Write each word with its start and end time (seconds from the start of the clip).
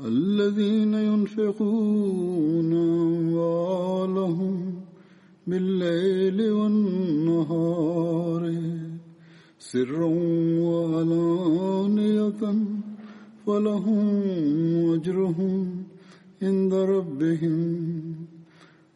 الذين 0.00 0.94
ينفقون 0.94 2.72
أموالهم 2.72 4.74
بالليل 5.46 6.52
والنهار 6.52 8.54
سرا 9.58 10.10
وعلانية 10.62 12.54
فلهم 13.46 14.08
أجرهم 14.94 15.84
عند 16.42 16.74
ربهم 16.74 17.56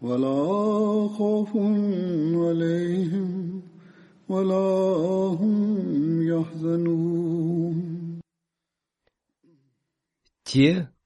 ولا 0.03 1.09
خوف 1.09 1.57
عليهم 2.37 3.61
ولا 4.29 4.69
هم 5.41 6.23
يحزنون. 6.23 7.43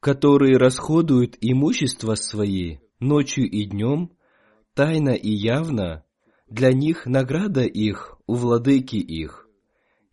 Которые 0.07 0.57
расходуют 0.57 1.37
имущество 1.41 2.15
свои 2.15 2.79
ночью 3.01 3.51
и 3.51 3.65
днем, 3.65 4.17
тайно 4.73 5.11
и 5.11 5.33
явно, 5.33 6.05
для 6.47 6.71
них 6.73 7.07
награда 7.07 7.63
их 7.63 8.17
у 8.29 8.35
владыки 8.35 8.95
их. 8.95 9.49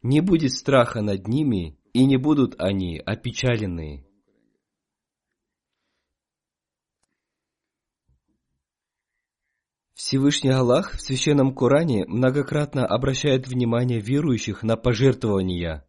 Не 0.01 0.21
будет 0.21 0.53
страха 0.53 1.03
над 1.03 1.27
ними, 1.27 1.77
и 1.93 2.05
не 2.05 2.17
будут 2.17 2.55
они 2.57 2.97
опечалены. 2.97 4.07
Всевышний 9.93 10.49
Аллах 10.49 10.93
в 10.93 11.01
Священном 11.01 11.53
Коране 11.53 12.05
многократно 12.07 12.83
обращает 12.83 13.47
внимание 13.47 13.99
верующих 13.99 14.63
на 14.63 14.75
пожертвования. 14.75 15.87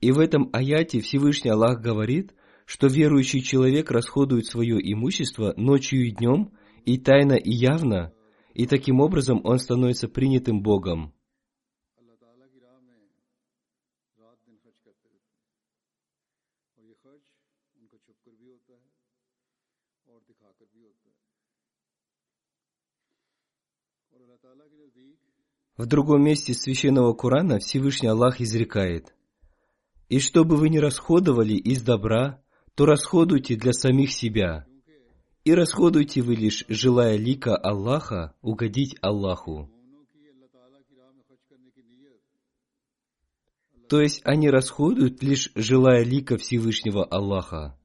И 0.00 0.10
в 0.10 0.18
этом 0.18 0.50
аяте 0.52 1.00
Всевышний 1.00 1.52
Аллах 1.52 1.80
говорит, 1.80 2.34
что 2.70 2.86
верующий 2.86 3.42
человек 3.42 3.90
расходует 3.90 4.46
свое 4.46 4.78
имущество 4.92 5.52
ночью 5.56 6.06
и 6.06 6.12
днем, 6.12 6.52
и 6.84 6.98
тайно, 6.98 7.32
и 7.32 7.50
явно, 7.50 8.14
и 8.54 8.64
таким 8.64 9.00
образом 9.00 9.40
он 9.42 9.58
становится 9.58 10.06
принятым 10.06 10.62
Богом. 10.62 11.12
В 25.76 25.86
другом 25.86 26.22
месте 26.22 26.54
Священного 26.54 27.14
Корана 27.14 27.58
Всевышний 27.58 28.06
Аллах 28.06 28.40
изрекает, 28.40 29.12
«И 30.08 30.20
чтобы 30.20 30.54
вы 30.54 30.68
не 30.68 30.78
расходовали 30.78 31.54
из 31.54 31.82
добра, 31.82 32.40
то 32.80 32.86
расходуйте 32.86 33.56
для 33.56 33.74
самих 33.74 34.10
себя, 34.10 34.64
и 35.44 35.52
расходуйте 35.52 36.22
вы 36.22 36.34
лишь, 36.34 36.64
желая 36.66 37.18
лика 37.18 37.54
Аллаха, 37.54 38.34
угодить 38.40 38.96
Аллаху». 39.02 39.70
То 43.90 44.00
есть 44.00 44.22
они 44.24 44.48
расходуют 44.48 45.22
лишь 45.22 45.52
желая 45.54 46.04
лика 46.04 46.38
Всевышнего 46.38 47.04
Аллаха. 47.04 47.78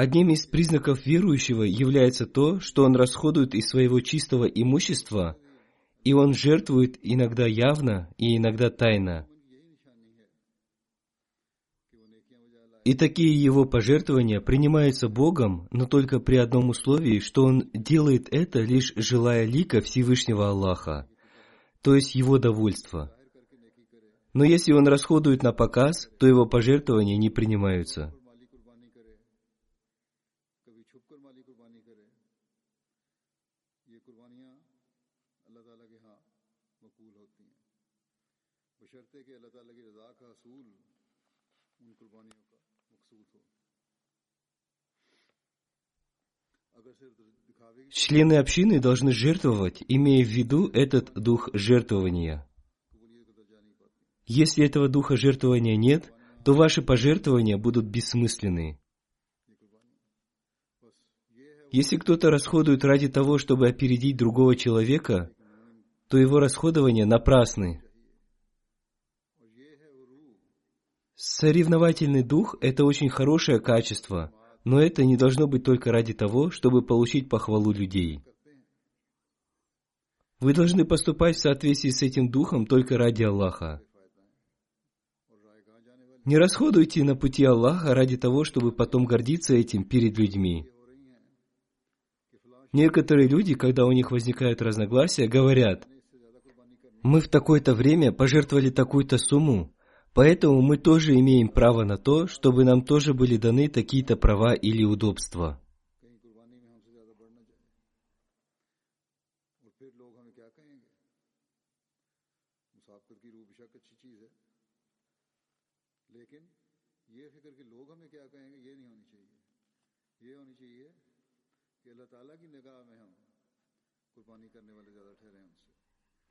Одним 0.00 0.30
из 0.30 0.46
признаков 0.46 1.04
верующего 1.06 1.64
является 1.64 2.24
то, 2.24 2.60
что 2.60 2.84
он 2.84 2.94
расходует 2.94 3.52
из 3.56 3.68
своего 3.68 3.98
чистого 3.98 4.44
имущества, 4.44 5.36
и 6.04 6.12
он 6.12 6.34
жертвует 6.34 7.00
иногда 7.02 7.48
явно 7.48 8.08
и 8.16 8.36
иногда 8.36 8.70
тайно. 8.70 9.26
И 12.84 12.94
такие 12.94 13.34
его 13.34 13.64
пожертвования 13.64 14.40
принимаются 14.40 15.08
Богом, 15.08 15.66
но 15.72 15.84
только 15.84 16.20
при 16.20 16.36
одном 16.36 16.68
условии, 16.68 17.18
что 17.18 17.42
он 17.42 17.68
делает 17.74 18.28
это 18.30 18.60
лишь 18.60 18.92
желая 18.94 19.46
лика 19.46 19.80
Всевышнего 19.80 20.48
Аллаха, 20.48 21.10
то 21.82 21.96
есть 21.96 22.14
его 22.14 22.38
довольства. 22.38 23.12
Но 24.32 24.44
если 24.44 24.72
он 24.72 24.86
расходует 24.86 25.42
на 25.42 25.52
показ, 25.52 26.08
то 26.20 26.28
его 26.28 26.46
пожертвования 26.46 27.16
не 27.16 27.30
принимаются. 27.30 28.14
Члены 47.90 48.34
общины 48.34 48.80
должны 48.80 49.12
жертвовать, 49.12 49.82
имея 49.88 50.24
в 50.24 50.28
виду 50.28 50.68
этот 50.68 51.12
дух 51.14 51.48
жертвования. 51.52 52.46
Если 54.26 54.64
этого 54.64 54.88
духа 54.88 55.16
жертвования 55.16 55.76
нет, 55.76 56.12
то 56.44 56.54
ваши 56.54 56.82
пожертвования 56.82 57.56
будут 57.56 57.86
бессмысленны. 57.86 58.78
Если 61.70 61.96
кто-то 61.96 62.30
расходует 62.30 62.84
ради 62.84 63.08
того, 63.08 63.38
чтобы 63.38 63.68
опередить 63.68 64.16
другого 64.16 64.56
человека, 64.56 65.30
то 66.08 66.16
его 66.16 66.40
расходования 66.40 67.04
напрасны. 67.04 67.82
Соревновательный 71.14 72.22
дух– 72.22 72.56
это 72.60 72.84
очень 72.84 73.08
хорошее 73.08 73.60
качество, 73.60 74.32
но 74.68 74.82
это 74.82 75.02
не 75.02 75.16
должно 75.16 75.46
быть 75.46 75.64
только 75.64 75.90
ради 75.90 76.12
того, 76.12 76.50
чтобы 76.50 76.82
получить 76.82 77.30
похвалу 77.30 77.72
людей. 77.72 78.20
Вы 80.40 80.52
должны 80.52 80.84
поступать 80.84 81.36
в 81.36 81.40
соответствии 81.40 81.88
с 81.88 82.02
этим 82.02 82.30
духом 82.30 82.66
только 82.66 82.98
ради 82.98 83.22
Аллаха. 83.22 83.80
Не 86.26 86.36
расходуйте 86.36 87.02
на 87.02 87.16
пути 87.16 87.46
Аллаха 87.46 87.94
ради 87.94 88.18
того, 88.18 88.44
чтобы 88.44 88.70
потом 88.70 89.06
гордиться 89.06 89.54
этим 89.54 89.84
перед 89.84 90.18
людьми. 90.18 90.68
Некоторые 92.74 93.26
люди, 93.26 93.54
когда 93.54 93.86
у 93.86 93.92
них 93.92 94.10
возникают 94.10 94.60
разногласия, 94.60 95.28
говорят, 95.28 95.88
мы 97.02 97.22
в 97.22 97.28
такое-то 97.28 97.74
время 97.74 98.12
пожертвовали 98.12 98.68
такую-то 98.68 99.16
сумму, 99.16 99.74
поэтому 100.18 100.60
мы 100.62 100.78
тоже 100.78 101.14
имеем 101.14 101.48
право 101.48 101.84
на 101.84 101.96
то, 101.96 102.26
чтобы 102.26 102.64
нам 102.64 102.84
тоже 102.84 103.14
были 103.14 103.36
даны 103.36 103.68
такие-то 103.68 104.16
права 104.16 104.52
или 104.52 104.82
удобства. 104.82 105.60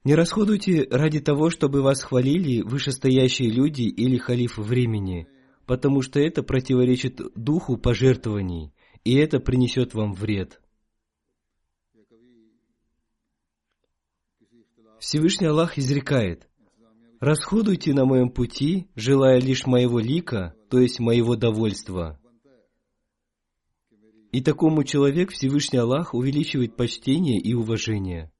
Не 0.07 0.15
расходуйте 0.15 0.87
ради 0.89 1.19
того, 1.19 1.49
чтобы 1.49 1.81
вас 1.81 2.01
хвалили 2.01 2.61
вышестоящие 2.61 3.49
люди 3.49 3.81
или 3.81 4.15
халиф 4.15 4.57
времени, 4.57 5.27
потому 5.65 6.01
что 6.01 6.21
это 6.21 6.43
противоречит 6.43 7.19
духу 7.35 7.75
пожертвований, 7.75 8.71
и 9.03 9.15
это 9.15 9.41
принесет 9.41 9.93
вам 9.93 10.13
вред. 10.13 10.61
Всевышний 15.01 15.47
Аллах 15.47 15.77
изрекает, 15.77 16.47
«Расходуйте 17.19 17.93
на 17.93 18.05
моем 18.05 18.29
пути, 18.29 18.87
желая 18.95 19.41
лишь 19.41 19.65
моего 19.65 19.99
лика, 19.99 20.55
то 20.69 20.79
есть 20.79 21.01
моего 21.01 21.35
довольства». 21.35 22.17
И 24.31 24.39
такому 24.39 24.85
человек 24.85 25.31
Всевышний 25.31 25.79
Аллах 25.79 26.13
увеличивает 26.13 26.77
почтение 26.77 27.41
и 27.41 27.53
уважение. 27.53 28.31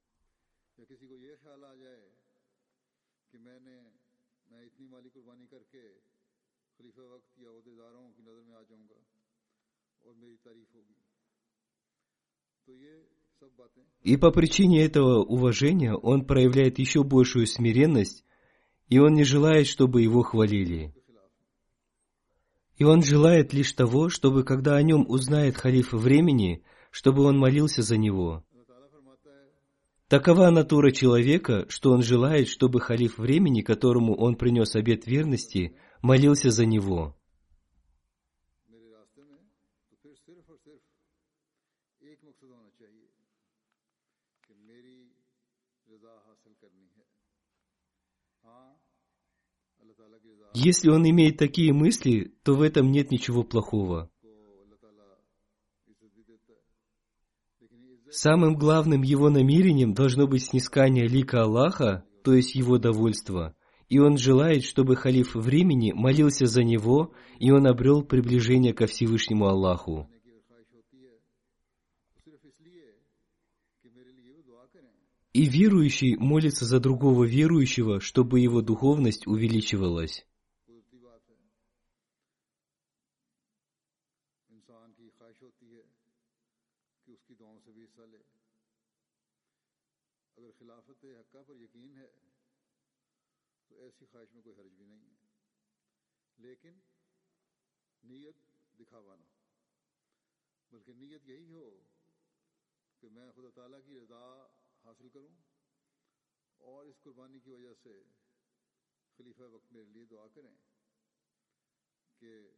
И 14.08 14.16
по 14.16 14.32
причине 14.32 14.86
этого 14.86 15.22
уважения 15.22 15.94
он 15.94 16.24
проявляет 16.24 16.80
еще 16.80 17.04
большую 17.04 17.46
смиренность, 17.46 18.24
и 18.88 19.00
он 19.00 19.16
не 19.16 19.26
желает, 19.26 19.68
чтобы 19.68 20.02
его 20.02 20.24
хвалили. 20.24 20.96
И 22.78 22.86
он 22.86 23.04
желает 23.04 23.52
лишь 23.52 23.74
того, 23.74 24.08
чтобы 24.08 24.46
когда 24.46 24.78
о 24.78 24.82
нем 24.82 25.06
узнает 25.10 25.58
халиф 25.58 25.92
времени, 25.92 26.64
чтобы 26.90 27.24
он 27.24 27.38
молился 27.38 27.82
за 27.82 27.98
него. 27.98 28.46
Такова 30.08 30.52
натура 30.52 30.92
человека, 30.92 31.66
что 31.68 31.92
он 31.92 32.02
желает, 32.02 32.48
чтобы 32.48 32.80
халиф 32.80 33.18
времени, 33.18 33.60
которому 33.60 34.16
он 34.16 34.38
принес 34.38 34.78
обет 34.78 35.06
верности, 35.06 35.76
молился 36.02 36.50
за 36.50 36.66
него. 36.66 37.18
Если 50.60 50.90
он 50.90 51.08
имеет 51.08 51.38
такие 51.38 51.72
мысли, 51.72 52.34
то 52.42 52.56
в 52.56 52.64
этом 52.64 52.92
нет 52.92 53.12
ничего 53.12 53.44
плохого. 53.44 54.10
Самым 58.10 58.56
главным 58.56 59.04
его 59.04 59.30
намерением 59.30 59.94
должно 59.94 60.26
быть 60.26 60.46
снискание 60.46 61.08
лика 61.08 61.44
Аллаха, 61.44 62.06
то 62.24 62.34
есть 62.34 62.56
его 62.56 62.80
довольство. 62.80 63.56
И 63.88 64.00
он 64.00 64.18
желает, 64.18 64.64
чтобы 64.64 64.96
халиф 64.96 65.36
времени 65.36 65.92
молился 65.92 66.48
за 66.48 66.64
него, 66.64 67.14
и 67.38 67.52
он 67.52 67.68
обрел 67.68 68.02
приближение 68.02 68.74
ко 68.74 68.88
Всевышнему 68.88 69.46
Аллаху. 69.46 70.10
И 75.34 75.46
верующий 75.46 76.16
молится 76.16 76.66
за 76.66 76.80
другого 76.80 77.26
верующего, 77.26 78.00
чтобы 78.00 78.40
его 78.40 78.64
духовность 78.64 79.28
увеличивалась. 79.28 80.26
پر 91.48 91.56
یقین 91.56 91.96
ہے، 91.96 92.12
تو 93.68 93.76
ایسی 93.76 94.06
خواہش 94.06 94.34
میں 94.34 94.42
کوئی 94.42 94.56
حرج 94.60 94.74
بھی 94.74 94.86
نہیں 94.86 95.10
ہے۔ 95.10 95.16
لیکن 96.38 96.80
نیت 98.04 98.36
دکھاوا 98.80 99.16
نہ 99.16 99.26
بلکہ 100.72 100.94
نیت 100.94 101.22
یہی 101.26 101.54
ہو 101.54 101.80
کہ 103.00 103.10
میں 103.10 103.32
خدا 103.32 103.50
تعالیٰ 103.56 103.80
کی 103.86 104.00
رضا 104.00 104.48
حاصل 104.84 105.10
کروں 105.10 105.36
اور 106.58 106.86
اس 106.86 106.96
قربانی 107.04 107.40
کی 107.40 107.50
وجہ 107.50 107.74
سے 107.84 108.04
خلیفہ 109.18 109.42
وقت 109.42 109.74
میرے 109.74 109.86
لیے 109.86 110.06
دعا 110.06 110.28
کریں 110.28 110.56
کہ 112.20 112.50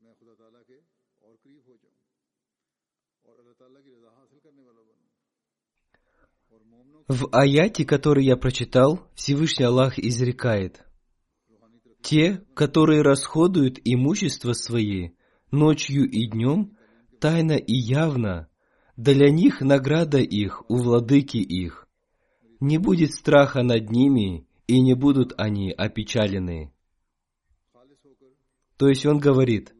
میں 0.00 0.14
خدا 0.14 0.34
تعالیٰ 0.34 0.62
کے 0.66 0.80
اور 1.18 1.36
قریب 1.42 1.66
ہو 1.66 1.76
جاؤں 1.76 1.96
اور 3.22 3.38
اللہ 3.38 3.52
تعالیٰ 3.52 3.84
کی 3.84 3.94
رضا 3.94 4.16
حاصل 4.16 4.38
کرنے 4.42 4.62
والا 4.62 4.82
بنوں۔ 4.82 5.13
В 7.08 7.28
аяте, 7.32 7.84
который 7.84 8.24
я 8.24 8.36
прочитал, 8.36 9.06
Всевышний 9.14 9.66
Аллах 9.66 9.98
изрекает, 9.98 10.82
«Те, 12.02 12.42
которые 12.54 13.02
расходуют 13.02 13.78
имущество 13.84 14.54
свои 14.54 15.10
ночью 15.50 16.08
и 16.08 16.26
днем, 16.26 16.78
тайно 17.20 17.52
и 17.52 17.74
явно, 17.74 18.48
для 18.96 19.30
них 19.30 19.60
награда 19.60 20.18
их 20.18 20.62
у 20.70 20.76
владыки 20.76 21.36
их. 21.36 21.86
Не 22.60 22.78
будет 22.78 23.12
страха 23.12 23.62
над 23.62 23.90
ними, 23.90 24.46
и 24.66 24.80
не 24.80 24.94
будут 24.94 25.34
они 25.36 25.72
опечалены». 25.72 26.72
То 28.78 28.88
есть 28.88 29.04
он 29.04 29.18
говорит, 29.18 29.74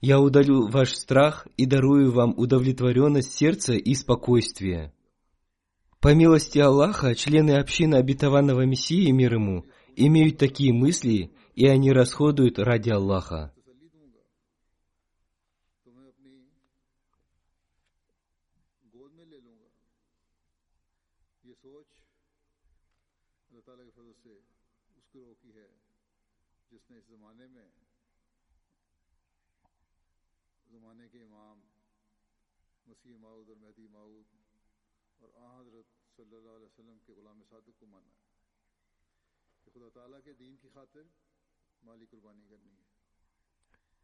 «Я 0.00 0.20
удалю 0.20 0.66
ваш 0.66 0.94
страх 0.94 1.46
и 1.56 1.66
дарую 1.66 2.10
вам 2.10 2.34
удовлетворенность 2.36 3.32
сердца 3.32 3.74
и 3.74 3.94
спокойствие». 3.94 4.92
По 6.00 6.14
милости 6.14 6.58
Аллаха, 6.58 7.14
члены 7.14 7.58
общины 7.58 7.96
обетованного 7.96 8.64
Мессии, 8.64 9.10
мир 9.10 9.34
ему, 9.34 9.64
имеют 9.96 10.38
такие 10.38 10.72
мысли, 10.72 11.32
и 11.54 11.66
они 11.66 11.90
расходуют 11.92 12.58
ради 12.58 12.90
Аллаха. 12.90 13.52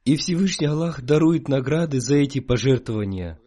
И 0.04 0.16
Всевышний 0.16 0.66
Аллах 0.66 1.00
дарует 1.02 1.49
награды 1.49 2.00
за 2.00 2.16
эти 2.16 2.40
пожертвования. 2.40 3.40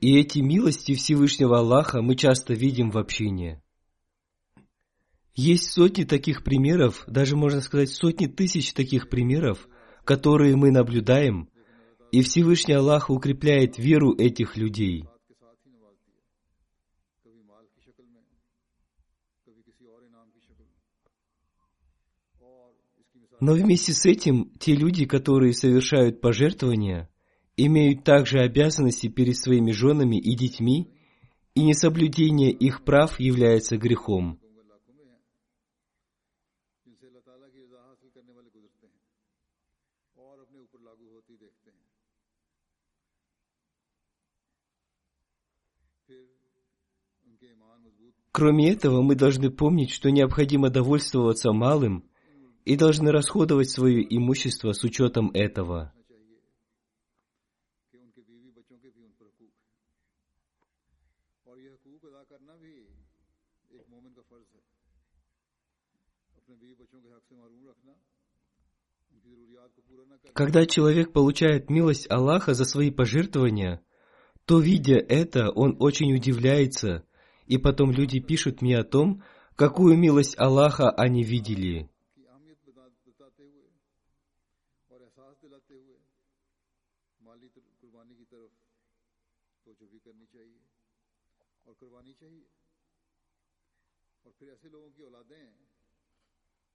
И 0.00 0.18
эти 0.18 0.38
милости 0.38 0.94
Всевышнего 0.94 1.58
Аллаха 1.58 2.02
мы 2.02 2.16
часто 2.16 2.54
видим 2.54 2.90
в 2.90 2.98
общине. 2.98 3.62
Есть 5.34 5.72
сотни 5.72 6.04
таких 6.04 6.44
примеров, 6.44 7.04
даже 7.06 7.36
можно 7.36 7.60
сказать 7.60 7.90
сотни 7.90 8.26
тысяч 8.26 8.72
таких 8.74 9.08
примеров, 9.08 9.68
которые 10.04 10.56
мы 10.56 10.70
наблюдаем, 10.70 11.48
и 12.10 12.22
Всевышний 12.22 12.74
Аллах 12.74 13.10
укрепляет 13.10 13.78
веру 13.78 14.14
этих 14.14 14.56
людей. 14.56 15.06
Но 23.42 23.54
вместе 23.54 23.92
с 23.92 24.06
этим 24.06 24.52
те 24.60 24.76
люди, 24.76 25.04
которые 25.04 25.52
совершают 25.52 26.20
пожертвования, 26.20 27.10
имеют 27.56 28.04
также 28.04 28.38
обязанности 28.38 29.08
перед 29.08 29.36
своими 29.36 29.72
женами 29.72 30.14
и 30.14 30.36
детьми, 30.36 30.94
и 31.56 31.64
несоблюдение 31.64 32.52
их 32.52 32.84
прав 32.84 33.18
является 33.18 33.76
грехом. 33.78 34.38
Кроме 48.30 48.70
этого, 48.70 49.02
мы 49.02 49.16
должны 49.16 49.50
помнить, 49.50 49.90
что 49.90 50.12
необходимо 50.12 50.70
довольствоваться 50.70 51.50
малым– 51.50 52.08
и 52.64 52.76
должны 52.76 53.10
расходовать 53.10 53.70
свое 53.70 54.04
имущество 54.08 54.72
с 54.72 54.84
учетом 54.84 55.30
этого. 55.34 55.92
Когда 70.34 70.66
человек 70.66 71.12
получает 71.12 71.68
милость 71.68 72.10
Аллаха 72.10 72.54
за 72.54 72.64
свои 72.64 72.90
пожертвования, 72.90 73.82
то, 74.46 74.60
видя 74.60 74.96
это, 74.96 75.50
он 75.50 75.76
очень 75.78 76.14
удивляется, 76.14 77.04
и 77.46 77.58
потом 77.58 77.90
люди 77.92 78.18
пишут 78.20 78.62
мне 78.62 78.78
о 78.78 78.84
том, 78.84 79.22
какую 79.56 79.96
милость 79.98 80.38
Аллаха 80.38 80.90
они 80.90 81.22
видели. 81.22 81.91
قربانی 91.82 92.12
چاہیے۔ 92.14 92.44
اور 94.22 94.32
پھر 94.38 94.48
ایسے 94.48 94.68
لوگوں 94.68 94.90
کی 94.90 95.02
اولادیں 95.02 95.46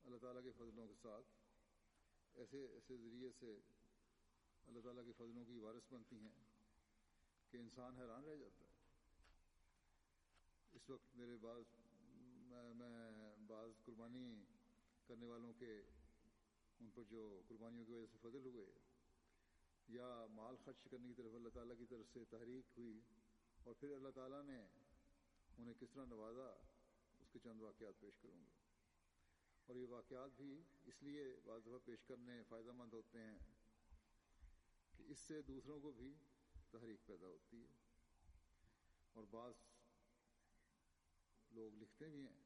اللہ 0.04 0.18
تعالیٰ 0.18 0.44
کے 0.44 0.52
فضلوں 0.52 0.88
کے 0.88 0.94
ساتھ 1.02 1.26
ایسے 2.36 2.66
ایسے 2.66 2.98
ذریعے 2.98 3.30
سے 3.40 3.60
اللہ 4.68 4.80
تعالیٰ 4.80 5.06
کے 5.06 5.12
فضلوں 5.12 5.46
کی 5.46 5.58
وارث 5.58 5.94
بنتی 5.94 6.20
ہیں 6.20 6.32
کہ 7.52 7.58
انسان 7.58 7.96
حیران 7.96 8.24
رہ 8.24 8.36
جاتا 8.36 8.66
ہے۔ 8.66 8.76
اس 10.74 10.90
وقت 10.90 11.16
میرے 11.16 11.38
بعض 11.42 11.64
میں 12.76 13.36
بعض 13.48 13.70
قربانی 13.86 14.46
کرنے 15.08 15.26
والوں 15.26 15.54
کے، 15.60 15.82
ان 16.80 16.90
پر 16.96 17.04
جو 17.10 17.42
قربانیوں 17.48 17.86
کی 17.86 17.92
وجہ 17.92 18.06
سے 18.12 18.18
فضل 18.22 18.46
ہوئے، 18.46 18.66
یا 19.88 20.26
مال 20.32 20.56
خرچ 20.66 20.88
کرنے 20.92 21.08
کی 21.08 21.14
طرف 21.14 21.36
اللہ 21.36 21.50
تعالیٰ 21.50 21.78
کی 21.78 21.86
طرف 21.86 22.14
سے 22.14 22.26
تحریک 22.30 22.66
ہوئی، 22.78 23.00
اور 23.64 23.74
پھر 23.80 23.92
اللہ 23.92 24.10
تعالیٰ 24.16 24.44
نے 24.44 24.60
انہیں 25.58 25.74
کس 25.80 25.90
طرح 25.94 26.06
نوازا، 26.06 26.56
اس 27.20 27.30
کے 27.30 27.40
چند 27.40 27.62
واقعات 27.62 28.00
پیش 28.00 28.18
کروں 28.18 28.40
گا۔ 28.40 28.50
اور 29.66 29.76
یہ 29.76 29.88
واقعات 29.90 30.32
بھی 30.36 30.64
اس 30.86 31.04
لیے 31.04 31.36
بعض 31.44 31.62
دفعہ 31.62 31.80
پیش 31.86 32.04
کرنے 32.04 32.44
فائدہ 32.50 32.72
مند 32.72 32.94
ہوتے 32.94 33.20
ہیں 33.20 33.38
کہ 34.98 35.04
اس 35.08 35.20
سے 35.20 35.42
دوسروں 35.42 35.80
کو 35.80 35.92
بھی 35.92 36.16
تحریک 36.72 37.06
پیدا 37.06 37.28
ہوتی 37.28 37.62
ہے۔ 37.62 37.68
اور 39.14 39.24
بعض 39.24 39.54
لوگ 41.52 41.76
لکھتے 41.76 42.10
بھی 42.10 42.28
ہیں 42.28 42.44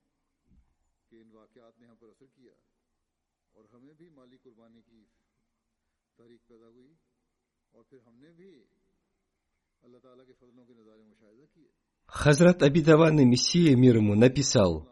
کہ 1.09 1.21
ان 1.21 1.31
واقعات 1.31 1.79
نے 1.79 1.87
ہم 1.87 1.95
پر 1.95 2.07
اثر 2.07 2.25
کیا 2.25 2.53
اور 3.51 3.65
ہمیں 3.65 3.93
بھی 3.93 4.09
مالی 4.09 4.37
قربانی 4.37 4.81
کی 4.81 5.05
تحریک 6.15 6.47
پیدا 6.47 6.67
ہوئی 6.67 6.95
اور 7.71 7.83
پھر 7.83 7.99
ہم 7.99 8.15
نے 8.15 8.31
بھی 8.31 8.65
اللہ 9.81 9.97
تعالیٰ 9.97 10.25
کے 10.25 10.33
فضلوں 10.33 10.65
کے 10.65 10.73
نظارے 10.73 11.03
مشاہدہ 11.03 11.45
کیے۔ 11.53 11.90
Хазрат 12.05 12.63
обетованный 12.63 13.25
Мессия 13.25 13.75
мир 13.75 13.97
ему 13.97 14.15
написал, 14.15 14.87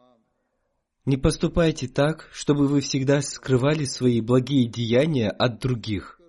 «Не 1.05 1.17
поступайте 1.17 1.87
так, 1.87 2.29
чтобы 2.31 2.67
вы 2.67 2.81
всегда 2.81 3.21
скрывали 3.21 3.85
свои 3.85 4.21
благие 4.21 4.67
деяния 4.67 5.29
от 5.29 5.59
других. 5.59 6.19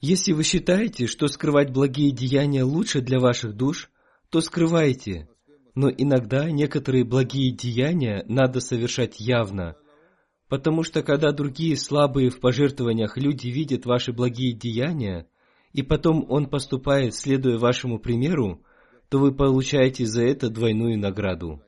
Если 0.00 0.32
вы 0.32 0.44
считаете, 0.44 1.06
что 1.06 1.26
скрывать 1.26 1.72
благие 1.72 2.12
деяния 2.12 2.62
лучше 2.62 3.00
для 3.00 3.18
ваших 3.18 3.56
душ, 3.56 3.90
то 4.30 4.40
скрывайте. 4.40 5.28
Но 5.74 5.88
иногда 5.90 6.50
некоторые 6.50 7.04
благие 7.04 7.52
деяния 7.52 8.24
надо 8.28 8.60
совершать 8.60 9.18
явно, 9.18 9.76
потому 10.48 10.82
что 10.82 11.02
когда 11.02 11.32
другие 11.32 11.76
слабые 11.76 12.30
в 12.30 12.40
пожертвованиях 12.40 13.16
люди 13.16 13.48
видят 13.48 13.86
ваши 13.86 14.12
благие 14.12 14.52
деяния, 14.52 15.26
и 15.72 15.82
потом 15.82 16.26
он 16.28 16.48
поступает, 16.48 17.14
следуя 17.14 17.58
вашему 17.58 17.98
примеру, 17.98 18.64
то 19.08 19.18
вы 19.18 19.34
получаете 19.34 20.04
за 20.06 20.22
это 20.22 20.50
двойную 20.50 20.98
награду. 20.98 21.62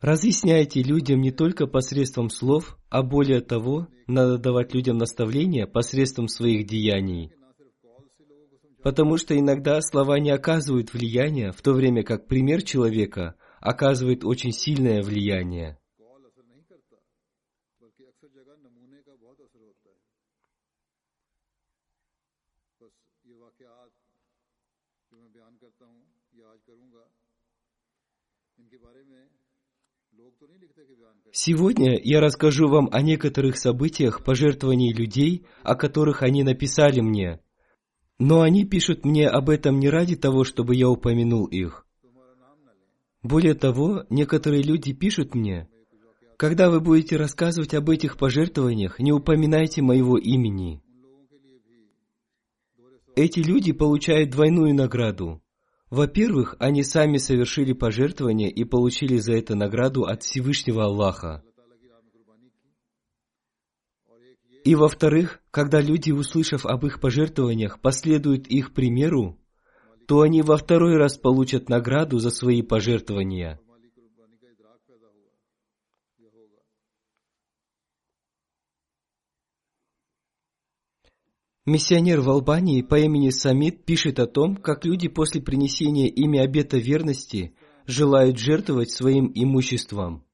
Разъясняйте 0.00 0.82
людям 0.82 1.20
не 1.20 1.32
только 1.32 1.66
посредством 1.66 2.28
слов, 2.28 2.78
а 2.90 3.02
более 3.02 3.40
того, 3.40 3.88
надо 4.06 4.38
давать 4.38 4.74
людям 4.74 4.98
наставления 4.98 5.66
посредством 5.66 6.28
своих 6.28 6.66
деяний. 6.66 7.32
Потому 8.82 9.16
что 9.16 9.36
иногда 9.36 9.80
слова 9.80 10.20
не 10.20 10.30
оказывают 10.30 10.92
влияния, 10.92 11.50
в 11.50 11.60
то 11.62 11.72
время 11.72 12.04
как 12.04 12.28
пример 12.28 12.62
человека 12.62 13.34
оказывает 13.58 14.24
очень 14.24 14.52
сильное 14.52 15.02
влияние. 15.02 15.78
Сегодня 31.38 32.00
я 32.02 32.22
расскажу 32.22 32.66
вам 32.66 32.88
о 32.92 33.02
некоторых 33.02 33.58
событиях 33.58 34.24
пожертвований 34.24 34.94
людей, 34.94 35.44
о 35.62 35.74
которых 35.74 36.22
они 36.22 36.42
написали 36.42 37.02
мне. 37.02 37.40
Но 38.18 38.40
они 38.40 38.64
пишут 38.64 39.04
мне 39.04 39.28
об 39.28 39.50
этом 39.50 39.78
не 39.78 39.90
ради 39.90 40.16
того, 40.16 40.44
чтобы 40.44 40.74
я 40.74 40.88
упомянул 40.88 41.44
их. 41.44 41.86
Более 43.22 43.52
того, 43.52 44.04
некоторые 44.08 44.62
люди 44.62 44.94
пишут 44.94 45.34
мне, 45.34 45.68
когда 46.38 46.70
вы 46.70 46.80
будете 46.80 47.18
рассказывать 47.18 47.74
об 47.74 47.90
этих 47.90 48.16
пожертвованиях, 48.16 48.98
не 48.98 49.12
упоминайте 49.12 49.82
моего 49.82 50.16
имени. 50.16 50.80
Эти 53.14 53.40
люди 53.40 53.72
получают 53.72 54.30
двойную 54.30 54.74
награду. 54.74 55.42
Во-первых, 55.90 56.56
они 56.58 56.82
сами 56.82 57.16
совершили 57.18 57.72
пожертвование 57.72 58.50
и 58.50 58.64
получили 58.64 59.18
за 59.18 59.34
это 59.34 59.54
награду 59.54 60.04
от 60.04 60.22
Всевышнего 60.22 60.84
Аллаха. 60.84 61.44
И 64.64 64.74
во-вторых, 64.74 65.40
когда 65.52 65.80
люди, 65.80 66.10
услышав 66.10 66.66
об 66.66 66.84
их 66.86 67.00
пожертвованиях, 67.00 67.80
последуют 67.80 68.48
их 68.48 68.74
примеру, 68.74 69.38
то 70.08 70.22
они 70.22 70.42
во 70.42 70.56
второй 70.56 70.96
раз 70.96 71.16
получат 71.16 71.68
награду 71.68 72.18
за 72.18 72.30
свои 72.30 72.62
пожертвования– 72.62 73.60
Миссионер 81.68 82.20
в 82.20 82.30
Албании 82.30 82.80
по 82.80 82.96
имени 82.96 83.30
Самит 83.30 83.84
пишет 83.84 84.20
о 84.20 84.28
том, 84.28 84.54
как 84.54 84.84
люди 84.84 85.08
после 85.08 85.42
принесения 85.42 86.06
ими 86.06 86.38
обета 86.38 86.78
верности 86.78 87.56
желают 87.86 88.38
жертвовать 88.38 88.92
своим 88.92 89.32
имуществом. 89.34 90.24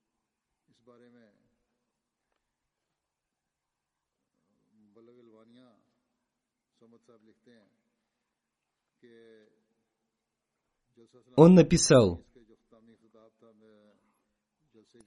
Он 11.35 11.55
написал, 11.55 12.23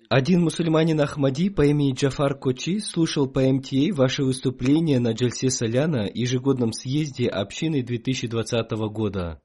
один 0.09 0.41
мусульманин 0.41 1.01
Ахмади 1.01 1.49
по 1.49 1.65
имени 1.65 1.93
Джафар 1.93 2.37
Кочи 2.37 2.79
слушал 2.79 3.27
по 3.27 3.41
МТА 3.41 3.93
ваше 3.93 4.23
выступление 4.23 4.99
на 4.99 5.13
Джальсе 5.13 5.49
Соляна 5.49 6.09
ежегодном 6.13 6.73
съезде 6.73 7.27
общины 7.27 7.81
2020 7.83 8.71
года. 8.91 9.41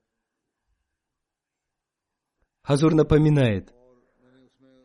Хазур 2.62 2.95
напоминает, 2.95 3.73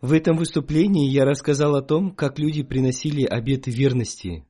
в 0.02 0.14
этом 0.14 0.38
выступлении 0.38 1.10
я 1.10 1.26
рассказал 1.26 1.76
о 1.76 1.82
том, 1.82 2.16
как 2.16 2.40
люди 2.40 2.64
приносили 2.64 3.26
обеты 3.26 3.72
верности. 3.72 4.46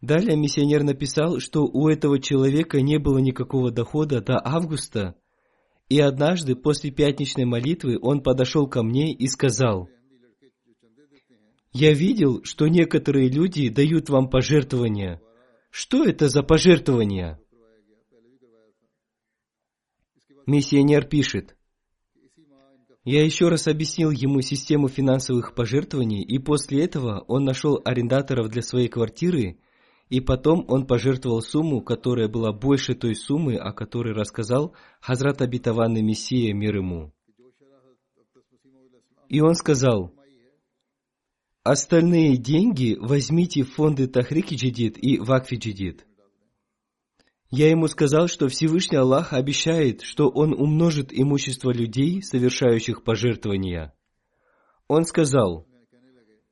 Далее 0.00 0.36
миссионер 0.36 0.82
написал, 0.82 1.40
что 1.40 1.64
у 1.64 1.88
этого 1.88 2.20
человека 2.20 2.82
не 2.82 2.98
было 2.98 3.18
никакого 3.18 3.70
дохода 3.70 4.20
до 4.20 4.38
августа, 4.44 5.16
и 5.88 6.00
однажды 6.00 6.56
после 6.56 6.90
пятничной 6.90 7.44
молитвы 7.44 7.98
он 8.00 8.22
подошел 8.22 8.68
ко 8.68 8.82
мне 8.82 9.12
и 9.12 9.26
сказал, 9.28 9.88
«Я 11.72 11.92
видел, 11.92 12.42
что 12.44 12.66
некоторые 12.66 13.28
люди 13.28 13.68
дают 13.68 14.08
вам 14.08 14.28
пожертвования. 14.28 15.20
Что 15.70 16.04
это 16.04 16.28
за 16.28 16.42
пожертвования?» 16.42 17.38
Миссионер 20.46 21.04
пишет, 21.06 21.56
я 23.06 23.24
еще 23.24 23.48
раз 23.48 23.68
объяснил 23.68 24.10
ему 24.10 24.40
систему 24.40 24.88
финансовых 24.88 25.54
пожертвований, 25.54 26.22
и 26.22 26.40
после 26.40 26.84
этого 26.84 27.24
он 27.28 27.44
нашел 27.44 27.80
арендаторов 27.84 28.48
для 28.48 28.62
своей 28.62 28.88
квартиры, 28.88 29.60
и 30.08 30.20
потом 30.20 30.64
он 30.68 30.86
пожертвовал 30.86 31.42
сумму, 31.42 31.82
которая 31.82 32.28
была 32.28 32.52
больше 32.52 32.94
той 32.94 33.14
суммы, 33.14 33.56
о 33.56 33.72
которой 33.72 34.14
рассказал 34.14 34.74
Хазрат 35.00 35.42
Абитаванный 35.42 36.02
Мессия 36.02 36.54
мир 36.54 36.76
ему. 36.76 37.12
И 39.28 39.40
он 39.40 39.54
сказал, 39.54 40.14
остальные 41.64 42.36
деньги 42.36 42.96
возьмите 43.00 43.64
в 43.64 43.72
фонды 43.72 44.06
Тахрики 44.06 44.54
Джидид 44.54 44.96
и 45.02 45.18
Вакфи 45.18 45.56
Джидид. 45.56 46.06
Я 47.50 47.70
ему 47.70 47.88
сказал, 47.88 48.28
что 48.28 48.48
Всевышний 48.48 48.98
Аллах 48.98 49.32
обещает, 49.32 50.02
что 50.02 50.28
Он 50.28 50.52
умножит 50.52 51.12
имущество 51.12 51.70
людей, 51.70 52.22
совершающих 52.22 53.04
пожертвования. 53.04 53.94
Он 54.88 55.04
сказал, 55.04 55.66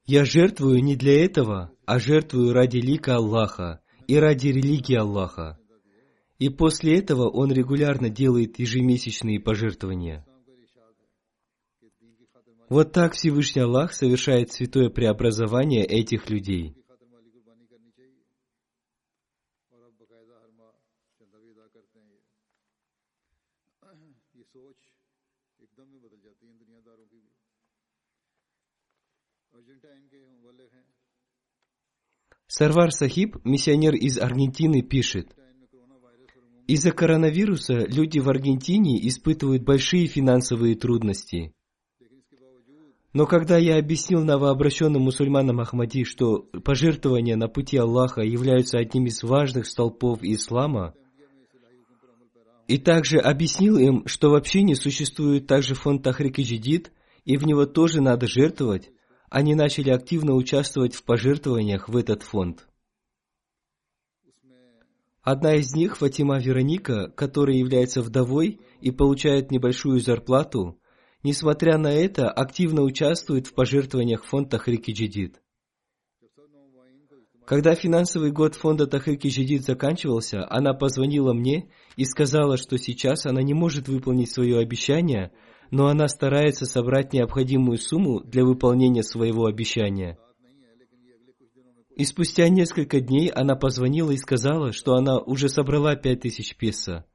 «Я 0.07 0.25
жертвую 0.25 0.83
не 0.83 0.97
для 0.97 1.25
этого, 1.25 1.74
а 1.87 1.99
жертвую 1.99 2.53
ради 2.53 2.79
лика 2.79 3.17
Аллаха 3.17 3.81
и 4.07 4.17
ради 4.17 4.49
религии 4.49 4.97
Аллаха». 4.97 5.59
И 6.39 6.49
после 6.49 6.99
этого 6.99 7.29
он 7.31 7.53
регулярно 7.53 8.11
делает 8.11 8.59
ежемесячные 8.59 9.41
пожертвования. 9.41 10.27
Вот 12.69 12.93
так 12.93 13.13
Всевышний 13.13 13.63
Аллах 13.63 13.93
совершает 13.93 14.51
святое 14.53 14.91
преобразование 14.91 15.85
этих 15.85 16.29
людей. 16.29 16.77
Сарвар 32.57 32.93
Сахиб, 32.93 33.39
миссионер 33.43 33.97
из 33.97 34.17
Аргентины, 34.17 34.81
пишет, 34.81 35.35
из-за 36.69 36.93
коронавируса 36.93 37.85
люди 37.85 38.21
в 38.21 38.29
Аргентине 38.29 39.05
испытывают 39.09 39.65
большие 39.65 40.07
финансовые 40.07 40.77
трудности. 40.77 41.53
Но 43.13 43.27
когда 43.27 43.59
я 43.59 43.77
объяснил 43.77 44.23
новообращенным 44.23 45.03
мусульманам 45.03 45.59
Ахмади, 45.59 46.05
что 46.05 46.49
пожертвования 46.63 47.35
на 47.35 47.49
пути 47.49 47.77
Аллаха 47.77 48.21
являются 48.21 48.79
одним 48.79 49.07
из 49.07 49.21
важных 49.25 49.67
столпов 49.67 50.23
ислама, 50.23 50.95
и 52.69 52.79
также 52.79 53.19
объяснил 53.19 53.79
им, 53.79 54.07
что 54.07 54.31
в 54.31 54.37
общине 54.37 54.77
существует 54.77 55.49
также 55.49 55.75
фонд 55.75 56.05
Тахрик 56.05 56.39
и 56.39 56.45
Джидид, 56.45 56.93
и 57.25 57.37
в 57.37 57.45
него 57.49 57.67
тоже 57.67 58.01
надо 58.01 58.29
жертвовать, 58.29 58.93
они 59.35 59.57
начали 59.57 59.91
активно 59.91 60.35
участвовать 60.35 60.95
в 60.95 61.03
пожертвованиях 61.03 61.89
в 61.89 61.97
этот 61.97 62.23
фонд. 62.23 62.69
Одна 65.23 65.57
из 65.57 65.75
них, 65.75 65.97
Фатима 65.97 66.39
Вероника, 66.39 67.09
которая 67.09 67.57
является 67.57 68.01
вдовой 68.01 68.61
и 68.81 68.93
получает 68.93 69.51
небольшую 69.51 69.99
зарплату, 69.99 70.79
несмотря 71.25 71.79
на 71.79 71.93
это, 71.93 72.31
активно 72.31 72.83
участвует 72.83 73.49
в 73.49 73.55
пожертвованиях 73.55 74.25
фонда 74.25 74.51
Тахрики 74.51 74.93
Джидид. 74.93 75.43
Когда 77.45 77.75
финансовый 77.75 78.31
год 78.31 78.55
фонда 78.55 78.87
Тахрики 78.87 79.27
Джидид 79.27 79.65
заканчивался, 79.65 80.49
она 80.49 80.75
позвонила 80.75 81.33
мне 81.33 81.73
и 81.97 82.05
сказала, 82.05 82.57
что 82.57 82.79
сейчас 82.79 83.27
она 83.27 83.43
не 83.43 83.53
может 83.53 83.89
выполнить 83.89 84.31
свое 84.31 84.61
обещание– 84.61 85.33
но 85.71 85.89
она 85.89 86.09
старается 86.09 86.67
собрать 86.67 87.13
необходимую 87.13 87.79
сумму 87.79 88.21
для 88.21 88.45
выполнения 88.45 89.03
своего 89.03 89.47
обещания. 89.47 90.19
И 91.97 92.05
спустя 92.05 92.49
несколько 92.49 93.01
дней 93.01 93.29
она 93.29 93.55
позвонила 93.55 94.11
и 94.11 94.17
сказала, 94.17 94.73
что 94.73 94.95
она 94.95 95.19
уже 95.19 95.49
собрала 95.49 95.95
пять 95.95 96.23
тысяч 96.23 96.57
песо. 96.57 97.07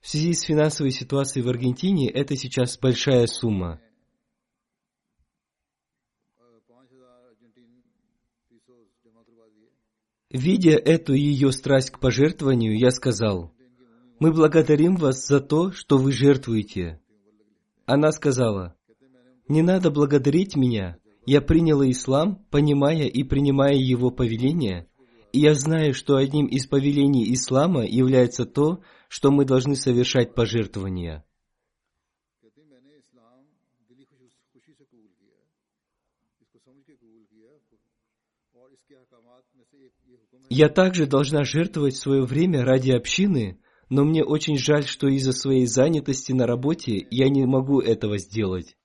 В 0.00 0.08
связи 0.08 0.32
с 0.32 0.42
финансовой 0.42 0.90
ситуацией 0.90 1.44
в 1.44 1.48
Аргентине 1.48 2.08
это 2.08 2.36
сейчас 2.36 2.78
большая 2.78 3.26
сумма. 3.26 3.80
Видя 10.30 10.72
эту 10.72 11.14
ее 11.14 11.52
страсть 11.52 11.90
к 11.90 12.00
пожертвованию, 12.00 12.78
я 12.78 12.90
сказал, 12.90 13.52
«Мы 14.18 14.30
благодарим 14.32 14.96
вас 14.96 15.26
за 15.26 15.40
то, 15.40 15.72
что 15.72 15.96
вы 15.96 16.12
жертвуете. 16.12 17.00
Она 17.88 18.12
сказала, 18.12 18.76
«Не 19.48 19.62
надо 19.62 19.90
благодарить 19.90 20.56
меня. 20.56 20.98
Я 21.24 21.40
приняла 21.40 21.90
ислам, 21.90 22.44
понимая 22.50 23.06
и 23.06 23.22
принимая 23.24 23.76
его 23.76 24.10
повеления, 24.10 24.86
и 25.32 25.40
я 25.40 25.54
знаю, 25.54 25.94
что 25.94 26.16
одним 26.16 26.46
из 26.48 26.66
повелений 26.66 27.32
ислама 27.32 27.86
является 27.86 28.44
то, 28.44 28.82
что 29.08 29.30
мы 29.30 29.46
должны 29.46 29.74
совершать 29.74 30.34
пожертвования». 30.34 31.24
Я 40.50 40.68
также 40.68 41.06
должна 41.06 41.44
жертвовать 41.44 41.96
свое 41.96 42.24
время 42.24 42.66
ради 42.66 42.90
общины, 42.90 43.58
но 43.90 44.04
мне 44.04 44.22
очень 44.22 44.58
жаль, 44.58 44.84
что 44.84 45.08
из-за 45.08 45.32
своей 45.32 45.66
занятости 45.66 46.32
на 46.32 46.46
работе 46.46 47.06
я 47.10 47.28
не 47.28 47.46
могу 47.46 47.80
этого 47.80 48.18
сделать. 48.18 48.76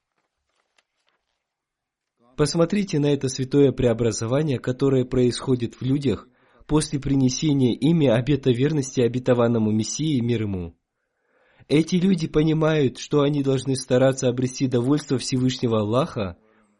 Посмотрите 2.35 2.99
на 2.99 3.13
это 3.13 3.27
святое 3.27 3.71
преобразование, 3.71 4.57
которое 4.57 5.05
происходит 5.05 5.75
в 5.75 5.81
людях 5.83 6.27
после 6.65 6.99
принесения 6.99 7.73
ими 7.73 8.07
обета 8.07 8.51
верности 8.51 9.01
обетованному 9.01 9.71
Мессии 9.71 10.19
мир 10.19 10.43
ему. 10.43 10.75
Эти 11.67 11.95
люди 11.95 12.27
понимают, 12.27 12.97
что 12.97 13.21
они 13.21 13.43
должны 13.43 13.75
стараться 13.75 14.27
обрести 14.27 14.67
довольство 14.67 15.17
Всевышнего 15.17 15.79
Аллаха, 15.79 16.37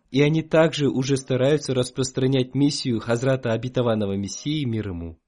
и 0.10 0.22
они 0.22 0.42
также 0.42 0.90
уже 0.90 1.18
стараются 1.18 1.74
распространять 1.74 2.56
миссию 2.56 3.00
Хазрата 3.00 3.52
обетованного 3.54 4.16
Мессии 4.16 4.66
мир 4.66 4.90
ему. 4.90 5.20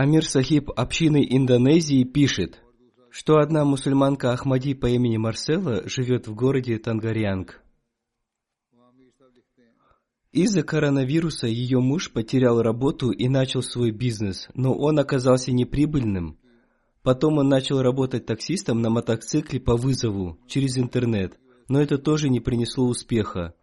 Амир 0.00 0.24
Сахиб 0.24 0.70
общины 0.76 1.26
Индонезии 1.28 2.04
пишет, 2.04 2.62
что 3.10 3.38
одна 3.38 3.64
мусульманка 3.64 4.30
Ахмади 4.30 4.74
по 4.74 4.86
имени 4.86 5.16
Марсела 5.16 5.88
живет 5.88 6.28
в 6.28 6.36
городе 6.36 6.78
Тангарьянг. 6.78 7.60
Из-за 10.30 10.62
коронавируса 10.62 11.48
ее 11.48 11.80
муж 11.80 12.12
потерял 12.12 12.62
работу 12.62 13.10
и 13.10 13.28
начал 13.28 13.60
свой 13.60 13.90
бизнес, 13.90 14.46
но 14.54 14.72
он 14.72 15.00
оказался 15.00 15.50
неприбыльным. 15.50 16.38
Потом 17.02 17.38
он 17.38 17.48
начал 17.48 17.82
работать 17.82 18.24
таксистом 18.24 18.80
на 18.80 18.90
мотоцикле 18.90 19.58
по 19.58 19.76
вызову 19.76 20.38
через 20.46 20.78
интернет, 20.78 21.36
но 21.66 21.82
это 21.82 21.98
тоже 21.98 22.28
не 22.28 22.38
принесло 22.38 22.86
успеха. 22.86 23.56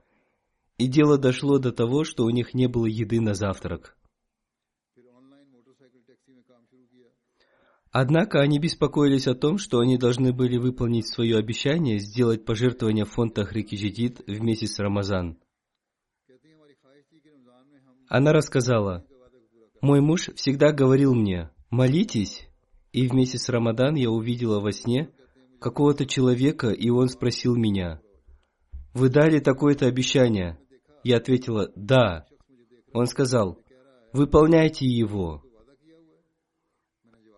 И 0.78 0.88
дело 0.88 1.18
дошло 1.18 1.60
до 1.60 1.72
того, 1.72 2.04
что 2.04 2.26
у 2.26 2.30
них 2.30 2.54
не 2.54 2.68
было 2.68 2.88
еды 2.88 3.22
на 3.22 3.36
завтрак. 3.36 3.95
Однако 7.98 8.42
они 8.42 8.60
беспокоились 8.60 9.26
о 9.26 9.36
том, 9.36 9.58
что 9.58 9.80
они 9.80 9.98
должны 9.98 10.34
были 10.34 10.58
выполнить 10.58 11.08
свое 11.08 11.38
обещание 11.38 11.98
сделать 11.98 12.44
пожертвование 12.44 13.06
в 13.06 13.12
фонд 13.12 13.36
Тахрики 13.36 13.76
Джидид 13.76 14.20
в 14.28 14.42
месяц 14.42 14.80
Рамазан. 14.80 15.38
Она 18.10 18.34
рассказала, 18.34 19.06
«Мой 19.80 20.02
муж 20.02 20.30
всегда 20.36 20.74
говорил 20.74 21.16
мне, 21.16 21.52
молитесь, 21.70 22.50
и 22.92 23.08
в 23.08 23.14
месяц 23.14 23.48
Рамадан 23.48 23.96
я 23.96 24.12
увидела 24.12 24.60
во 24.60 24.74
сне 24.74 25.10
какого-то 25.62 26.06
человека, 26.06 26.72
и 26.72 26.90
он 26.90 27.08
спросил 27.08 27.56
меня, 27.56 28.02
«Вы 28.94 29.08
дали 29.08 29.40
такое-то 29.40 29.86
обещание?» 29.86 30.60
Я 31.06 31.16
ответила, 31.16 31.72
«Да». 31.78 32.26
Он 32.92 33.06
сказал, 33.06 33.58
«Выполняйте 34.12 34.86
его». 34.86 35.45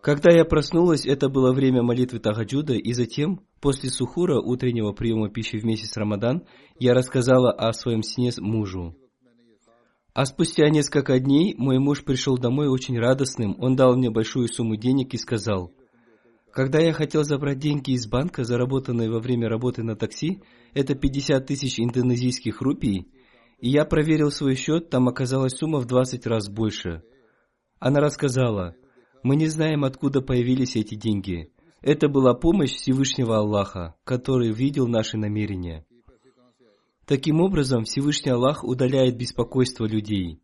Когда 0.07 0.31
я 0.31 0.45
проснулась, 0.45 1.05
это 1.05 1.27
было 1.27 1.51
время 1.51 1.83
молитвы 1.83 2.19
Тахаджуда, 2.19 2.75
и 2.75 2.93
затем, 2.93 3.41
после 3.59 3.89
сухура, 3.89 4.39
утреннего 4.39 4.93
приема 4.93 5.29
пищи 5.29 5.57
в 5.59 5.65
месяц 5.65 5.97
Рамадан, 5.97 6.45
я 6.79 6.93
рассказала 6.93 7.51
о 7.51 7.73
своем 7.73 8.03
сне 8.03 8.31
мужу. 8.37 8.95
А 10.13 10.23
спустя 10.23 10.69
несколько 10.69 11.19
дней 11.19 11.55
мой 11.57 11.79
муж 11.79 12.05
пришел 12.05 12.37
домой 12.37 12.69
очень 12.69 12.97
радостным. 12.97 13.57
Он 13.59 13.75
дал 13.75 13.97
мне 13.97 14.09
большую 14.09 14.47
сумму 14.47 14.77
денег 14.77 15.13
и 15.13 15.17
сказал, 15.17 15.73
когда 16.53 16.79
я 16.79 16.93
хотел 16.93 17.25
забрать 17.25 17.59
деньги 17.59 17.91
из 17.91 18.07
банка, 18.07 18.45
заработанные 18.45 19.11
во 19.11 19.19
время 19.19 19.49
работы 19.49 19.83
на 19.83 19.97
такси, 19.97 20.41
это 20.73 20.95
50 20.95 21.45
тысяч 21.45 21.81
индонезийских 21.81 22.61
рупий, 22.61 23.11
И 23.59 23.69
я 23.69 23.83
проверил 23.83 24.31
свой 24.31 24.55
счет, 24.55 24.89
там 24.89 25.09
оказалась 25.09 25.57
сумма 25.57 25.79
в 25.79 25.85
20 25.85 26.25
раз 26.27 26.47
больше. 26.47 27.03
Она 27.79 27.99
рассказала, 27.99 28.77
мы 29.23 29.35
не 29.35 29.47
знаем, 29.47 29.83
откуда 29.83 30.21
появились 30.21 30.75
эти 30.75 30.95
деньги. 30.95 31.51
Это 31.81 32.07
была 32.09 32.33
помощь 32.33 32.71
Всевышнего 32.71 33.37
Аллаха, 33.37 33.95
который 34.03 34.51
видел 34.51 34.87
наши 34.87 35.17
намерения. 35.17 35.85
Таким 37.05 37.41
образом, 37.41 37.85
Всевышний 37.85 38.31
Аллах 38.31 38.63
удаляет 38.63 39.17
беспокойство 39.17 39.85
людей. 39.85 40.41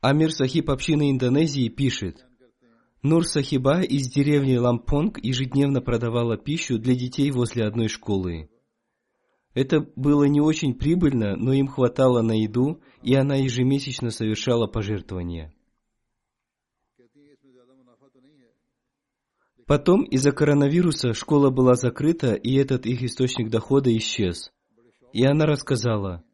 Амир 0.00 0.32
Сахиб 0.32 0.70
общины 0.70 1.10
Индонезии 1.10 1.68
пишет, 1.68 2.26
Нур 3.02 3.26
Сахиба 3.26 3.80
из 3.80 4.10
деревни 4.10 4.56
Лампонг 4.56 5.18
ежедневно 5.24 5.80
продавала 5.80 6.36
пищу 6.36 6.78
для 6.78 6.94
детей 6.94 7.30
возле 7.30 7.64
одной 7.64 7.88
школы. 7.88 8.49
Это 9.52 9.80
было 9.96 10.24
не 10.24 10.40
очень 10.40 10.74
прибыльно, 10.74 11.36
но 11.36 11.52
им 11.52 11.66
хватало 11.66 12.22
на 12.22 12.40
еду, 12.40 12.80
и 13.02 13.14
она 13.14 13.36
ежемесячно 13.36 14.10
совершала 14.10 14.66
пожертвования. 14.66 15.52
Потом 19.66 20.02
из-за 20.02 20.32
коронавируса 20.32 21.14
школа 21.14 21.50
была 21.50 21.74
закрыта, 21.74 22.34
и 22.34 22.54
этот 22.54 22.86
их 22.86 23.02
источник 23.02 23.50
дохода 23.50 23.96
исчез. 23.96 24.52
И 25.12 25.24
она 25.24 25.46
рассказала, 25.46 26.24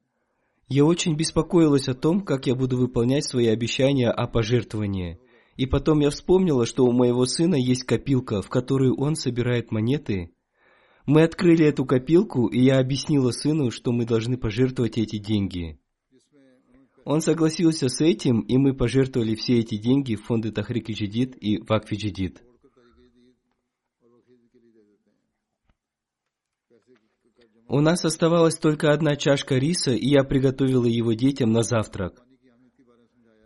«Я 0.69 0.85
очень 0.85 1.17
беспокоилась 1.17 1.89
о 1.89 1.95
том, 1.95 2.23
как 2.23 2.47
я 2.47 2.55
буду 2.55 2.77
выполнять 2.77 3.25
свои 3.25 3.47
обещания 3.47 4.11
о 4.11 4.27
пожертвовании. 4.27 5.21
И 5.57 5.67
потом 5.67 6.01
я 6.01 6.11
вспомнила, 6.11 6.67
что 6.67 6.85
у 6.85 6.93
моего 6.93 7.25
сына 7.25 7.57
есть 7.57 7.85
копилка, 7.85 8.43
в 8.43 8.49
которую 8.49 8.99
он 8.99 9.17
собирает 9.17 9.71
монеты, 9.71 10.33
мы 11.07 11.23
открыли 11.23 11.65
эту 11.65 11.85
копилку, 11.85 12.49
и 12.49 12.61
я 12.61 12.81
объяснила 12.81 13.31
сыну, 13.31 13.71
что 13.71 13.93
мы 13.93 14.05
должны 14.05 14.37
пожертвовать 14.37 14.99
эти 14.99 15.19
деньги. 15.19 15.79
Он 17.05 17.21
согласился 17.21 17.89
с 17.89 18.01
этим, 18.01 18.41
и 18.41 18.57
мы 18.57 18.75
пожертвовали 18.75 19.37
все 19.37 19.61
эти 19.61 19.77
деньги 19.77 20.17
в 20.17 20.25
фонды 20.25 20.51
Тахрики 20.51 20.91
Джидид 20.91 21.37
и 21.41 21.59
Вакфи 21.59 21.95
Джидид. 21.95 22.43
У 27.69 27.81
нас 27.81 28.05
оставалась 28.05 28.59
только 28.59 28.93
одна 28.93 29.15
чашка 29.15 29.57
риса, 29.57 29.93
и 29.93 30.09
я 30.09 30.25
приготовила 30.25 30.87
его 30.87 31.13
детям 31.13 31.53
на 31.53 31.63
завтрак. 31.63 32.25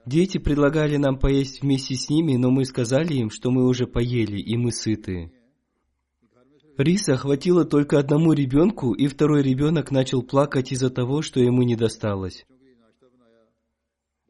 Дети 0.07 0.39
предлагали 0.39 0.97
нам 0.97 1.19
поесть 1.19 1.61
вместе 1.61 1.95
с 1.95 2.09
ними, 2.09 2.37
но 2.37 2.51
мы 2.51 2.65
сказали 2.65 3.15
им, 3.15 3.29
что 3.29 3.51
мы 3.51 3.67
уже 3.67 3.87
поели, 3.87 4.39
и 4.39 4.57
мы 4.57 4.73
сыты. 4.73 5.33
Риса 6.81 7.17
хватило 7.17 7.65
только 7.65 7.99
одному 7.99 8.33
ребенку, 8.33 8.95
и 8.95 9.07
второй 9.07 9.43
ребенок 9.43 9.91
начал 9.91 10.23
плакать 10.23 10.73
из-за 10.73 10.89
того, 10.89 11.21
что 11.21 11.39
ему 11.39 11.63
не 11.63 11.77
досталось. 11.77 12.47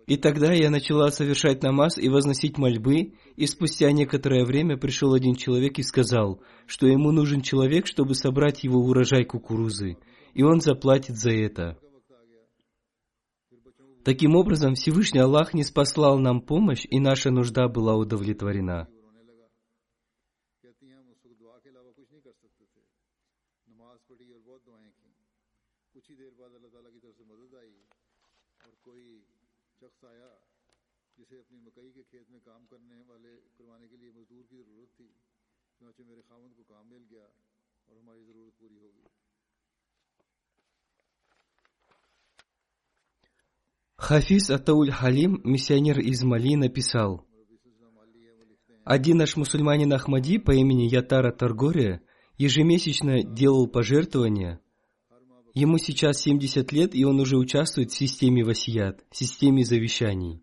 И 0.07 0.17
тогда 0.17 0.53
я 0.53 0.71
начала 0.71 1.13
совершать 1.13 1.63
намаз 1.63 1.97
и 1.97 2.09
возносить 2.09 2.59
мольбы, 2.59 3.13
и 3.37 3.47
спустя 3.47 3.93
некоторое 3.93 4.45
время 4.45 4.77
пришел 4.77 5.15
один 5.15 5.37
человек 5.37 5.79
и 5.79 5.85
сказал, 5.85 6.43
что 6.67 6.89
ему 6.89 7.13
нужен 7.13 7.43
человек, 7.43 7.87
чтобы 7.87 8.15
собрать 8.15 8.65
его 8.65 8.81
урожай 8.81 9.25
кукурузы, 9.25 9.99
и 10.35 10.43
он 10.43 10.61
заплатит 10.61 11.17
за 11.17 11.31
это. 11.31 11.79
Таким 14.05 14.35
образом, 14.35 14.75
Всевышний 14.75 15.21
Аллах 15.21 15.55
не 15.55 15.63
спаслал 15.63 16.19
нам 16.19 16.41
помощь, 16.41 16.85
и 16.91 16.99
наша 16.99 17.31
нужда 17.31 17.69
была 17.69 17.95
удовлетворена. 17.95 18.89
Хафиз 43.97 44.51
Атауль 44.51 44.91
Халим, 44.91 45.41
миссионер 45.45 46.01
из 46.01 46.23
Мали, 46.25 46.57
написал, 46.57 47.27
один 48.85 49.19
наш 49.19 49.37
мусульманин 49.37 49.93
Ахмади 49.93 50.39
по 50.39 50.53
имени 50.53 50.89
Ятара 50.93 51.33
Таргория 51.33 52.03
ежемесячно 52.39 53.23
делал 53.23 53.69
пожертвования. 53.69 54.61
Ему 55.55 55.79
сейчас 55.79 56.23
70 56.23 56.73
лет, 56.73 56.95
и 56.95 57.05
он 57.05 57.21
уже 57.21 57.37
участвует 57.37 57.91
в 57.93 57.97
системе 57.97 58.43
васият, 58.43 59.05
системе 59.13 59.65
завещаний. 59.65 60.43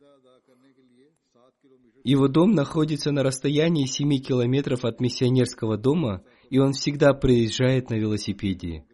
Его 2.08 2.30
дом 2.30 2.52
находится 2.52 3.12
на 3.12 3.22
расстоянии 3.22 3.86
7 3.86 4.20
километров 4.20 4.86
от 4.86 5.02
миссионерского 5.02 5.78
дома, 5.78 6.24
и 6.50 6.58
он 6.58 6.72
всегда 6.72 7.14
приезжает 7.14 7.90
на 7.90 7.96
велосипеде. 7.96 8.86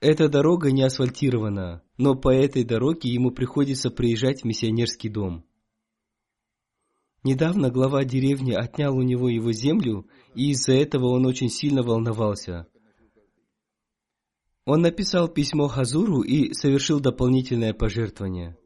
Эта 0.00 0.28
дорога 0.28 0.70
не 0.70 0.82
асфальтирована, 0.82 1.82
но 1.96 2.14
по 2.14 2.28
этой 2.28 2.62
дороге 2.62 3.10
ему 3.10 3.30
приходится 3.30 3.88
приезжать 3.88 4.42
в 4.42 4.44
миссионерский 4.44 5.08
дом. 5.08 5.46
Недавно 7.22 7.70
глава 7.70 8.04
деревни 8.04 8.52
отнял 8.52 8.94
у 8.94 9.00
него 9.00 9.30
его 9.30 9.52
землю, 9.52 10.06
и 10.34 10.50
из-за 10.50 10.74
этого 10.74 11.06
он 11.06 11.24
очень 11.24 11.48
сильно 11.48 11.82
волновался. 11.82 12.66
Он 14.66 14.82
написал 14.82 15.28
письмо 15.28 15.68
Хазуру 15.68 16.20
и 16.20 16.52
совершил 16.52 17.00
дополнительное 17.00 17.72
пожертвование. 17.72 18.58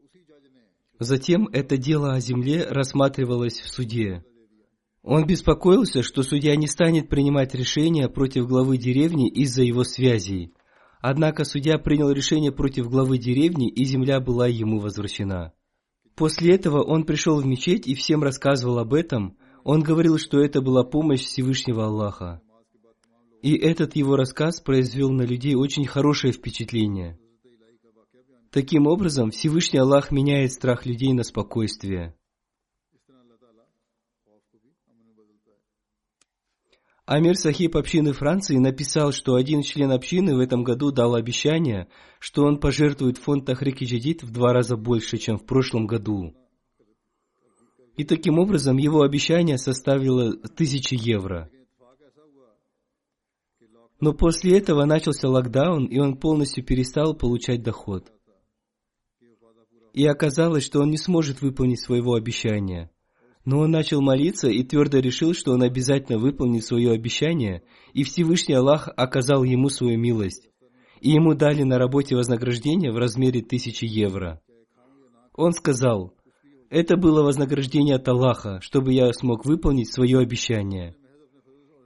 Затем 0.99 1.49
это 1.53 1.77
дело 1.77 2.13
о 2.13 2.21
земле 2.21 2.67
рассматривалось 2.69 3.61
в 3.61 3.69
суде. 3.69 4.25
Он 5.03 5.27
беспокоился, 5.27 6.03
что 6.03 6.23
судья 6.23 6.57
не 6.57 6.67
станет 6.67 7.09
принимать 7.09 7.55
решения 7.55 8.09
против 8.09 8.49
главы 8.49 8.79
деревни 8.79 9.29
из-за 9.29 9.63
его 9.63 9.85
связей. 9.85 10.53
Однако 11.01 11.45
судья 11.45 11.79
принял 11.79 12.11
решение 12.11 12.51
против 12.51 12.91
главы 12.91 13.19
деревни, 13.19 13.69
и 13.71 13.85
земля 13.85 14.21
была 14.21 14.49
ему 14.49 14.81
возвращена. 14.81 15.53
После 16.17 16.57
этого 16.57 16.83
он 16.83 17.05
пришел 17.05 17.41
в 17.41 17.47
мечеть 17.47 17.87
и 17.87 17.95
всем 17.95 18.25
рассказывал 18.25 18.81
об 18.81 18.93
этом. 18.93 19.37
Он 19.63 19.83
говорил, 19.83 20.19
что 20.19 20.41
это 20.41 20.61
была 20.61 20.83
помощь 20.83 21.21
Всевышнего 21.21 21.87
Аллаха. 21.87 22.41
И 23.41 23.57
этот 23.57 23.95
его 23.95 24.17
рассказ 24.17 24.61
произвел 24.61 25.11
на 25.11 25.23
людей 25.23 25.55
очень 25.55 25.87
хорошее 25.87 26.33
впечатление. 26.33 27.21
Таким 28.51 28.87
образом, 28.87 29.31
Всевышний 29.31 29.79
Аллах 29.79 30.11
меняет 30.11 30.53
страх 30.53 30.87
людей 30.87 31.13
на 31.13 31.23
спокойствие. 31.23 32.15
Амир 37.05 37.37
Сахиб 37.37 37.77
общины 37.77 38.13
Франции 38.13 38.57
написал, 38.57 39.13
что 39.13 39.35
один 39.35 39.63
член 39.63 39.91
общины 39.93 40.35
в 40.35 40.41
этом 40.41 40.63
году 40.63 40.93
дал 40.93 41.15
обещание, 41.15 41.89
что 42.19 42.45
он 42.45 42.59
пожертвует 42.59 43.17
фонд 43.17 43.47
Тахрики 43.47 43.85
Джадид 43.85 44.23
в 44.23 44.31
два 44.31 44.53
раза 44.53 44.77
больше, 44.77 45.17
чем 45.17 45.39
в 45.39 45.47
прошлом 45.47 45.87
году. 45.87 46.35
И 47.97 48.05
таким 48.05 48.39
образом 48.39 48.77
его 48.77 49.03
обещание 49.03 49.57
составило 49.57 50.37
тысячи 50.37 50.95
евро. 50.95 51.51
Но 54.01 54.13
после 54.13 54.59
этого 54.59 54.85
начался 54.85 55.29
локдаун, 55.29 55.87
и 55.87 55.99
он 55.99 56.17
полностью 56.17 56.65
перестал 56.65 57.15
получать 57.15 57.63
доход. 57.63 58.13
И 59.99 60.07
оказалось, 60.07 60.63
что 60.63 60.81
он 60.81 60.91
не 60.91 60.97
сможет 60.97 61.43
выполнить 61.43 61.81
своего 61.81 62.15
обещания. 62.15 62.89
Но 63.45 63.59
он 63.59 63.73
начал 63.73 64.01
молиться 64.01 64.47
и 64.47 64.63
твердо 64.63 65.01
решил, 65.01 65.35
что 65.35 65.51
он 65.51 65.65
обязательно 65.65 66.21
выполнит 66.21 66.65
свое 66.65 66.93
обещание, 66.93 67.65
и 67.95 68.05
Всевышний 68.05 68.55
Аллах 68.55 68.89
оказал 68.97 69.43
ему 69.43 69.69
свою 69.71 69.99
милость. 69.99 70.51
И 71.01 71.11
ему 71.11 71.35
дали 71.35 71.65
на 71.65 71.79
работе 71.79 72.15
вознаграждение 72.15 72.93
в 72.93 72.97
размере 72.97 73.43
тысячи 73.43 73.87
евро. 73.87 74.41
Он 75.35 75.51
сказал, 75.53 76.15
это 76.71 76.97
было 76.97 77.25
вознаграждение 77.25 77.97
от 77.97 78.07
Аллаха, 78.07 78.61
чтобы 78.61 78.93
я 78.93 79.13
смог 79.13 79.45
выполнить 79.45 79.93
свое 79.93 80.21
обещание. 80.21 80.95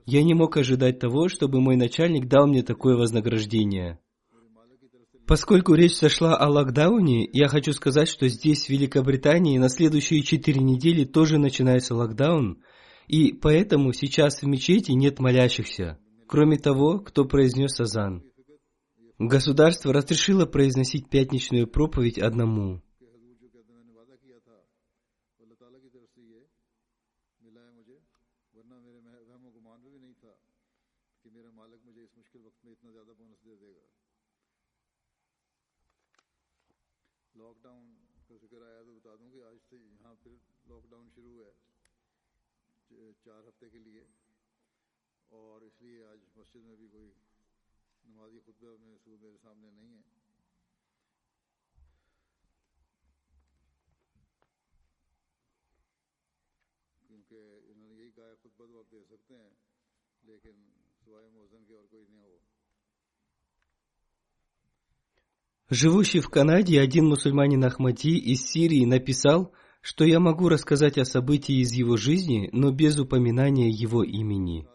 Я 0.05 0.21
не 0.23 0.35
мог 0.35 0.55
ожидать 0.55 0.99
того, 0.99 1.29
чтобы 1.29 1.61
мой 1.61 1.77
начальник 1.77 2.27
дал 2.27 2.45
мне 2.45 2.61
такое 2.61 2.95
вознаграждение. 2.95 3.97
Поскольку 5.25 5.73
речь 5.73 5.97
зашла 5.97 6.35
о 6.35 6.49
локдауне, 6.49 7.29
я 7.31 7.47
хочу 7.47 7.71
сказать, 7.71 8.09
что 8.09 8.27
здесь, 8.27 8.65
в 8.65 8.69
Великобритании, 8.69 9.57
на 9.57 9.69
следующие 9.69 10.21
четыре 10.21 10.59
недели 10.59 11.05
тоже 11.05 11.37
начинается 11.37 11.95
локдаун, 11.95 12.61
и 13.07 13.31
поэтому 13.31 13.93
сейчас 13.93 14.41
в 14.41 14.45
мечети 14.47 14.91
нет 14.91 15.19
молящихся, 15.19 15.97
кроме 16.27 16.57
того, 16.57 16.99
кто 16.99 17.23
произнес 17.23 17.79
азан. 17.79 18.23
Государство 19.17 19.93
разрешило 19.93 20.45
произносить 20.45 21.09
пятничную 21.09 21.67
проповедь 21.67 22.19
одному. 22.19 22.81
Живущий 65.69 66.19
в 66.19 66.29
Канаде 66.29 66.79
один 66.79 67.07
мусульманин 67.07 67.63
Ахмади 67.65 68.17
из 68.17 68.45
Сирии 68.45 68.85
написал, 68.85 69.53
что 69.81 70.05
я 70.05 70.19
могу 70.19 70.49
рассказать 70.49 70.99
о 70.99 71.05
событии 71.05 71.61
из 71.61 71.73
его 71.73 71.97
жизни, 71.97 72.49
но 72.51 72.71
без 72.71 72.99
упоминания 72.99 73.69
его 73.69 74.03
имени. 74.03 74.67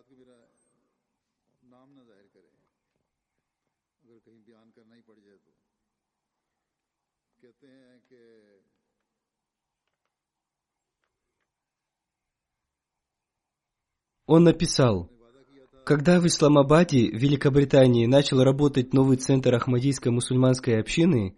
Он 14.28 14.44
написал, 14.44 15.08
когда 15.86 16.20
в 16.20 16.26
Исламабаде, 16.26 17.08
Великобритании, 17.08 18.04
начал 18.04 18.44
работать 18.44 18.92
новый 18.92 19.16
центр 19.16 19.54
Ахмадийской 19.54 20.12
мусульманской 20.12 20.78
общины, 20.78 21.34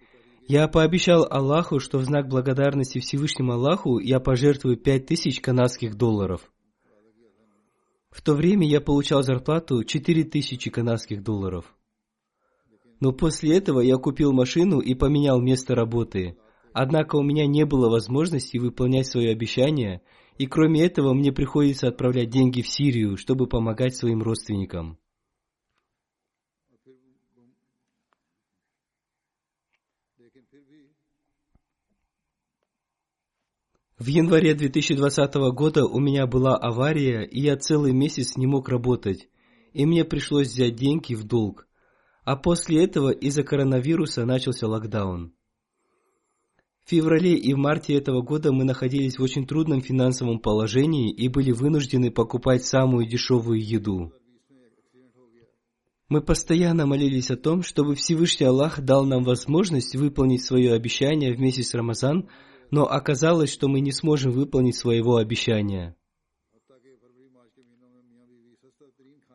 я 0.49 0.67
пообещал 0.67 1.25
Аллаху, 1.31 1.79
что 1.79 1.99
в 1.99 2.05
знак 2.05 2.27
благодарности 2.27 2.99
Всевышнему 2.99 3.53
Аллаху 3.53 4.01
я 4.01 4.19
пожертвую 4.19 4.77
пять 4.77 5.07
тысяч 5.07 5.41
канадских 5.41 5.97
долларов. 5.97 6.51
В 8.11 8.23
то 8.23 8.35
время 8.35 8.67
я 8.67 8.81
получал 8.81 9.23
зарплату 9.23 9.85
четыре 9.85 10.25
тысячи 10.25 10.69
канадских 10.69 11.23
долларов. 11.23 11.73
Но 12.99 13.13
после 13.13 13.57
этого 13.57 13.79
я 13.79 13.99
купил 13.99 14.33
машину 14.33 14.81
и 14.81 14.95
поменял 14.95 15.41
место 15.41 15.77
работы. 15.77 16.37
Однако 16.73 17.15
у 17.15 17.23
меня 17.23 17.47
не 17.47 17.65
было 17.65 17.89
возможности 17.89 18.59
выполнять 18.59 19.07
свое 19.07 19.31
обещание, 19.31 20.03
и 20.41 20.47
кроме 20.47 20.87
этого, 20.87 21.13
мне 21.13 21.33
приходится 21.33 21.89
отправлять 21.89 22.31
деньги 22.31 22.63
в 22.63 22.67
Сирию, 22.67 23.19
чтобы 23.19 23.47
помогать 23.47 23.95
своим 23.95 24.23
родственникам. 24.23 24.99
В 33.99 34.07
январе 34.07 34.55
2020 34.55 35.35
года 35.53 35.85
у 35.85 36.01
меня 36.01 36.27
была 36.27 36.57
авария, 36.57 37.23
и 37.25 37.43
я 37.43 37.59
целый 37.59 37.93
месяц 37.93 38.39
не 38.39 38.47
мог 38.47 38.71
работать, 38.71 39.29
и 39.75 39.85
мне 39.85 40.07
пришлось 40.07 40.49
взять 40.49 40.75
деньги 40.75 41.13
в 41.13 41.25
долг. 41.25 41.69
А 42.25 42.37
после 42.37 42.83
этого 42.83 43.11
из-за 43.11 43.43
коронавируса 43.43 44.25
начался 44.25 44.67
локдаун. 44.67 45.35
В 46.91 46.93
феврале 46.93 47.37
и 47.37 47.55
в 47.55 47.57
марте 47.57 47.95
этого 47.95 48.21
года 48.21 48.51
мы 48.51 48.65
находились 48.65 49.17
в 49.17 49.23
очень 49.23 49.47
трудном 49.47 49.81
финансовом 49.81 50.41
положении 50.41 51.13
и 51.13 51.29
были 51.29 51.53
вынуждены 51.53 52.11
покупать 52.11 52.65
самую 52.65 53.07
дешевую 53.07 53.65
еду. 53.65 54.13
Мы 56.09 56.21
постоянно 56.21 56.87
молились 56.87 57.31
о 57.31 57.37
том, 57.37 57.63
чтобы 57.63 57.95
Всевышний 57.95 58.47
Аллах 58.47 58.81
дал 58.81 59.05
нам 59.05 59.23
возможность 59.23 59.95
выполнить 59.95 60.45
свое 60.45 60.73
обещание 60.73 61.33
в 61.33 61.39
месяц 61.39 61.75
Рамазан, 61.75 62.29
но 62.73 62.87
оказалось, 62.87 63.53
что 63.53 63.69
мы 63.69 63.79
не 63.79 63.93
сможем 63.93 64.33
выполнить 64.33 64.75
своего 64.75 65.19
обещания. 65.19 65.95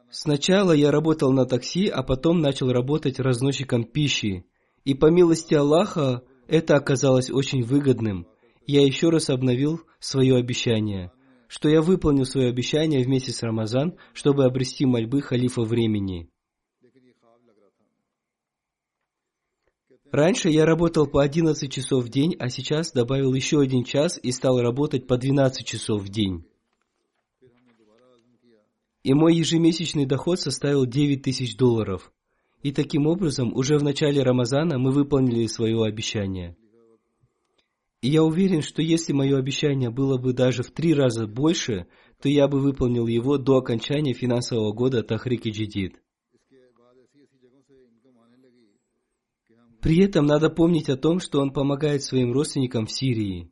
Сначала 0.10 0.74
я 0.74 0.92
работал 0.92 1.32
на 1.32 1.46
такси, 1.46 1.88
а 1.88 2.04
потом 2.04 2.40
начал 2.40 2.70
работать 2.70 3.18
разносчиком 3.18 3.86
пищи. 3.86 4.46
И 4.84 4.94
по 4.94 5.10
милости 5.10 5.54
Аллаха, 5.54 6.26
это 6.48 6.76
оказалось 6.76 7.32
очень 7.32 7.64
выгодным. 7.64 8.28
Я 8.68 8.86
еще 8.86 9.10
раз 9.10 9.30
обновил 9.30 9.82
свое 10.00 10.38
обещание, 10.38 11.12
что 11.48 11.70
я 11.70 11.82
выполню 11.82 12.26
свое 12.26 12.50
обещание 12.50 13.04
в 13.04 13.08
месяц 13.08 13.42
Рамазан, 13.44 13.98
чтобы 14.14 14.46
обрести 14.46 14.86
мольбы 14.86 15.22
халифа 15.22 15.62
времени. 15.62 16.30
Раньше 20.12 20.50
я 20.50 20.66
работал 20.66 21.08
по 21.08 21.22
11 21.22 21.70
часов 21.72 22.06
в 22.06 22.10
день, 22.10 22.36
а 22.40 22.50
сейчас 22.50 22.92
добавил 22.92 23.34
еще 23.34 23.60
один 23.60 23.84
час 23.84 24.20
и 24.22 24.32
стал 24.32 24.62
работать 24.62 25.08
по 25.08 25.18
12 25.18 25.66
часов 25.66 26.04
в 26.04 26.10
день. 26.10 26.46
И 29.04 29.14
мой 29.14 29.36
ежемесячный 29.36 30.06
доход 30.06 30.40
составил 30.40 30.86
9 30.86 31.22
тысяч 31.22 31.58
долларов. 31.58 32.12
И 32.66 32.72
таким 32.72 33.06
образом, 33.06 33.54
уже 33.54 33.78
в 33.78 33.84
начале 33.84 34.24
Рамазана 34.24 34.80
мы 34.80 34.90
выполнили 34.90 35.46
свое 35.46 35.84
обещание. 35.84 36.58
И 38.02 38.10
я 38.10 38.24
уверен, 38.24 38.64
что 38.64 38.82
если 38.82 39.14
мое 39.14 39.38
обещание 39.38 39.92
было 39.92 40.18
бы 40.18 40.34
даже 40.34 40.64
в 40.64 40.72
три 40.72 40.96
раза 40.96 41.28
больше, 41.28 41.86
то 42.20 42.28
я 42.28 42.48
бы 42.48 42.60
выполнил 42.60 43.06
его 43.06 43.38
до 43.38 43.58
окончания 43.58 44.14
финансового 44.14 44.74
года 44.74 45.04
Тахрики 45.04 45.50
Джидид. 45.50 46.02
При 49.80 50.00
этом 50.00 50.26
надо 50.26 50.50
помнить 50.50 50.90
о 50.90 50.98
том, 50.98 51.20
что 51.20 51.42
он 51.42 51.54
помогает 51.54 52.02
своим 52.02 52.34
родственникам 52.34 52.88
в 52.88 52.92
Сирии. 52.92 53.52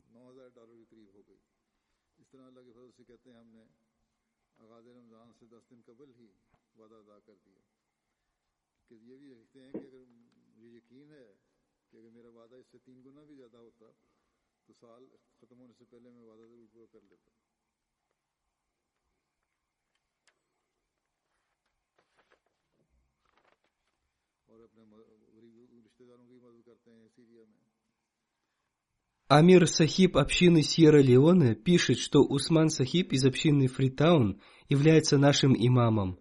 Амир 29.28 29.66
Сахиб 29.66 30.16
общины 30.16 30.62
Сьерра-Леоне 30.62 31.54
пишет, 31.54 31.98
что 31.98 32.22
Усман 32.22 32.68
Сахиб 32.68 33.12
из 33.12 33.24
общины 33.24 33.68
Фритаун 33.68 34.40
является 34.68 35.18
нашим 35.18 35.54
имамом. 35.56 36.18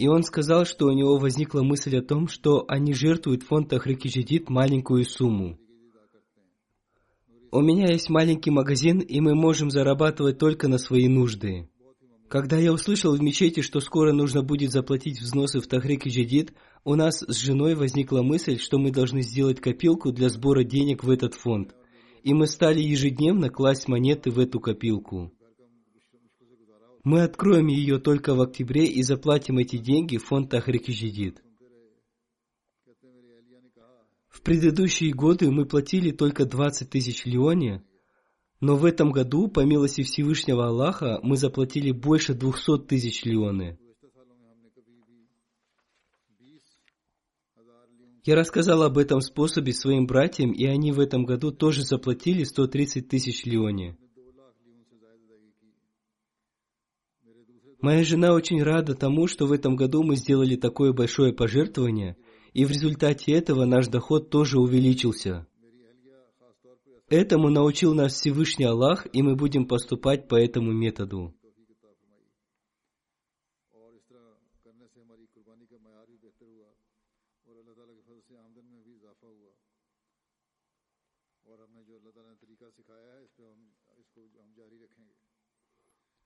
И 0.00 0.08
он 0.08 0.22
сказал, 0.22 0.64
что 0.64 0.86
у 0.86 0.92
него 0.92 1.18
возникла 1.18 1.60
мысль 1.60 1.98
о 1.98 2.02
том, 2.02 2.26
что 2.26 2.64
они 2.68 2.94
жертвуют 2.94 3.42
фонд 3.42 3.70
Ахрики 3.74 4.08
Джадид 4.08 4.48
маленькую 4.48 5.04
сумму. 5.04 5.58
У 7.52 7.60
меня 7.60 7.88
есть 7.88 8.08
маленький 8.08 8.50
магазин, 8.50 9.00
и 9.00 9.20
мы 9.20 9.34
можем 9.34 9.68
зарабатывать 9.68 10.38
только 10.38 10.68
на 10.68 10.78
свои 10.78 11.06
нужды. 11.06 11.68
Когда 12.30 12.56
я 12.56 12.72
услышал 12.72 13.14
в 13.14 13.20
мечети, 13.20 13.60
что 13.60 13.80
скоро 13.80 14.14
нужно 14.14 14.42
будет 14.42 14.70
заплатить 14.70 15.20
взносы 15.20 15.60
в 15.60 15.66
Тахрик 15.66 16.06
и 16.06 16.08
Джадид, 16.08 16.54
у 16.82 16.94
нас 16.94 17.20
с 17.20 17.36
женой 17.36 17.74
возникла 17.74 18.22
мысль, 18.22 18.56
что 18.58 18.78
мы 18.78 18.92
должны 18.92 19.20
сделать 19.20 19.60
копилку 19.60 20.12
для 20.12 20.30
сбора 20.30 20.64
денег 20.64 21.04
в 21.04 21.10
этот 21.10 21.34
фонд. 21.34 21.74
И 22.22 22.32
мы 22.32 22.46
стали 22.46 22.80
ежедневно 22.80 23.50
класть 23.50 23.86
монеты 23.86 24.30
в 24.30 24.38
эту 24.38 24.60
копилку. 24.60 25.30
Мы 27.02 27.22
откроем 27.22 27.68
ее 27.68 27.98
только 27.98 28.34
в 28.34 28.42
октябре 28.42 28.84
и 28.84 29.02
заплатим 29.02 29.58
эти 29.58 29.78
деньги 29.78 30.18
в 30.18 30.26
фонд 30.26 30.50
Тахрикижидит. 30.50 31.42
В 34.28 34.42
предыдущие 34.42 35.12
годы 35.12 35.50
мы 35.50 35.66
платили 35.66 36.10
только 36.10 36.44
20 36.44 36.90
тысяч 36.90 37.24
леони, 37.24 37.82
но 38.60 38.76
в 38.76 38.84
этом 38.84 39.10
году, 39.10 39.48
по 39.48 39.60
милости 39.64 40.02
Всевышнего 40.02 40.66
Аллаха, 40.66 41.18
мы 41.22 41.36
заплатили 41.36 41.90
больше 41.90 42.34
200 42.34 42.86
тысяч 42.86 43.24
леоны. 43.24 43.78
Я 48.22 48.36
рассказал 48.36 48.82
об 48.82 48.98
этом 48.98 49.22
способе 49.22 49.72
своим 49.72 50.06
братьям, 50.06 50.52
и 50.52 50.66
они 50.66 50.92
в 50.92 51.00
этом 51.00 51.24
году 51.24 51.52
тоже 51.52 51.82
заплатили 51.82 52.44
130 52.44 53.08
тысяч 53.08 53.46
леони. 53.46 53.96
Моя 57.80 58.04
жена 58.04 58.34
очень 58.34 58.62
рада 58.62 58.94
тому, 58.94 59.26
что 59.26 59.46
в 59.46 59.52
этом 59.52 59.74
году 59.74 60.02
мы 60.02 60.16
сделали 60.16 60.56
такое 60.56 60.92
большое 60.92 61.32
пожертвование, 61.32 62.16
и 62.52 62.64
в 62.64 62.70
результате 62.70 63.32
этого 63.32 63.64
наш 63.64 63.88
доход 63.88 64.28
тоже 64.28 64.58
увеличился. 64.58 65.46
Этому 67.08 67.48
научил 67.48 67.94
нас 67.94 68.12
Всевышний 68.12 68.66
Аллах, 68.66 69.06
и 69.12 69.22
мы 69.22 69.34
будем 69.34 69.66
поступать 69.66 70.28
по 70.28 70.36
этому 70.36 70.72
методу. 70.72 71.34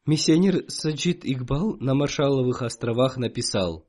Миссионер 0.07 0.67
Саджид 0.69 1.21
Игбал 1.25 1.79
на 1.81 1.95
Маршалловых 1.95 2.61
островах 2.61 3.17
написал 3.17 3.87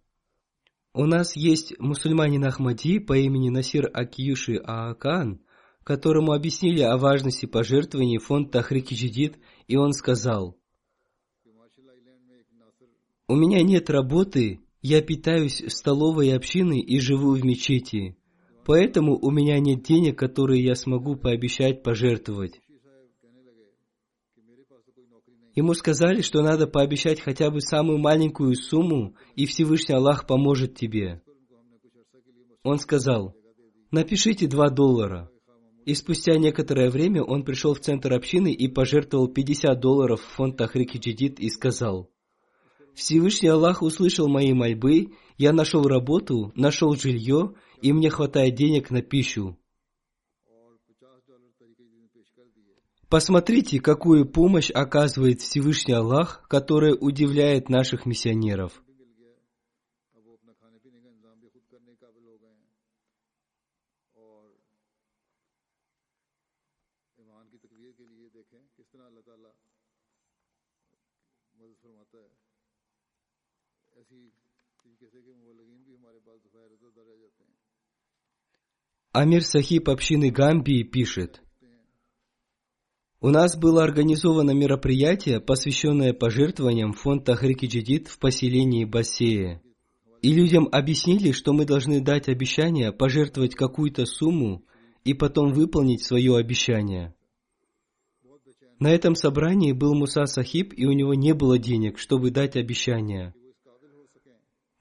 «У 0.93 1.06
нас 1.06 1.36
есть 1.36 1.78
мусульманин 1.78 2.45
Ахмади 2.45 2.99
по 2.99 3.17
имени 3.17 3.49
Насир 3.49 3.89
Акиюши 3.93 4.56
Аакан, 4.63 5.41
которому 5.84 6.32
объяснили 6.32 6.80
о 6.80 6.95
важности 6.95 7.47
пожертвований 7.47 8.19
фонд 8.19 8.51
Тахрики 8.51 8.93
Джидид, 8.93 9.38
и 9.67 9.75
он 9.75 9.91
сказал, 9.91 10.58
«У 13.28 13.36
меня 13.36 13.62
нет 13.62 13.89
работы, 13.89 14.62
я 14.82 15.01
питаюсь 15.01 15.62
в 15.62 15.69
столовой 15.69 16.34
общины 16.34 16.80
и 16.80 16.97
живу 17.01 17.34
в 17.34 17.43
мечети, 17.43 18.15
поэтому 18.65 19.17
у 19.17 19.32
меня 19.32 19.60
нет 19.60 19.84
денег, 19.84 20.17
которые 20.17 20.63
я 20.63 20.75
смогу 20.75 21.17
пообещать 21.17 21.84
пожертвовать. 21.84 22.62
Ему 25.56 25.74
сказали, 25.74 26.22
что 26.22 26.41
надо 26.41 26.68
пообещать 26.68 27.22
хотя 27.22 27.50
бы 27.50 27.62
самую 27.62 27.98
маленькую 27.98 28.56
сумму, 28.56 29.15
и 29.36 29.46
Всевышний 29.46 29.96
Аллах 29.96 30.28
поможет 30.28 30.76
тебе. 30.76 31.22
Он 32.63 32.78
сказал, 32.78 33.34
напишите 33.89 34.48
два 34.48 34.70
доллара. 34.70 35.30
И 35.86 35.94
спустя 35.94 36.34
некоторое 36.36 36.89
время 36.89 37.24
он 37.24 37.44
пришел 37.44 37.74
в 37.74 37.80
центр 37.80 38.12
общины 38.12 38.52
и 38.52 38.68
пожертвовал 38.68 39.30
50 39.30 39.80
долларов 39.80 40.20
в 40.20 40.36
фонд 40.36 40.60
Ахрики 40.60 40.98
Джидит 40.98 41.39
и 41.39 41.50
сказал, 41.50 42.10
«Всевышний 42.94 43.50
Аллах 43.50 43.82
услышал 43.82 44.28
мои 44.28 44.52
мольбы, 44.52 45.13
я 45.38 45.54
нашел 45.54 45.84
работу, 45.84 46.52
нашел 46.56 46.96
жилье, 46.96 47.54
и 47.82 47.94
мне 47.94 48.10
хватает 48.10 48.56
денег 48.56 48.89
на 48.89 49.02
пищу. 49.02 49.58
Посмотрите, 53.15 53.80
какую 53.80 54.30
помощь 54.30 54.69
оказывает 54.69 55.39
Всевышний 55.39 55.93
Аллах, 55.93 56.45
которая 56.49 56.95
удивляет 56.95 57.69
наших 57.69 58.06
миссионеров. 58.06 58.84
Амир 79.13 79.45
Сахиб 79.45 79.88
общины 79.88 80.32
Гамбии 80.32 80.84
пишет– 80.84 81.41
у 83.26 83.30
нас 83.30 83.58
было 83.58 83.84
организовано 83.84 84.52
мероприятие, 84.52 85.42
посвященное 85.42 86.14
пожертвованиям 86.14 86.94
в 86.94 87.00
фонд 87.00 87.26
Тахрики 87.26 87.66
Джидид 87.66 88.08
в 88.08 88.20
поселении 88.20 88.86
Бассея. 88.86 89.64
И 90.22 90.32
людям 90.32 90.70
объяснили, 90.72 91.32
что 91.32 91.52
мы 91.52 91.66
должны 91.66 92.02
дать 92.02 92.30
обещание 92.30 92.92
пожертвовать 92.92 93.56
какую-то 93.56 94.06
сумму 94.06 94.64
и 95.04 95.16
потом 95.16 95.54
выполнить 95.54 96.04
свое 96.04 96.38
обещание. 96.38 97.16
На 98.78 98.94
этом 98.94 99.16
собрании 99.16 99.72
был 99.72 99.96
Муса 99.96 100.28
Сахиб, 100.28 100.72
и 100.78 100.86
у 100.86 100.92
него 100.92 101.16
не 101.16 101.34
было 101.34 101.58
денег, 101.58 101.98
чтобы 101.98 102.30
дать 102.30 102.56
обещание. 102.56 103.34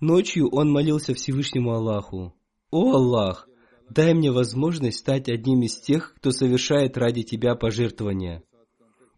Ночью 0.01 0.51
он 0.51 0.71
молился 0.71 1.15
Всевышнему 1.15 1.73
Аллаху. 1.73 2.35
«О 2.71 2.93
Аллах, 2.93 3.49
дай 3.91 4.15
мне 4.15 4.31
возможность 4.31 4.99
стать 4.99 5.29
одним 5.29 5.63
из 5.63 5.77
тех, 5.77 6.15
кто 6.17 6.31
совершает 6.31 6.97
ради 6.97 7.23
Тебя 7.23 7.55
пожертвования». 7.55 8.43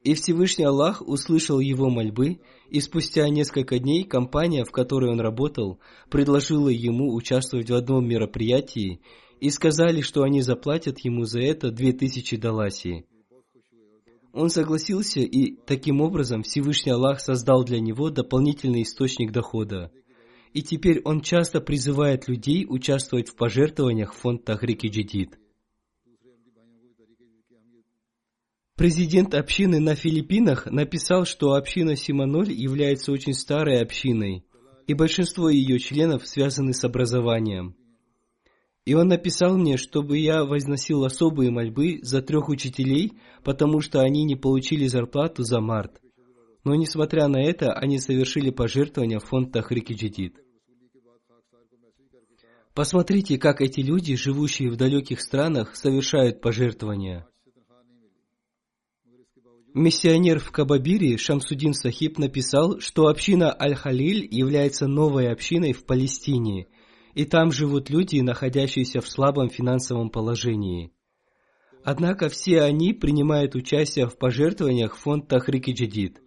И 0.03 0.15
Всевышний 0.15 0.65
Аллах 0.65 1.03
услышал 1.05 1.59
его 1.59 1.91
мольбы, 1.91 2.39
и 2.71 2.81
спустя 2.81 3.29
несколько 3.29 3.81
дней 3.81 4.05
компания, 4.05 4.65
в 4.65 4.71
которой 4.71 5.11
он 5.11 5.21
работал, 5.21 5.81
предложила 6.11 6.69
ему 6.69 7.13
участвовать 7.13 7.71
в 7.71 7.75
одном 7.75 8.07
мероприятии 8.07 9.01
и 9.41 9.51
сказали, 9.51 10.03
что 10.03 10.23
они 10.23 10.43
заплатят 10.43 11.01
ему 11.01 11.25
за 11.25 11.41
это 11.41 11.73
две 11.73 11.93
тысячи 11.93 12.37
даласий. 12.37 13.05
Он 14.33 14.51
согласился, 14.51 15.21
и 15.21 15.57
таким 15.67 16.01
образом 16.01 16.43
Всевышний 16.43 16.93
Аллах 16.93 17.21
создал 17.21 17.65
для 17.65 17.81
него 17.81 18.11
дополнительный 18.11 18.83
источник 18.83 19.33
дохода. 19.33 19.91
И 20.57 20.63
теперь 20.63 21.03
он 21.05 21.21
часто 21.21 21.61
призывает 21.61 22.29
людей 22.29 22.65
участвовать 22.67 23.29
в 23.29 23.37
пожертвованиях 23.37 24.15
в 24.15 24.17
фонд 24.17 24.47
Тахрики 24.47 24.87
Джидид. 24.87 25.39
Президент 28.75 29.35
общины 29.35 29.81
на 29.81 29.95
Филиппинах 29.95 30.65
написал, 30.65 31.27
что 31.27 31.53
община 31.53 31.95
Симоноль 31.95 32.51
является 32.51 33.13
очень 33.13 33.35
старой 33.35 33.83
общиной, 33.83 34.47
и 34.87 34.95
большинство 34.95 35.51
ее 35.51 35.79
членов 35.79 36.27
связаны 36.27 36.73
с 36.73 36.83
образованием. 36.85 37.77
И 38.87 38.95
он 38.95 39.09
написал 39.09 39.59
мне, 39.59 39.77
чтобы 39.77 40.17
я 40.17 40.43
возносил 40.43 41.05
особые 41.05 41.51
мольбы 41.51 41.99
за 42.01 42.23
трех 42.23 42.49
учителей, 42.49 43.13
потому 43.45 43.83
что 43.83 44.01
они 44.01 44.25
не 44.25 44.37
получили 44.37 44.87
зарплату 44.87 45.43
за 45.43 45.61
март. 45.61 46.01
Но 46.65 46.75
несмотря 46.75 47.29
на 47.29 47.43
это, 47.43 47.75
они 47.75 47.99
совершили 47.99 48.49
пожертвования 48.49 49.19
в 49.19 49.27
фонд 49.27 49.53
Тахрики 49.53 49.93
Джидид. 49.93 50.46
Посмотрите, 52.77 53.39
как 53.39 53.63
эти 53.63 53.81
люди, 53.81 54.17
живущие 54.17 54.69
в 54.69 54.77
далеких 54.77 55.23
странах, 55.23 55.75
совершают 55.77 56.43
пожертвования. 56.43 57.27
Миссионер 59.73 60.41
в 60.41 60.51
Кабабире 60.51 61.17
Шамсудин 61.17 61.73
Сахиб 61.73 62.19
написал, 62.19 62.79
что 62.81 63.07
община 63.07 63.51
Аль-Халиль 63.59 64.29
является 64.31 64.87
новой 64.89 65.33
общиной 65.33 65.73
в 65.73 65.87
Палестине, 65.87 66.67
и 67.15 67.25
там 67.25 67.51
живут 67.51 67.89
люди, 67.89 68.21
находящиеся 68.21 69.01
в 69.01 69.09
слабом 69.09 69.49
финансовом 69.49 70.11
положении. 70.11 70.93
Однако 71.83 72.29
все 72.29 72.61
они 72.61 72.93
принимают 72.93 73.55
участие 73.55 74.07
в 74.07 74.19
пожертвованиях 74.19 74.97
в 74.97 75.01
фонд 75.01 75.29
Тахрики 75.29 75.71
Джадид. 75.71 76.21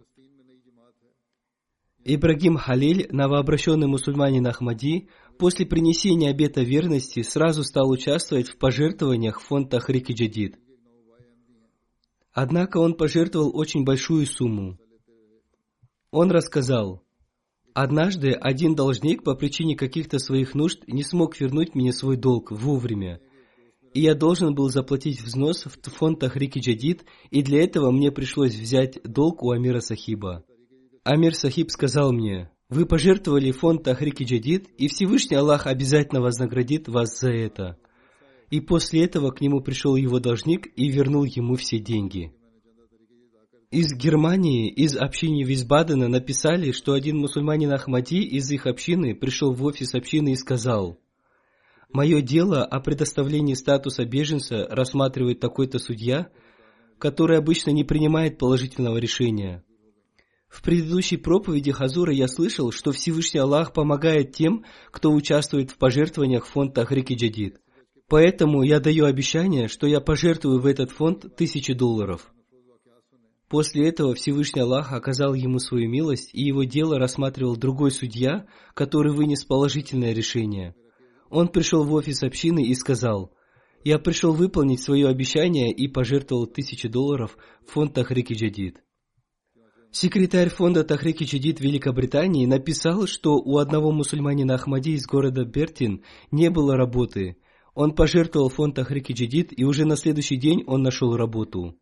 Ибрагим 2.02 2.56
Халиль, 2.56 3.06
новообращенный 3.10 3.86
мусульманин 3.86 4.46
Ахмади, 4.46 5.08
после 5.40 5.64
принесения 5.64 6.28
обета 6.28 6.60
верности 6.60 7.22
сразу 7.22 7.64
стал 7.64 7.90
участвовать 7.90 8.50
в 8.50 8.58
пожертвованиях 8.58 9.40
в 9.40 9.46
фонд 9.46 9.70
Тахрики 9.70 10.12
Джадид. 10.12 10.58
Однако 12.30 12.76
он 12.76 12.92
пожертвовал 12.92 13.56
очень 13.56 13.84
большую 13.84 14.26
сумму. 14.26 14.78
Он 16.10 16.30
рассказал, 16.30 17.02
«Однажды 17.72 18.32
один 18.32 18.74
должник 18.74 19.24
по 19.24 19.34
причине 19.34 19.76
каких-то 19.76 20.18
своих 20.18 20.54
нужд 20.54 20.82
не 20.86 21.02
смог 21.02 21.40
вернуть 21.40 21.74
мне 21.74 21.94
свой 21.94 22.18
долг 22.18 22.50
вовремя, 22.50 23.18
и 23.94 24.02
я 24.02 24.14
должен 24.14 24.54
был 24.54 24.68
заплатить 24.68 25.22
взнос 25.22 25.64
в 25.64 25.90
фонд 25.90 26.20
Тахрики 26.20 26.58
Джадид, 26.58 27.06
и 27.30 27.42
для 27.42 27.64
этого 27.64 27.90
мне 27.90 28.12
пришлось 28.12 28.54
взять 28.54 29.02
долг 29.04 29.42
у 29.42 29.52
Амира 29.52 29.80
Сахиба. 29.80 30.44
Амир 31.02 31.34
Сахиб 31.34 31.70
сказал 31.70 32.12
мне, 32.12 32.50
«Вы 32.70 32.86
пожертвовали 32.86 33.50
фонд 33.50 33.82
Тахрики 33.82 34.22
Джадид, 34.22 34.68
и 34.78 34.86
Всевышний 34.86 35.36
Аллах 35.36 35.66
обязательно 35.66 36.20
вознаградит 36.20 36.88
вас 36.88 37.18
за 37.18 37.30
это». 37.30 37.76
И 38.48 38.60
после 38.60 39.04
этого 39.04 39.30
к 39.30 39.40
нему 39.40 39.60
пришел 39.60 39.96
его 39.96 40.18
должник 40.18 40.66
и 40.76 40.88
вернул 40.88 41.24
ему 41.24 41.54
все 41.56 41.78
деньги. 41.78 42.32
Из 43.70 43.94
Германии, 43.94 44.68
из 44.68 44.96
общины 44.96 45.44
Висбадена 45.44 46.08
написали, 46.08 46.72
что 46.72 46.92
один 46.92 47.18
мусульманин 47.18 47.72
Ахмади 47.72 48.20
из 48.20 48.50
их 48.50 48.66
общины 48.66 49.14
пришел 49.14 49.52
в 49.52 49.62
офис 49.62 49.94
общины 49.94 50.32
и 50.32 50.36
сказал, 50.36 50.98
«Мое 51.92 52.20
дело 52.20 52.64
о 52.64 52.80
предоставлении 52.80 53.54
статуса 53.54 54.04
беженца 54.04 54.66
рассматривает 54.68 55.38
такой-то 55.38 55.78
судья, 55.78 56.30
который 56.98 57.38
обычно 57.38 57.70
не 57.70 57.84
принимает 57.84 58.38
положительного 58.38 58.96
решения. 58.96 59.64
В 60.50 60.62
предыдущей 60.62 61.16
проповеди 61.16 61.70
Хазура 61.70 62.12
я 62.12 62.26
слышал, 62.26 62.72
что 62.72 62.90
Всевышний 62.90 63.38
Аллах 63.38 63.72
помогает 63.72 64.32
тем, 64.32 64.64
кто 64.90 65.12
участвует 65.12 65.70
в 65.70 65.78
пожертвованиях 65.78 66.44
в 66.44 66.50
фонд 66.50 66.76
Джадид. 66.76 67.60
Поэтому 68.08 68.64
я 68.64 68.80
даю 68.80 69.04
обещание, 69.04 69.68
что 69.68 69.86
я 69.86 70.00
пожертвую 70.00 70.60
в 70.60 70.66
этот 70.66 70.90
фонд 70.90 71.36
тысячи 71.36 71.72
долларов. 71.72 72.32
После 73.48 73.88
этого 73.88 74.14
Всевышний 74.14 74.62
Аллах 74.62 74.92
оказал 74.92 75.34
ему 75.34 75.60
свою 75.60 75.88
милость, 75.88 76.30
и 76.32 76.42
его 76.42 76.64
дело 76.64 76.98
рассматривал 76.98 77.56
другой 77.56 77.92
судья, 77.92 78.46
который 78.74 79.12
вынес 79.12 79.44
положительное 79.44 80.12
решение. 80.12 80.74
Он 81.30 81.46
пришел 81.46 81.84
в 81.84 81.92
офис 81.92 82.24
общины 82.24 82.64
и 82.64 82.74
сказал, 82.74 83.32
«Я 83.84 84.00
пришел 84.00 84.32
выполнить 84.32 84.82
свое 84.82 85.06
обещание 85.06 85.72
и 85.72 85.86
пожертвовал 85.86 86.46
тысячи 86.46 86.88
долларов 86.88 87.38
в 87.64 87.70
фонд 87.70 87.94
Тахрики 87.94 88.32
Джадид». 88.32 88.78
Секретарь 89.92 90.50
фонда 90.50 90.84
Тахрики 90.84 91.24
Чедид 91.24 91.58
Великобритании 91.58 92.46
написал, 92.46 93.08
что 93.08 93.38
у 93.38 93.58
одного 93.58 93.90
мусульманина 93.90 94.54
Ахмади 94.54 94.90
из 94.90 95.04
города 95.04 95.44
Бертин 95.44 96.04
не 96.30 96.48
было 96.48 96.76
работы. 96.76 97.36
Он 97.74 97.92
пожертвовал 97.92 98.50
фонд 98.50 98.76
Тахрики 98.76 99.12
Чедид, 99.12 99.52
и 99.56 99.64
уже 99.64 99.84
на 99.84 99.96
следующий 99.96 100.36
день 100.36 100.62
он 100.68 100.82
нашел 100.82 101.16
работу. 101.16 101.74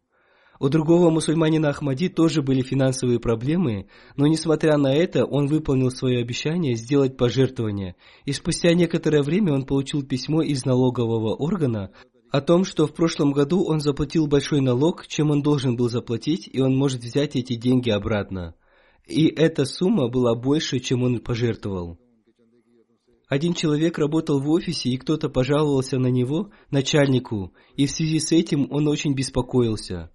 У 0.58 0.70
другого 0.70 1.10
мусульманина 1.10 1.68
Ахмади 1.68 2.08
тоже 2.08 2.40
были 2.40 2.62
финансовые 2.62 3.20
проблемы, 3.20 3.88
но 4.16 4.26
несмотря 4.26 4.78
на 4.78 4.94
это, 4.94 5.26
он 5.26 5.46
выполнил 5.46 5.90
свое 5.90 6.20
обещание 6.20 6.76
сделать 6.76 7.18
пожертвование, 7.18 7.94
и 8.24 8.32
спустя 8.32 8.72
некоторое 8.72 9.22
время 9.22 9.52
он 9.52 9.66
получил 9.66 10.02
письмо 10.02 10.40
из 10.40 10.64
налогового 10.64 11.34
органа, 11.34 11.90
о 12.30 12.40
том, 12.40 12.64
что 12.64 12.86
в 12.86 12.92
прошлом 12.92 13.32
году 13.32 13.64
он 13.64 13.80
заплатил 13.80 14.26
большой 14.26 14.60
налог, 14.60 15.06
чем 15.06 15.30
он 15.30 15.42
должен 15.42 15.76
был 15.76 15.88
заплатить, 15.88 16.48
и 16.50 16.60
он 16.60 16.76
может 16.76 17.02
взять 17.02 17.36
эти 17.36 17.54
деньги 17.54 17.90
обратно. 17.90 18.54
И 19.06 19.26
эта 19.26 19.64
сумма 19.64 20.08
была 20.08 20.34
больше, 20.34 20.78
чем 20.80 21.02
он 21.02 21.20
пожертвовал. 21.20 21.98
Один 23.28 23.52
человек 23.52 23.98
работал 23.98 24.40
в 24.40 24.48
офисе, 24.48 24.90
и 24.90 24.96
кто-то 24.96 25.28
пожаловался 25.28 25.98
на 25.98 26.08
него, 26.08 26.50
начальнику, 26.70 27.52
и 27.76 27.86
в 27.86 27.90
связи 27.90 28.20
с 28.20 28.32
этим 28.32 28.68
он 28.70 28.88
очень 28.88 29.14
беспокоился. 29.14 30.10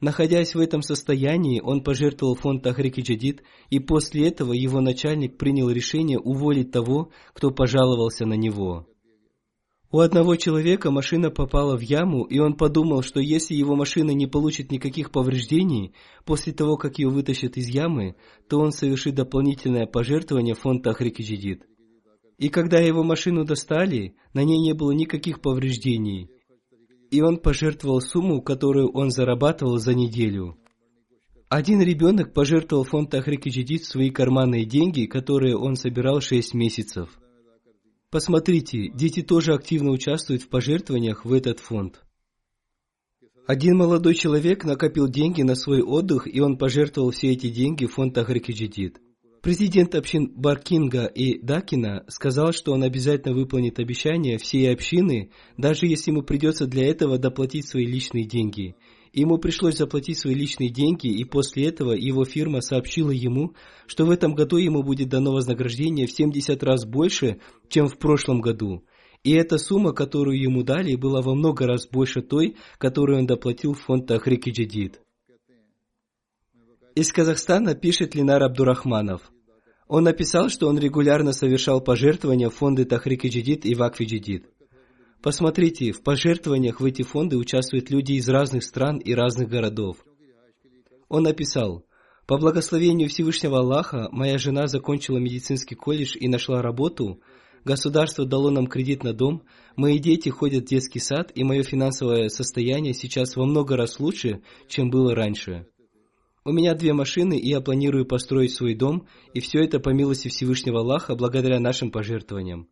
Находясь 0.00 0.54
в 0.54 0.60
этом 0.60 0.82
состоянии, 0.82 1.60
он 1.60 1.82
пожертвовал 1.82 2.36
фонд 2.36 2.62
Тахрики 2.62 3.00
Джадид, 3.00 3.42
и 3.68 3.80
после 3.80 4.28
этого 4.28 4.52
его 4.52 4.80
начальник 4.80 5.38
принял 5.38 5.70
решение 5.70 6.18
уволить 6.18 6.70
того, 6.70 7.10
кто 7.32 7.50
пожаловался 7.50 8.24
на 8.24 8.34
него. 8.34 8.86
У 9.90 10.00
одного 10.00 10.36
человека 10.36 10.90
машина 10.90 11.30
попала 11.30 11.74
в 11.74 11.80
яму, 11.80 12.24
и 12.24 12.38
он 12.38 12.54
подумал, 12.54 13.02
что 13.02 13.20
если 13.20 13.54
его 13.54 13.74
машина 13.74 14.10
не 14.10 14.26
получит 14.26 14.70
никаких 14.70 15.10
повреждений 15.10 15.94
после 16.26 16.52
того, 16.52 16.76
как 16.76 16.98
ее 16.98 17.08
вытащат 17.08 17.56
из 17.56 17.68
ямы, 17.68 18.14
то 18.50 18.60
он 18.60 18.72
совершит 18.72 19.14
дополнительное 19.14 19.86
пожертвование 19.86 20.54
в 20.54 20.58
фонд 20.58 20.82
Тахрики 20.82 21.22
Джидид. 21.22 21.62
И 22.36 22.50
когда 22.50 22.78
его 22.78 23.02
машину 23.02 23.44
достали, 23.44 24.14
на 24.34 24.44
ней 24.44 24.58
не 24.58 24.74
было 24.74 24.90
никаких 24.90 25.40
повреждений, 25.40 26.28
и 27.10 27.22
он 27.22 27.38
пожертвовал 27.38 28.02
сумму, 28.02 28.42
которую 28.42 28.90
он 28.92 29.10
зарабатывал 29.10 29.78
за 29.78 29.94
неделю. 29.94 30.58
Один 31.48 31.80
ребенок 31.80 32.34
пожертвовал 32.34 32.84
фонд 32.84 33.08
Тахрики 33.08 33.48
Джидид 33.48 33.84
свои 33.84 34.10
карманные 34.10 34.66
деньги, 34.66 35.06
которые 35.06 35.56
он 35.56 35.76
собирал 35.76 36.20
6 36.20 36.52
месяцев– 36.52 37.18
Посмотрите, 38.10 38.88
дети 38.88 39.20
тоже 39.20 39.52
активно 39.52 39.90
участвуют 39.90 40.42
в 40.42 40.48
пожертвованиях 40.48 41.26
в 41.26 41.32
этот 41.32 41.60
фонд. 41.60 42.02
Один 43.46 43.76
молодой 43.76 44.14
человек 44.14 44.64
накопил 44.64 45.08
деньги 45.08 45.42
на 45.42 45.54
свой 45.54 45.82
отдых, 45.82 46.26
и 46.26 46.40
он 46.40 46.56
пожертвовал 46.56 47.10
все 47.10 47.32
эти 47.32 47.50
деньги 47.50 47.84
в 47.84 47.92
фонд 47.92 48.16
Ахрикиджидид. 48.16 49.00
Президент 49.42 49.94
общин 49.94 50.32
Баркинга 50.34 51.04
и 51.04 51.38
Дакина 51.38 52.04
сказал, 52.08 52.52
что 52.52 52.72
он 52.72 52.82
обязательно 52.82 53.34
выполнит 53.34 53.78
обещание 53.78 54.38
всей 54.38 54.72
общины, 54.72 55.30
даже 55.56 55.86
если 55.86 56.10
ему 56.10 56.22
придется 56.22 56.66
для 56.66 56.86
этого 56.88 57.18
доплатить 57.18 57.68
свои 57.68 57.84
личные 57.84 58.24
деньги– 58.24 58.74
Ему 59.12 59.38
пришлось 59.38 59.76
заплатить 59.76 60.18
свои 60.18 60.34
личные 60.34 60.70
деньги, 60.70 61.08
и 61.08 61.24
после 61.24 61.66
этого 61.66 61.92
его 61.92 62.24
фирма 62.24 62.60
сообщила 62.60 63.10
ему, 63.10 63.54
что 63.86 64.04
в 64.04 64.10
этом 64.10 64.34
году 64.34 64.56
ему 64.56 64.82
будет 64.82 65.08
дано 65.08 65.32
вознаграждение 65.32 66.06
в 66.06 66.12
70 66.12 66.62
раз 66.62 66.84
больше, 66.84 67.40
чем 67.68 67.88
в 67.88 67.98
прошлом 67.98 68.40
году. 68.40 68.84
И 69.24 69.32
эта 69.32 69.58
сумма, 69.58 69.92
которую 69.92 70.40
ему 70.40 70.62
дали, 70.62 70.94
была 70.94 71.22
во 71.22 71.34
много 71.34 71.66
раз 71.66 71.88
больше 71.88 72.22
той, 72.22 72.56
которую 72.78 73.18
он 73.18 73.26
доплатил 73.26 73.72
в 73.72 73.80
фонд 73.80 74.10
Ахрики 74.10 74.50
Джадид. 74.50 75.00
Из 76.94 77.12
Казахстана 77.12 77.74
пишет 77.74 78.14
Ленар 78.14 78.42
Абдурахманов. 78.42 79.30
Он 79.86 80.04
написал, 80.04 80.48
что 80.50 80.68
он 80.68 80.78
регулярно 80.78 81.32
совершал 81.32 81.80
пожертвования 81.80 82.50
в 82.50 82.54
фонды 82.54 82.84
Тахрики 82.84 83.28
Джадид 83.28 83.64
и 83.64 83.74
Вакфи 83.74 84.04
Джадид. 84.04 84.46
Посмотрите, 85.22 85.90
в 85.90 86.02
пожертвованиях 86.02 86.80
в 86.80 86.84
эти 86.84 87.02
фонды 87.02 87.36
участвуют 87.36 87.90
люди 87.90 88.12
из 88.12 88.28
разных 88.28 88.62
стран 88.62 88.98
и 88.98 89.14
разных 89.14 89.48
городов. 89.48 89.96
Он 91.08 91.24
написал, 91.24 91.84
«По 92.26 92.38
благословению 92.38 93.08
Всевышнего 93.08 93.58
Аллаха, 93.58 94.08
моя 94.12 94.38
жена 94.38 94.68
закончила 94.68 95.18
медицинский 95.18 95.74
колледж 95.74 96.16
и 96.16 96.28
нашла 96.28 96.62
работу, 96.62 97.20
государство 97.64 98.26
дало 98.26 98.50
нам 98.50 98.68
кредит 98.68 99.02
на 99.02 99.12
дом, 99.12 99.42
мои 99.74 99.98
дети 99.98 100.28
ходят 100.28 100.64
в 100.64 100.68
детский 100.68 101.00
сад, 101.00 101.32
и 101.34 101.42
мое 101.42 101.64
финансовое 101.64 102.28
состояние 102.28 102.94
сейчас 102.94 103.34
во 103.34 103.44
много 103.44 103.76
раз 103.76 103.98
лучше, 103.98 104.42
чем 104.68 104.88
было 104.88 105.16
раньше. 105.16 105.66
У 106.44 106.52
меня 106.52 106.74
две 106.74 106.92
машины, 106.92 107.36
и 107.36 107.48
я 107.48 107.60
планирую 107.60 108.06
построить 108.06 108.54
свой 108.54 108.74
дом, 108.74 109.08
и 109.34 109.40
все 109.40 109.64
это 109.64 109.80
по 109.80 109.90
милости 109.90 110.28
Всевышнего 110.28 110.80
Аллаха 110.80 111.16
благодаря 111.16 111.58
нашим 111.58 111.90
пожертвованиям. 111.90 112.68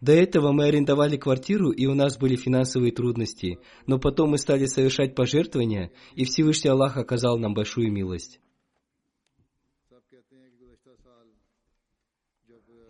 До 0.00 0.12
этого 0.12 0.52
мы 0.52 0.64
арендовали 0.66 1.16
квартиру, 1.16 1.70
и 1.70 1.86
у 1.86 1.94
нас 1.94 2.16
были 2.18 2.36
финансовые 2.36 2.92
трудности, 2.92 3.58
но 3.86 3.98
потом 3.98 4.30
мы 4.30 4.38
стали 4.38 4.66
совершать 4.66 5.14
пожертвования, 5.14 5.90
и 6.14 6.24
Всевышний 6.24 6.70
Аллах 6.70 6.96
оказал 6.96 7.36
нам 7.38 7.52
большую 7.52 7.92
милость. 7.92 8.40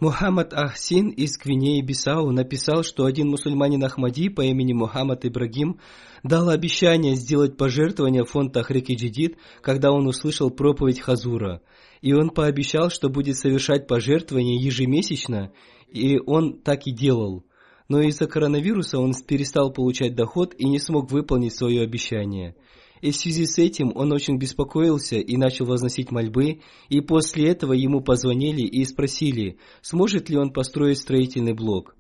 Мухаммад 0.01 0.53
Ахсин 0.55 1.09
из 1.09 1.37
Гвинеи 1.39 1.81
Бисау 1.83 2.31
написал, 2.31 2.85
что 2.85 3.05
один 3.05 3.31
мусульманин 3.31 3.83
Ахмади 3.83 4.29
по 4.29 4.43
имени 4.43 4.73
Мухаммад 4.73 5.27
Ибрагим 5.27 5.81
дал 6.23 6.51
обещание 6.51 7.17
сделать 7.17 7.57
пожертвование 7.57 8.23
в 8.23 8.31
фонд 8.31 8.53
Тахрики 8.53 8.93
Джидид, 8.93 9.39
когда 9.61 9.91
он 9.91 10.07
услышал 10.07 10.51
проповедь 10.51 11.01
Хазура. 11.01 11.63
И 12.01 12.13
он 12.13 12.31
пообещал, 12.31 12.91
что 12.91 13.09
будет 13.09 13.39
совершать 13.39 13.89
пожертвования 13.89 14.63
ежемесячно, 14.63 15.51
и 15.91 16.19
он 16.19 16.61
так 16.61 16.87
и 16.87 16.93
делал. 16.93 17.45
Но 17.89 18.01
из-за 18.03 18.27
коронавируса 18.27 18.99
он 18.99 19.15
перестал 19.27 19.73
получать 19.73 20.15
доход 20.15 20.55
и 20.59 20.69
не 20.69 20.79
смог 20.79 21.11
выполнить 21.11 21.55
свое 21.55 21.83
обещание. 21.83 22.55
И 23.01 23.13
в 23.13 23.17
связи 23.17 23.47
с 23.47 23.59
этим 23.59 23.93
он 23.95 24.13
очень 24.13 24.39
беспокоился 24.39 25.17
и 25.17 25.37
начал 25.37 25.67
возносить 25.67 26.11
мольбы, 26.11 26.61
и 26.89 27.01
после 27.01 27.49
этого 27.49 27.73
ему 27.73 28.01
позвонили 28.01 28.63
и 28.63 28.85
спросили, 28.85 29.59
сможет 29.83 30.29
ли 30.29 30.37
он 30.37 30.53
построить 30.53 30.99
строительный 30.99 31.55
блок. 31.55 31.97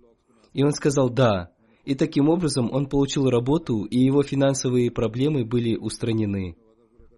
И 0.52 0.62
он 0.62 0.72
сказал 0.72 1.08
«да». 1.08 1.50
И 1.84 1.94
таким 1.94 2.28
образом 2.28 2.68
он 2.70 2.86
получил 2.86 3.30
работу, 3.30 3.84
и 3.84 3.98
его 3.98 4.22
финансовые 4.22 4.90
проблемы 4.90 5.46
были 5.46 5.74
устранены. 5.74 6.54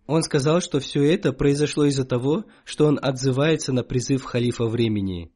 Он 0.07 0.23
сказал, 0.23 0.61
что 0.61 0.79
все 0.79 1.03
это 1.03 1.33
произошло 1.33 1.87
из-за 1.87 2.05
того, 2.05 2.45
что 2.64 2.87
он 2.87 2.97
отзывается 3.03 3.73
на 3.73 3.83
призыв 3.83 4.23
халифа 4.23 4.66
времени. 4.66 5.33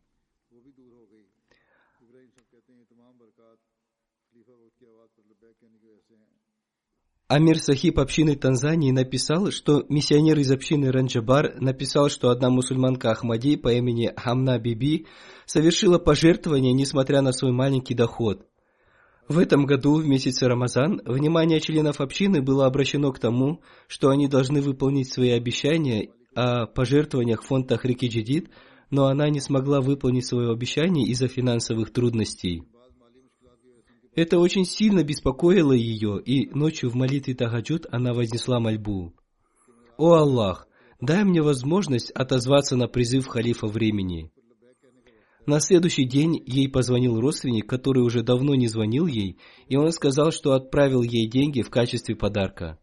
Амир 7.27 7.59
Сахиб 7.59 7.99
общины 8.01 8.37
Танзании 8.37 8.91
написал, 8.91 9.51
что 9.51 9.87
миссионер 9.89 10.39
из 10.41 10.51
общины 10.51 10.93
Ранджабар 10.93 11.55
написал, 11.59 12.11
что 12.11 12.29
одна 12.29 12.51
мусульманка 12.51 13.13
Ахмади 13.13 13.57
по 13.57 13.73
имени 13.73 14.13
Хамна 14.15 14.59
Биби 14.59 15.07
совершила 15.47 15.99
пожертвование, 15.99 16.75
несмотря 16.75 17.23
на 17.23 17.33
свой 17.33 17.53
маленький 17.53 17.95
доход. 17.95 18.47
В 19.27 19.39
этом 19.39 19.65
году, 19.65 19.95
в 19.95 20.07
месяце 20.07 20.47
Рамазан, 20.47 21.01
внимание 21.07 21.61
членов 21.61 22.03
общины 22.03 22.43
было 22.43 22.67
обращено 22.67 23.11
к 23.11 23.19
тому, 23.19 23.63
что 23.89 24.11
они 24.11 24.29
должны 24.29 24.61
выполнить 24.61 25.11
свои 25.11 25.31
обещания 25.31 26.11
о 26.35 26.67
пожертвованиях 26.67 27.43
в 27.43 27.47
фондах 27.47 27.87
реки 27.87 28.07
Джидид, 28.07 28.51
но 28.91 29.07
она 29.07 29.31
не 29.31 29.41
смогла 29.41 29.81
выполнить 29.81 30.27
свое 30.27 30.53
обещание 30.53 31.07
из-за 31.07 31.29
финансовых 31.29 31.91
трудностей. 31.91 32.65
Это 34.15 34.39
очень 34.39 34.65
сильно 34.65 35.03
беспокоило 35.03 35.73
ее, 35.73 36.21
и 36.25 36.49
ночью 36.51 36.91
в 36.91 36.95
молитве 36.95 37.35
Тагаджуд 37.35 37.87
она 37.91 38.13
вознесла 38.13 38.61
мольбу. 38.61 39.13
«О 39.97 40.15
Аллах, 40.15 40.69
дай 41.01 41.25
мне 41.25 41.43
возможность 41.43 42.13
отозваться 42.13 42.77
на 42.77 42.87
призыв 42.87 43.27
халифа 43.27 43.67
времени». 43.67 44.31
На 45.47 45.61
следующий 45.61 46.05
день 46.05 46.43
ей 46.47 46.71
позвонил 46.71 47.21
родственник, 47.21 47.69
который 47.69 48.03
уже 48.03 48.23
давно 48.23 48.55
не 48.55 48.67
звонил 48.67 49.07
ей, 49.07 49.37
и 49.69 49.77
он 49.77 49.91
сказал, 49.93 50.31
что 50.33 50.55
отправил 50.55 51.03
ей 51.03 51.29
деньги 51.29 51.61
в 51.61 51.69
качестве 51.69 52.17
подарка. 52.17 52.79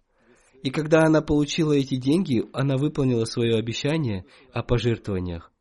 И 0.61 0.69
когда 0.69 1.05
она 1.05 1.21
получила 1.21 1.73
эти 1.73 1.95
деньги, 1.95 2.43
она 2.53 2.77
выполнила 2.77 3.25
свое 3.25 3.55
обещание 3.55 4.25
о 4.53 4.61
пожертвованиях. 4.61 5.51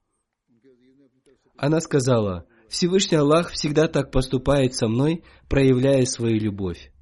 Она 1.57 1.81
сказала, 1.81 2.47
Всевышний 2.71 3.17
Аллах 3.17 3.51
всегда 3.51 3.89
так 3.89 4.13
поступает 4.13 4.75
со 4.75 4.87
мной, 4.87 5.25
проявляя 5.49 6.05
свою 6.05 6.39
любовь. 6.39 6.93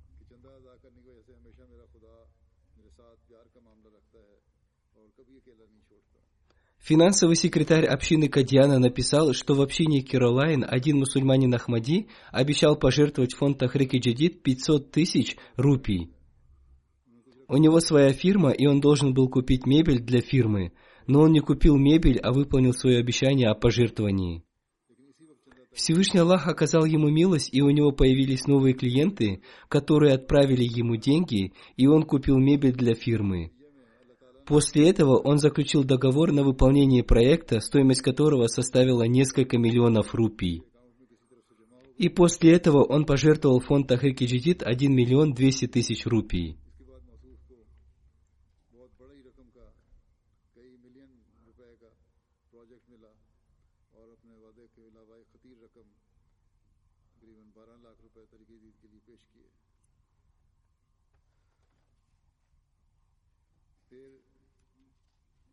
Финансовый 6.78 7.36
секретарь 7.36 7.84
общины 7.84 8.28
Кадьяна 8.28 8.78
написал, 8.78 9.34
что 9.34 9.54
в 9.54 9.60
общине 9.60 10.00
Киролайн 10.00 10.64
один 10.66 11.00
мусульманин 11.00 11.54
Ахмади 11.54 12.08
обещал 12.32 12.76
пожертвовать 12.76 13.34
фонд 13.34 13.58
Тахрики 13.58 13.98
Джадид 13.98 14.42
500 14.42 14.90
тысяч 14.90 15.36
рупий. 15.56 16.14
У 17.46 17.58
него 17.58 17.80
своя 17.80 18.14
фирма, 18.14 18.52
и 18.52 18.64
он 18.64 18.80
должен 18.80 19.12
был 19.12 19.28
купить 19.28 19.66
мебель 19.66 20.00
для 20.00 20.22
фирмы, 20.22 20.72
но 21.06 21.20
он 21.20 21.32
не 21.32 21.40
купил 21.40 21.76
мебель, 21.76 22.18
а 22.20 22.32
выполнил 22.32 22.72
свое 22.72 23.00
обещание 23.00 23.48
о 23.48 23.54
пожертвовании. 23.54 24.47
Всевышний 25.72 26.20
Аллах 26.20 26.48
оказал 26.48 26.84
ему 26.84 27.08
милость, 27.08 27.50
и 27.52 27.62
у 27.62 27.70
него 27.70 27.92
появились 27.92 28.46
новые 28.46 28.74
клиенты, 28.74 29.42
которые 29.68 30.14
отправили 30.14 30.64
ему 30.64 30.96
деньги, 30.96 31.52
и 31.76 31.86
он 31.86 32.04
купил 32.04 32.38
мебель 32.38 32.72
для 32.72 32.94
фирмы. 32.94 33.52
После 34.46 34.88
этого 34.88 35.18
он 35.18 35.38
заключил 35.38 35.84
договор 35.84 36.32
на 36.32 36.42
выполнение 36.42 37.04
проекта, 37.04 37.60
стоимость 37.60 38.00
которого 38.00 38.46
составила 38.46 39.02
несколько 39.02 39.58
миллионов 39.58 40.14
рупий. 40.14 40.62
И 41.98 42.08
после 42.08 42.52
этого 42.52 42.82
он 42.82 43.04
пожертвовал 43.04 43.60
фонд 43.60 43.88
Тахрики 43.88 44.24
Джидид 44.24 44.62
1 44.62 44.94
миллион 44.94 45.34
200 45.34 45.66
тысяч 45.66 46.06
рупий. 46.06 46.56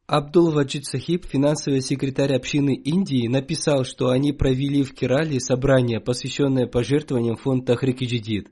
Абдул 0.08 0.52
Ваджид 0.52 0.86
Сахиб, 0.86 1.26
финансовый 1.26 1.82
секретарь 1.82 2.36
общины 2.36 2.76
Индии, 2.76 3.28
написал, 3.28 3.84
что 3.84 4.10
они 4.10 4.34
провели 4.34 4.84
в 4.84 4.94
Керале 4.94 5.40
собрание, 5.40 6.00
посвященное 6.00 6.68
пожертвованиям 6.68 7.38
фонда 7.38 7.74
Тахрики 7.74 8.04
Джидид. 8.04 8.50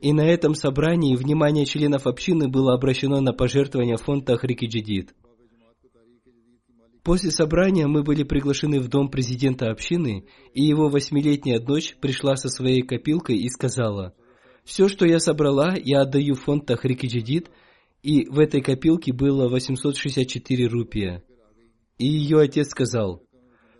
И 0.00 0.12
на 0.12 0.22
этом 0.22 0.56
собрании 0.56 1.14
внимание 1.14 1.66
членов 1.66 2.08
общины 2.08 2.48
было 2.48 2.74
обращено 2.74 3.20
на 3.20 3.32
пожертвования 3.32 3.96
фонда 3.96 4.34
Тахрики 4.34 4.64
Джидид. 4.64 5.14
После 7.04 7.30
собрания 7.30 7.86
мы 7.86 8.02
были 8.02 8.24
приглашены 8.24 8.80
в 8.80 8.88
дом 8.88 9.08
президента 9.08 9.70
общины, 9.70 10.26
и 10.52 10.64
его 10.64 10.88
восьмилетняя 10.88 11.60
дочь 11.60 11.94
пришла 12.00 12.34
со 12.34 12.48
своей 12.48 12.82
копилкой 12.82 13.36
и 13.36 13.48
сказала, 13.48 14.14
«Все, 14.64 14.88
что 14.88 15.06
я 15.06 15.20
собрала, 15.20 15.76
я 15.76 16.00
отдаю 16.00 16.34
фонд 16.34 16.66
Тахрики 16.66 17.06
Джидид, 17.06 17.50
и 18.02 18.26
в 18.28 18.38
этой 18.38 18.60
копилке 18.60 19.12
было 19.12 19.48
864 19.48 20.66
рупия. 20.66 21.22
И 21.98 22.06
ее 22.06 22.40
отец 22.40 22.70
сказал, 22.70 23.22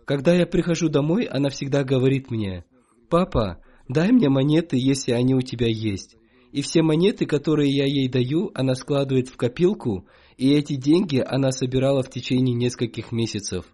когда 0.05 0.33
я 0.33 0.45
прихожу 0.45 0.89
домой, 0.89 1.25
она 1.25 1.49
всегда 1.49 1.83
говорит 1.83 2.31
мне, 2.31 2.63
«Папа, 3.09 3.61
дай 3.87 4.11
мне 4.11 4.29
монеты, 4.29 4.77
если 4.77 5.11
они 5.11 5.35
у 5.35 5.41
тебя 5.41 5.67
есть». 5.67 6.15
И 6.53 6.61
все 6.61 6.81
монеты, 6.81 7.25
которые 7.25 7.69
я 7.69 7.85
ей 7.85 8.07
даю, 8.07 8.51
она 8.53 8.73
складывает 8.73 9.27
в 9.27 9.35
копилку, 9.35 10.07
и 10.37 10.53
эти 10.53 10.75
деньги 10.75 11.21
она 11.23 11.51
собирала 11.51 12.03
в 12.03 12.09
течение 12.09 12.55
нескольких 12.55 13.11
месяцев. 13.11 13.65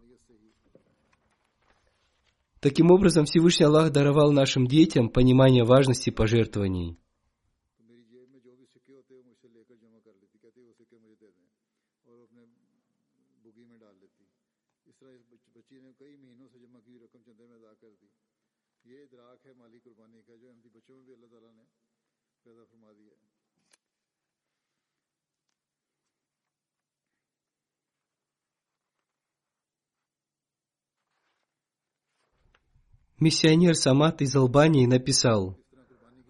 Таким 2.59 2.91
образом, 2.91 3.25
Всевышний 3.25 3.65
Аллах 3.65 3.91
даровал 3.91 4.31
нашим 4.31 4.65
детям 4.65 5.09
понимание 5.09 5.63
важности 5.63 6.09
пожертвований. 6.09 6.97
Миссионер 33.19 33.75
Самат 33.75 34.21
из 34.23 34.35
Албании 34.35 34.87
написал, 34.87 35.55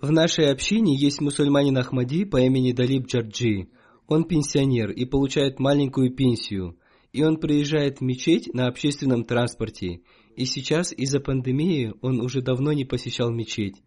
«В 0.02 0.12
нашей 0.12 0.52
общине 0.52 0.96
есть 0.96 1.22
мусульманин 1.22 1.78
Ахмади 1.78 2.26
по 2.26 2.42
имени 2.42 2.74
Далиб 2.74 3.08
Джарджи. 3.08 3.70
Он 4.08 4.26
пенсионер 4.26 4.92
и 4.92 5.06
получает 5.06 5.60
маленькую 5.60 6.14
пенсию, 6.14 6.78
и 7.14 7.24
он 7.24 7.38
приезжает 7.38 8.00
в 8.00 8.02
мечеть 8.02 8.54
на 8.54 8.68
общественном 8.68 9.24
транспорте, 9.24 10.02
и 10.36 10.44
сейчас 10.44 10.92
из-за 10.92 11.22
пандемии 11.22 11.94
он 12.02 12.20
уже 12.20 12.42
давно 12.42 12.74
не 12.74 12.84
посещал 12.84 13.32
мечеть. 13.32 13.82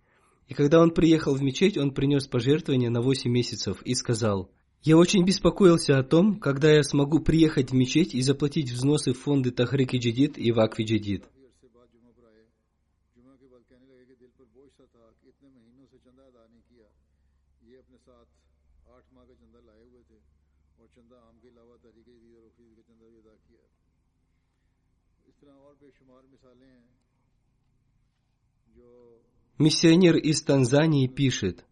И 0.48 0.54
когда 0.54 0.80
он 0.80 0.90
приехал 0.90 1.34
в 1.34 1.42
мечеть, 1.42 1.76
он 1.76 1.92
принес 1.92 2.26
пожертвование 2.26 2.88
на 2.88 3.02
8 3.02 3.30
месяцев 3.30 3.82
и 3.82 3.94
сказал, 3.94 4.50
«Я 4.82 4.96
очень 4.96 5.24
беспокоился 5.24 5.98
о 5.98 6.02
том, 6.02 6.40
когда 6.40 6.72
я 6.72 6.82
смогу 6.82 7.20
приехать 7.20 7.72
в 7.72 7.74
мечеть 7.74 8.14
и 8.14 8.22
заплатить 8.22 8.70
взносы 8.70 9.12
в 9.12 9.18
фонды 9.18 9.50
Тахрики 9.50 9.98
Джидид 9.98 10.38
и 10.38 10.50
Вакви 10.50 10.84
Джидид. 10.84 11.24
Миссионер 29.58 30.16
из 30.18 30.42
Танзании 30.42 31.06
пишет, 31.06 31.64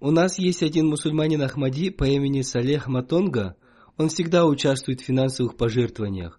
«У 0.00 0.10
нас 0.10 0.38
есть 0.38 0.62
один 0.62 0.88
мусульманин 0.88 1.40
Ахмади 1.40 1.88
по 1.88 2.04
имени 2.04 2.42
Салех 2.42 2.88
Матонга. 2.88 3.56
Он 3.96 4.10
всегда 4.10 4.44
участвует 4.44 5.00
в 5.00 5.04
финансовых 5.04 5.56
пожертвованиях. 5.56 6.38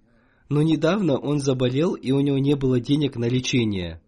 Но 0.50 0.62
недавно 0.62 1.18
он 1.18 1.40
заболел, 1.40 1.96
и 1.96 2.12
у 2.12 2.20
него 2.20 2.38
не 2.38 2.56
было 2.56 2.80
денег 2.80 3.16
на 3.16 3.26
лечение. 3.26 4.04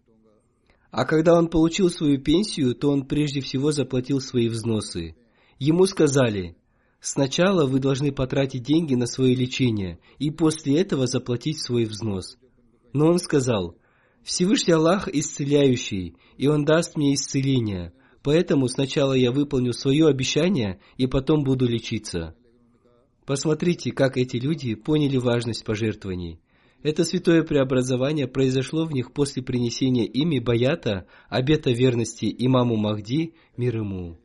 А 0.92 1.04
когда 1.04 1.36
он 1.36 1.48
получил 1.48 1.90
свою 1.90 2.20
пенсию, 2.20 2.76
то 2.76 2.90
он 2.90 3.04
прежде 3.04 3.40
всего 3.40 3.72
заплатил 3.72 4.20
свои 4.20 4.48
взносы. 4.48 5.16
Ему 5.58 5.86
сказали, 5.86 6.56
сначала 7.00 7.66
вы 7.66 7.80
должны 7.80 8.12
потратить 8.12 8.62
деньги 8.62 8.94
на 8.94 9.06
свое 9.06 9.34
лечение, 9.34 9.98
и 10.20 10.30
после 10.30 10.80
этого 10.80 11.08
заплатить 11.08 11.60
свой 11.60 11.84
взнос. 11.84 12.38
Но 12.92 13.08
он 13.08 13.18
сказал, 13.18 13.76
Всевышний 14.26 14.72
Аллах 14.72 15.06
исцеляющий, 15.06 16.16
и 16.36 16.48
Он 16.48 16.64
даст 16.64 16.96
мне 16.96 17.14
исцеление. 17.14 17.92
Поэтому 18.24 18.66
сначала 18.66 19.12
я 19.12 19.30
выполню 19.30 19.72
свое 19.72 20.08
обещание, 20.08 20.80
и 20.96 21.06
потом 21.06 21.44
буду 21.44 21.68
лечиться. 21.68 22.34
Посмотрите, 23.24 23.92
как 23.92 24.16
эти 24.16 24.36
люди 24.38 24.74
поняли 24.74 25.16
важность 25.16 25.64
пожертвований. 25.64 26.40
Это 26.82 27.04
святое 27.04 27.44
преобразование 27.44 28.26
произошло 28.26 28.84
в 28.84 28.92
них 28.92 29.12
после 29.12 29.44
принесения 29.44 30.06
ими 30.06 30.40
баята, 30.40 31.06
обета 31.28 31.70
верности 31.70 32.26
имаму 32.36 32.74
Махди, 32.74 33.34
мир 33.56 33.76
ему. 33.76 34.18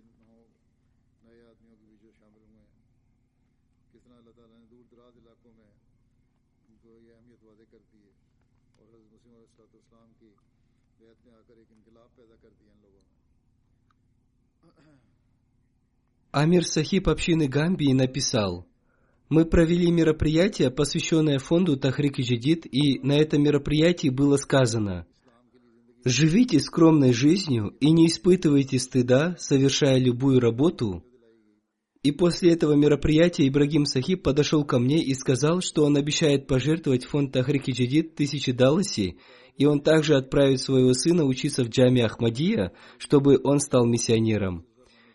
Амир 16.31 16.65
Сахиб 16.65 17.09
общины 17.09 17.49
Гамбии 17.49 17.91
написал, 17.91 18.65
«Мы 19.27 19.45
провели 19.45 19.91
мероприятие, 19.91 20.71
посвященное 20.71 21.39
фонду 21.39 21.75
Тахрик 21.75 22.19
и 22.19 22.23
Джадид, 22.23 22.65
и 22.65 22.99
на 22.99 23.17
этом 23.17 23.43
мероприятии 23.43 24.07
было 24.07 24.37
сказано, 24.37 25.05
«Живите 26.05 26.59
скромной 26.59 27.11
жизнью 27.11 27.75
и 27.81 27.91
не 27.91 28.07
испытывайте 28.07 28.79
стыда, 28.79 29.35
совершая 29.39 29.97
любую 29.99 30.39
работу». 30.39 31.03
И 32.03 32.11
после 32.11 32.53
этого 32.53 32.73
мероприятия 32.73 33.47
Ибрагим 33.47 33.85
Сахиб 33.85 34.23
подошел 34.23 34.65
ко 34.65 34.79
мне 34.79 35.03
и 35.03 35.13
сказал, 35.13 35.61
что 35.61 35.85
он 35.85 35.95
обещает 35.97 36.47
пожертвовать 36.47 37.05
фонд 37.05 37.31
Тахрик 37.31 37.69
и 37.69 37.73
Джадид 37.73 38.15
тысячи 38.15 38.51
даласи, 38.51 39.19
и 39.55 39.65
он 39.65 39.81
также 39.81 40.15
отправит 40.15 40.59
своего 40.59 40.93
сына 40.93 41.25
учиться 41.25 41.63
в 41.63 41.69
джаме 41.69 42.05
Ахмадия, 42.05 42.73
чтобы 42.97 43.39
он 43.43 43.59
стал 43.59 43.85
миссионером. 43.85 44.65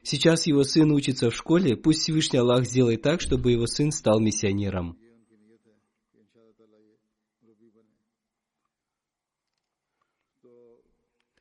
Сейчас 0.03 0.47
его 0.47 0.63
сын 0.63 0.93
учится 0.93 1.31
в 1.31 1.35
школе, 1.35 1.77
пусть 1.77 2.03
Всевышний 2.03 2.39
Аллах 2.39 2.65
сделает 2.65 3.03
так, 3.03 3.21
чтобы 3.21 3.51
его 3.51 3.67
сын 3.67 3.91
стал 3.91 4.21
миссионером. 4.21 4.97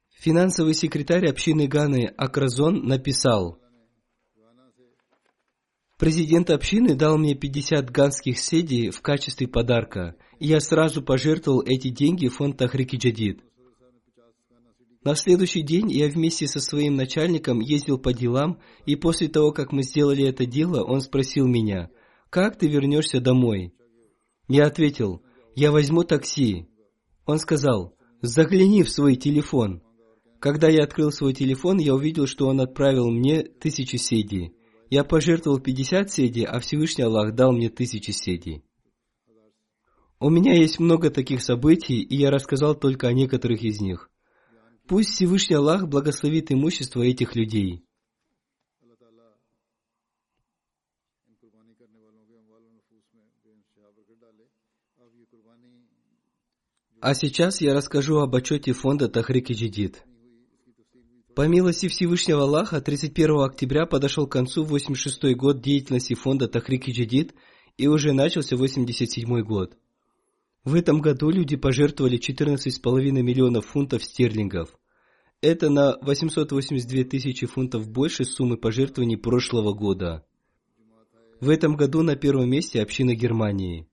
Финансовый 0.10 0.74
секретарь 0.74 1.28
общины 1.30 1.68
Ганы 1.68 2.12
Акразон 2.18 2.88
написал, 2.88 3.60
Президент 5.98 6.50
общины 6.50 6.94
дал 6.94 7.18
мне 7.18 7.36
50 7.36 7.90
ганских 7.90 8.38
седий 8.38 8.90
в 8.90 9.02
качестве 9.02 9.48
подарка, 9.48 10.16
и 10.40 10.48
я 10.48 10.60
сразу 10.60 11.02
пожертвовал 11.02 11.62
эти 11.62 11.88
деньги 11.88 12.28
в 12.28 12.36
фонд 12.36 12.58
Тахрики 12.58 12.98
Джадид. 12.98 13.42
На 15.06 15.16
следующий 15.16 15.62
день 15.62 15.90
я 15.92 16.10
вместе 16.10 16.48
со 16.48 16.60
своим 16.60 16.96
начальником 16.96 17.60
ездил 17.62 17.98
по 17.98 18.12
делам, 18.12 18.60
и 18.86 18.96
после 18.98 19.30
того, 19.30 19.52
как 19.52 19.72
мы 19.72 19.84
сделали 19.84 20.26
это 20.26 20.46
дело, 20.46 20.84
он 20.84 21.00
спросил 21.00 21.48
меня, 21.48 21.90
«Как 22.30 22.58
ты 22.58 22.68
вернешься 22.68 23.22
домой?» 23.22 23.74
Я 24.48 24.66
ответил, 24.66 25.22
я 25.56 25.72
возьму 25.72 26.04
такси. 26.04 26.68
Он 27.26 27.40
сказал, 27.40 27.96
загляни 28.22 28.84
в 28.84 28.90
свой 28.90 29.16
телефон. 29.16 29.82
Когда 30.40 30.68
я 30.68 30.84
открыл 30.84 31.12
свой 31.12 31.34
телефон, 31.34 31.78
я 31.78 31.96
увидел, 31.96 32.28
что 32.28 32.48
он 32.48 32.60
отправил 32.60 33.10
мне 33.10 33.44
тысячу 33.44 33.98
седи 33.98 34.55
я 34.90 35.04
пожертвовал 35.04 35.60
50 35.60 36.12
седей, 36.12 36.46
а 36.46 36.60
Всевышний 36.60 37.04
Аллах 37.04 37.34
дал 37.34 37.52
мне 37.52 37.70
тысячи 37.70 38.12
седей. 38.12 38.64
У 40.20 40.30
меня 40.30 40.54
есть 40.54 40.80
много 40.80 41.10
таких 41.10 41.42
событий, 41.42 42.02
и 42.02 42.16
я 42.16 42.32
рассказал 42.32 42.76
только 42.76 43.08
о 43.08 43.14
некоторых 43.14 43.64
из 43.64 43.82
них. 43.82 44.10
Пусть 44.88 45.10
Всевышний 45.10 45.56
Аллах 45.56 45.88
благословит 45.88 46.52
имущество 46.52 47.02
этих 47.02 47.36
людей. 47.36 47.84
А 57.02 57.14
сейчас 57.14 57.62
я 57.62 57.74
расскажу 57.74 58.18
об 58.18 58.34
отчете 58.36 58.74
фонда 58.74 59.10
Тахрики 59.10 59.54
Джидид. 59.54 60.04
По 61.36 61.50
милости 61.50 61.90
Всевышнего 61.90 62.44
Аллаха, 62.44 62.80
31 62.80 63.42
октября 63.42 63.86
подошел 63.86 64.26
к 64.26 64.32
концу 64.32 64.66
86-й 64.66 65.36
год 65.36 65.60
деятельности 65.60 66.14
фонда 66.14 66.48
Тахрики 66.48 66.92
Джидид 66.92 67.36
и 67.78 67.88
уже 67.88 68.14
начался 68.14 68.56
87-й 68.56 69.44
год. 69.44 69.76
В 70.64 70.76
этом 70.76 71.02
году 71.02 71.30
люди 71.30 71.58
пожертвовали 71.58 72.18
14,5 72.18 73.12
миллионов 73.22 73.66
фунтов 73.66 74.06
стерлингов. 74.06 74.80
Это 75.42 75.70
на 75.70 75.98
882 76.02 77.04
тысячи 77.04 77.46
фунтов 77.46 77.90
больше 77.90 78.24
суммы 78.24 78.56
пожертвований 78.56 79.18
прошлого 79.18 79.74
года. 79.74 80.26
В 81.42 81.50
этом 81.50 81.76
году 81.76 82.02
на 82.02 82.16
первом 82.16 82.50
месте 82.50 82.82
община 82.82 83.14
Германии. 83.14 83.90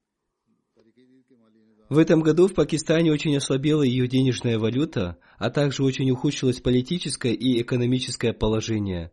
В 1.93 1.99
этом 1.99 2.23
году 2.23 2.49
в 2.49 2.55
Пакистане 2.55 3.13
очень 3.13 3.37
ослабела 3.37 3.83
ее 3.83 4.09
денежная 4.09 4.59
валюта, 4.59 5.19
а 5.37 5.51
также 5.51 5.85
очень 5.85 6.11
ухудшилось 6.11 6.59
политическое 6.59 7.35
и 7.35 7.61
экономическое 7.61 8.33
положение. 8.33 9.13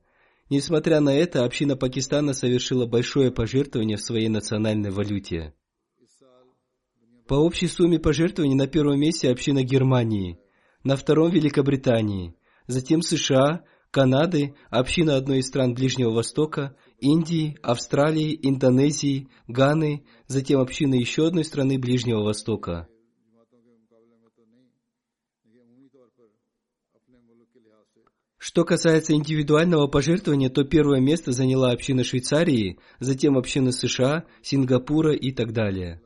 Несмотря 0.50 1.02
на 1.02 1.14
это, 1.14 1.44
община 1.44 1.76
Пакистана 1.76 2.32
совершила 2.32 2.86
большое 2.86 3.34
пожертвование 3.34 3.98
в 3.98 4.02
своей 4.02 4.30
национальной 4.30 4.92
валюте. 4.92 5.54
По 7.28 7.34
общей 7.34 7.68
сумме 7.68 8.00
пожертвований 8.00 8.56
на 8.56 8.68
первом 8.68 8.98
месте 8.98 9.30
община 9.30 9.62
Германии, 9.62 10.40
на 10.86 10.96
втором 10.96 11.32
Великобритании, 11.32 12.34
затем 12.66 13.02
США, 13.02 13.66
Канады, 13.92 14.56
община 14.70 15.18
одной 15.18 15.40
из 15.40 15.48
стран 15.48 15.74
Ближнего 15.74 16.12
Востока, 16.12 16.78
Индии, 17.02 17.58
Австралии, 17.62 18.38
Индонезии, 18.42 19.30
Ганы, 19.48 20.04
затем 20.28 20.60
общины 20.60 20.96
еще 20.96 21.28
одной 21.28 21.44
страны 21.44 21.80
Ближнего 21.80 22.22
Востока. 22.22 22.88
Что 28.38 28.64
касается 28.64 29.14
индивидуального 29.14 29.88
пожертвования, 29.88 30.50
то 30.50 30.64
первое 30.64 31.02
место 31.02 31.32
заняла 31.32 31.72
община 31.72 32.04
Швейцарии, 32.04 32.80
затем 33.00 33.38
община 33.38 33.72
США, 33.72 34.26
Сингапура 34.42 35.14
и 35.14 35.32
так 35.32 35.54
далее. 35.54 36.02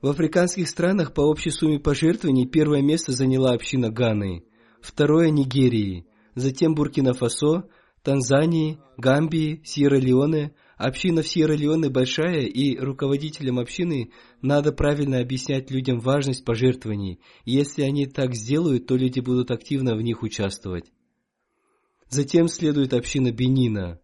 В 0.00 0.08
африканских 0.08 0.68
странах 0.68 1.12
по 1.12 1.22
общей 1.22 1.50
сумме 1.50 1.80
пожертвований 1.80 2.46
первое 2.46 2.80
место 2.82 3.12
заняла 3.12 3.52
община 3.52 3.90
Ганы– 3.90 4.44
второе– 4.80 5.30
Нигерии, 5.30 6.06
затем 6.34 6.74
Буркина-Фасо, 6.74 7.68
Танзании, 8.02 8.78
Гамбии, 8.96 9.60
Сьерра-Леоне. 9.64 10.54
Община 10.76 11.22
в 11.22 11.26
Сьерра-Леоне 11.26 11.90
большая, 11.90 12.46
и 12.46 12.78
руководителям 12.78 13.58
общины 13.58 14.12
надо 14.42 14.72
правильно 14.72 15.18
объяснять 15.18 15.70
людям 15.70 15.98
важность 15.98 16.44
пожертвований. 16.44 17.20
Если 17.44 17.82
они 17.82 18.06
так 18.06 18.34
сделают, 18.34 18.86
то 18.86 18.96
люди 18.96 19.20
будут 19.20 19.50
активно 19.50 19.96
в 19.96 20.02
них 20.02 20.22
участвовать. 20.22 20.92
Затем 22.08 22.48
следует 22.48 22.94
община 22.94 23.32
Бенина. 23.32 24.00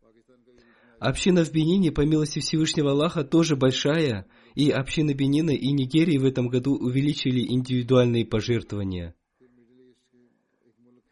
Община 0.99 1.45
в 1.45 1.53
Бенине, 1.53 1.93
по 1.93 2.01
милости 2.01 2.41
Всевышнего 2.41 2.91
Аллаха, 2.91 3.25
тоже 3.25 3.57
большая, 3.57 4.27
и 4.55 4.71
общины 4.71 5.13
Бенина 5.13 5.51
и 5.51 5.71
Нигерии 5.71 6.19
в 6.19 6.25
этом 6.25 6.49
году 6.49 6.77
увеличили 6.77 7.41
индивидуальные 7.41 8.27
пожертвования. 8.27 9.15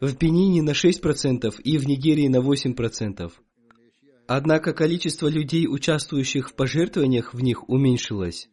В 0.02 0.18
Бенине 0.18 0.62
на 0.62 0.72
6% 0.72 1.62
и 1.62 1.78
в 1.78 1.86
Нигерии 1.86 2.26
на 2.26 2.38
8%. 2.38 3.30
Однако 4.26 4.72
количество 4.72 5.28
людей, 5.28 5.68
участвующих 5.68 6.48
в 6.50 6.54
пожертвованиях 6.56 7.34
в 7.34 7.40
них, 7.40 7.68
уменьшилось. 7.68 8.48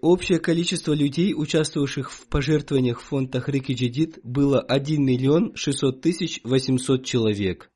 Общее 0.00 0.38
количество 0.38 0.92
людей, 0.92 1.34
участвовавших 1.34 2.12
в 2.12 2.28
пожертвованиях 2.28 3.00
в 3.00 3.04
фонд 3.04 3.32
Тахрики 3.32 3.72
Джадид, 3.72 4.20
было 4.22 4.60
1 4.60 5.04
миллион 5.04 5.56
600 5.56 6.00
тысяч 6.00 6.40
800 6.44 7.04
человек. 7.04 7.71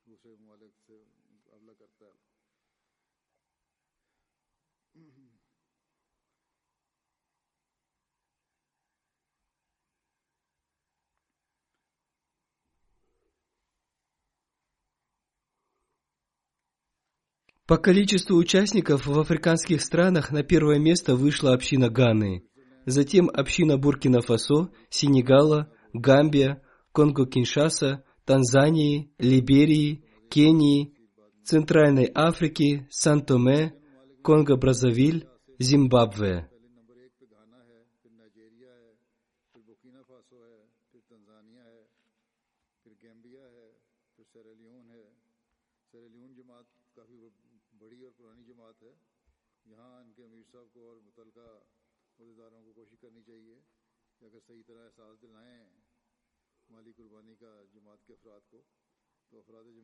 По 17.66 17.78
количеству 17.78 18.36
участников 18.36 19.06
в 19.06 19.18
африканских 19.18 19.80
странах 19.80 20.30
на 20.30 20.44
первое 20.44 20.78
место 20.78 21.16
вышла 21.16 21.52
община 21.52 21.90
Ганы, 21.90 22.44
затем 22.84 23.28
община 23.28 23.76
Буркина-Фасо, 23.76 24.70
Сенегала, 24.88 25.72
Гамбия, 25.92 26.62
Конго-Киншаса, 26.94 28.04
Танзании, 28.24 29.10
Либерии, 29.18 30.04
Кении, 30.30 30.94
Центральной 31.44 32.08
Африки, 32.14 32.86
Сан-Томе, 32.90 33.74
Конго-Бразавиль, 34.22 35.26
Зимбабве. 35.58 36.48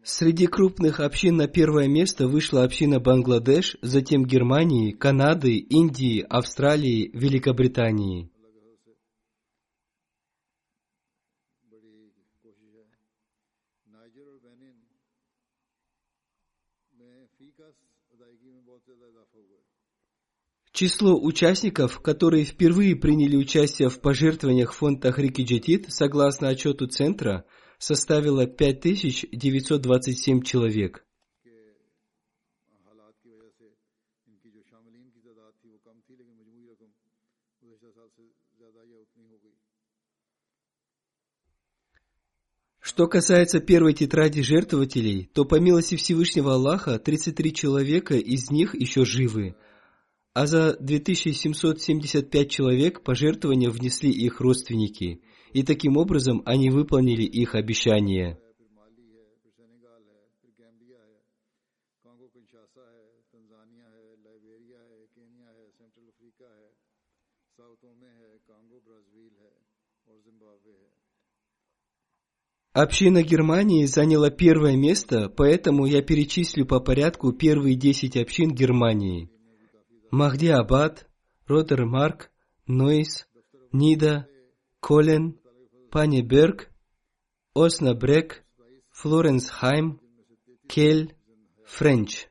Среди 0.05 0.49
крупных 0.49 0.99
общин 0.99 1.37
на 1.37 1.47
первое 1.47 1.87
место 1.87 2.27
вышла 2.27 2.65
община 2.65 2.99
Бангладеш, 2.99 3.77
затем 3.83 4.25
Германии, 4.25 4.91
Канады, 4.91 5.59
Индии, 5.59 6.27
Австралии, 6.29 7.11
Великобритании. 7.15 8.29
Число 20.73 21.21
участников, 21.21 22.01
которые 22.01 22.45
впервые 22.45 22.97
приняли 22.97 23.37
участие 23.37 23.89
в 23.89 24.01
пожертвованиях 24.01 24.73
фонда 24.73 25.13
Хрикиджетит, 25.13 25.93
согласно 25.93 26.49
отчету 26.49 26.89
Центра– 26.89 27.45
составила 27.83 28.47
5927 28.47 30.43
человек. 30.43 31.05
Что 42.79 43.09
касается 43.09 43.59
первой 43.59 43.95
тетради 43.95 44.43
жертвователей, 44.43 45.29
то 45.33 45.45
по 45.45 45.59
милости 45.59 45.97
Всевышнего 45.97 46.55
Аллаха 46.55 47.01
33 47.01 47.53
человека 47.53 48.15
из 48.15 48.51
них 48.51 48.75
еще 48.75 49.05
живы, 49.05 49.57
а 50.35 50.47
за 50.47 50.77
2775 50.79 52.51
человек 52.51 53.03
пожертвования 53.03 53.71
внесли 53.71 54.11
их 54.13 54.41
родственники– 54.41 55.21
и 55.53 55.63
таким 55.63 55.97
образом 55.97 56.43
они 56.45 56.71
выполнили 56.71 57.23
их 57.23 57.55
обещание. 57.55 58.39
Община 72.75 73.23
Германии 73.23 73.85
заняла 73.85 74.31
первое 74.31 74.77
место, 74.77 75.29
поэтому 75.29 75.85
я 75.85 76.01
перечислю 76.01 76.65
по 76.65 76.81
порядку 76.81 77.33
первые 77.33 77.77
10 77.77 78.17
общин 78.17 78.51
Германии. 78.51 79.31
Махди 80.11 80.47
Абад, 80.47 81.07
Ротермарк, 81.47 82.31
Нойс, 82.67 83.29
Нида, 83.73 84.27
Колен, 84.81 85.39
Паниберг, 85.93 86.71
Оснабрек, 87.55 88.47
Флоренсхайм, 88.93 90.01
Кель, 90.67 91.15
Френч. 91.67 92.29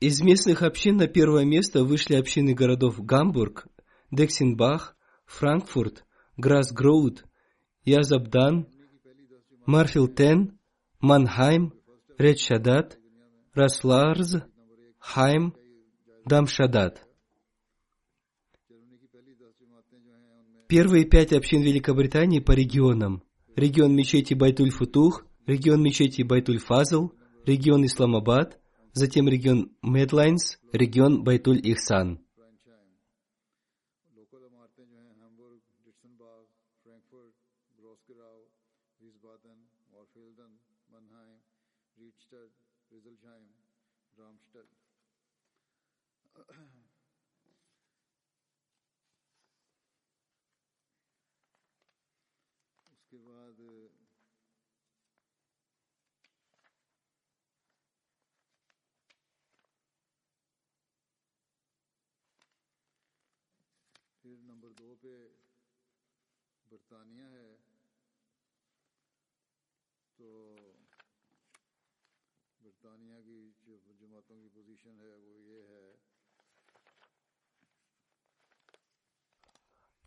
Из 0.00 0.22
местных 0.22 0.62
общин 0.62 0.96
на 0.96 1.06
первое 1.06 1.44
место 1.44 1.84
вышли 1.84 2.14
общины 2.14 2.54
городов 2.54 3.04
Гамбург, 3.04 3.66
Дексенбах, 4.10 4.96
Франкфурт, 5.26 6.06
Грасгроуд, 6.38 7.26
Язабдан, 7.84 8.68
Марфилтен, 9.66 10.58
Манхайм, 11.00 11.74
Редшадат, 12.16 12.98
Расларз, 13.52 14.36
Хайм, 14.98 15.54
Дамшадат. 16.26 17.06
Первые 20.68 21.04
пять 21.04 21.32
общин 21.34 21.60
Великобритании 21.60 22.40
по 22.40 22.52
регионам. 22.52 23.22
Регион 23.56 23.94
мечети 23.94 24.32
Байтуль-Футух, 24.32 25.26
регион 25.46 25.82
мечети 25.82 26.22
Байтуль-Фазл, 26.22 27.12
регион 27.44 27.84
Исламабад, 27.84 28.58
затем 28.94 29.28
регион 29.28 29.76
Медлайнс, 29.82 30.58
регион 30.72 31.24
Байтуль-Ихсан. 31.24 32.23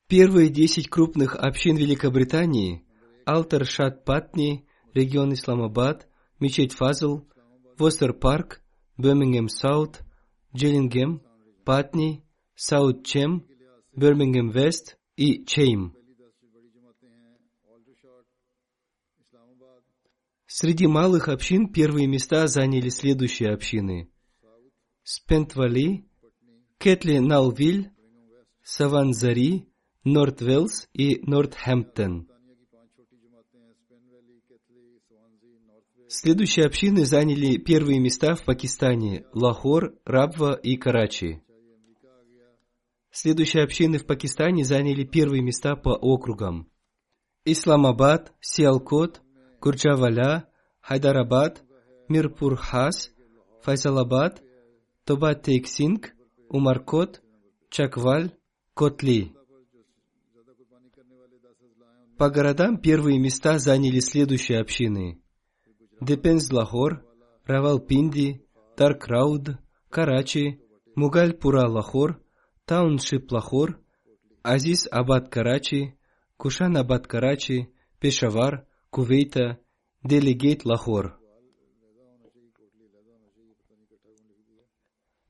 Первые 0.08 0.50
десять 0.50 0.90
крупных 0.90 1.36
общин 1.36 1.76
Великобритании– 1.76 2.84
Алдершот, 3.28 4.06
Патни, 4.06 4.66
регион 4.94 5.34
Исламабад, 5.34 6.08
мечеть 6.40 6.72
Фазл, 6.72 7.28
Вустер 7.78 8.14
Парк, 8.14 8.62
Бирмингем 8.98 9.50
Саут, 9.50 10.00
Джиллингем, 10.56 11.22
Патни, 11.66 12.24
Саут 12.56 13.06
Чим, 13.06 13.46
Бирмингем 13.94 14.50
Вест 14.50 14.98
и 15.18 15.44
Чим. 15.46 15.94
Среди 20.46 20.88
малых 20.88 21.28
общин 21.28 21.74
первые 21.74 22.08
места 22.08 22.48
заняли 22.48 22.88
следующие 22.88 23.50
общины. 23.54 24.10
Спен 25.04 25.45
Вэлли, 25.45 26.08
Кэтли 26.78 27.18
Налвиль, 27.18 27.92
Саванзари, 28.64 29.68
Норт 30.06 30.40
Велс 30.42 30.88
и 30.94 31.20
Нортхэмптон. 31.24 32.30
Следующие 36.10 36.66
общины 36.66 37.04
заняли 37.04 37.58
первые 37.58 38.00
места 38.00 38.36
в 38.36 38.46
Пакистане– 38.46 39.26
Лахор, 39.34 39.94
Рабва 40.06 40.54
и 40.54 40.78
Карачи. 40.78 41.42
Следующие 43.12 43.64
общины 43.64 43.98
в 43.98 44.06
Пакистане 44.06 44.64
заняли 44.64 45.04
первые 45.04 45.42
места 45.42 45.76
по 45.76 45.96
округам. 45.96 46.72
Исламабад, 47.44 48.34
Сиалкот, 48.40 49.22
Курджаваля, 49.60 50.48
Хайдарабад, 50.80 51.64
Мирпурхас, 52.08 53.12
Файзалабад, 53.64 54.42
Тобат-Тейксинг, 55.06 56.14
Умаркот, 56.48 57.22
Чакваль, 57.70 58.32
Котли. 58.74 59.34
По 62.18 62.30
городам 62.30 62.78
первые 62.78 63.20
места 63.20 63.60
заняли 63.60 64.00
следующие 64.00 64.62
общины– 64.62 65.22
Депенз 66.00 66.52
Лахор, 66.52 67.04
Равалпинди, 67.46 68.46
Даркрауд, 68.78 69.58
Карачи, 69.90 70.62
Мугальпура 70.96 71.68
Лахор, 71.68 72.22
Тауншип 72.66 73.32
Лахор, 73.32 73.80
Азиз 74.44 74.88
Абад 74.92 75.30
Карачи, 75.30 75.96
Кушан 76.38 76.78
Абад 76.78 77.08
Карачи, 77.08 77.74
Пешавар, 78.00 78.68
Кувейта, 78.92 79.60
Делегейт 80.04 80.66
Лахор. 80.66 81.20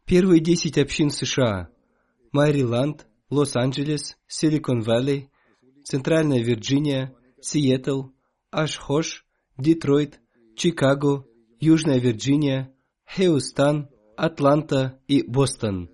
Первые 0.05 0.41
десять 0.41 0.77
общин 0.77 1.09
США. 1.09 1.69
Мэриленд, 2.33 3.07
Лос-Анджелес, 3.29 4.17
Силикон-Валли, 4.27 5.29
Центральная 5.85 6.43
Вирджиния, 6.43 7.15
Сиэтл, 7.41 8.09
Ашхош, 8.51 9.25
Детройт, 9.57 10.19
Чикаго, 10.57 11.23
Южная 11.59 11.99
Вирджиния, 11.99 12.73
Хьюстон, 13.05 13.89
Атланта 14.15 14.99
и 15.07 15.21
Бостон. 15.21 15.91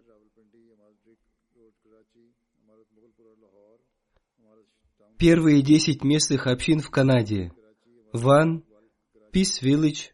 Первые 5.18 5.62
десять 5.62 6.06
местных 6.06 6.48
общин 6.48 6.80
в 6.80 6.90
Канаде. 6.90 7.52
Ван, 8.14 8.64
Пис 9.34 9.62
Виллидж, 9.62 10.12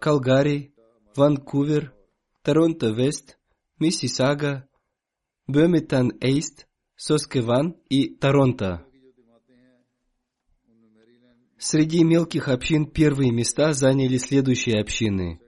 Калгари, 0.00 0.74
Ванкувер, 1.14 1.94
Торонто 2.42 2.88
Вест, 2.90 3.38
Миссисага, 3.78 4.68
Брэмптон 5.46 6.10
Ист, 6.20 6.66
Саскатун 6.96 7.76
и 7.88 8.16
Торонто. 8.16 8.84
Среди 11.64 12.02
мелких 12.02 12.48
общин 12.48 12.86
первые 12.86 13.30
места 13.30 13.72
заняли 13.72 14.16
следующие 14.16 14.80
общины. 14.80 15.38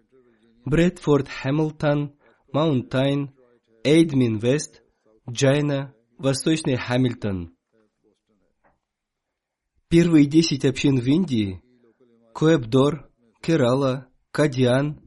Брэдфорд 0.65 1.29
Хэмилтон, 1.29 2.15
Маунтайн, 2.53 3.35
Эдмонтон 3.83 4.39
Вест, 4.39 4.85
Джайна, 5.29 5.93
Восточный 6.17 6.77
Хамильтон. 6.77 7.57
Первые 9.89 10.27
десять 10.27 10.65
общин 10.65 11.01
в 11.01 11.05
Индии– 11.05 11.61
Коэбдор, 12.33 13.11
Керала, 13.43 14.07
Кадиан, 14.31 15.01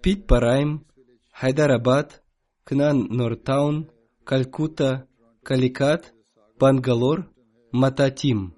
Питпарайм, 0.00 0.86
Хайдарабад, 1.32 2.22
Кнан 2.62 3.08
Нортаун, 3.08 3.90
Калькутта, 4.22 5.08
Каликат, 5.42 6.14
Бангалор, 6.56 7.28
Мататим. 7.72 8.55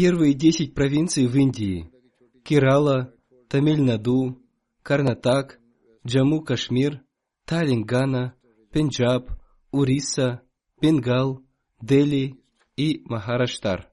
Первые 0.00 0.32
десять 0.32 0.74
провинций 0.74 1.26
в 1.26 1.34
Индии– 1.34 1.90
Керала, 2.44 3.12
Тамиль-Наду, 3.48 4.40
Карнатак, 4.84 5.58
Джаму-Кашмир, 6.06 7.00
Талингана, 7.44 8.36
Пенджаб, 8.70 9.28
Уриса, 9.72 10.42
Бенгал, 10.80 11.42
Дели 11.80 12.36
и 12.76 13.02
Махараштар. 13.06 13.90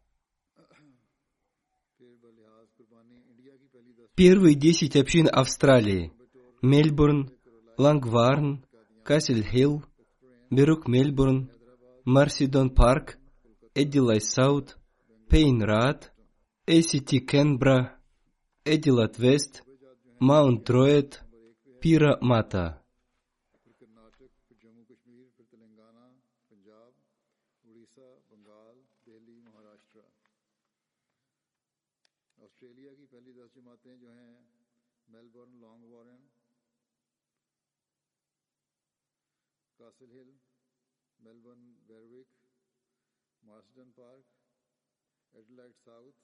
Первые 4.16 4.54
десять 4.54 4.96
общин 4.96 5.28
Австралии– 5.32 6.14
Мельбурн, 6.62 7.32
Лангварн, 7.80 8.64
Кассель-Хилл, 9.04 9.84
Берук-Мельбурн, 10.52 11.50
Марсидон-Парк, 12.06 13.18
Эдилай-Саут, 13.74 14.78
Пейнрад, 15.30 16.14
Эсити 16.68 17.20
Кенбра, 17.20 18.00
Эдилат 18.64 19.18
Вест, 19.18 19.64
Маунт 20.20 20.70
Роэт, 20.70 21.22
Пира 21.82 22.18
Мата. 22.22 22.82
Castle 39.78 40.08
Hill, 40.08 40.32
Melbourne, 41.24 41.76
Berwick, 41.88 42.28
Marsden 43.46 43.92
Park, 43.96 44.26
Adelaide 45.38 45.76
South, 45.84 46.16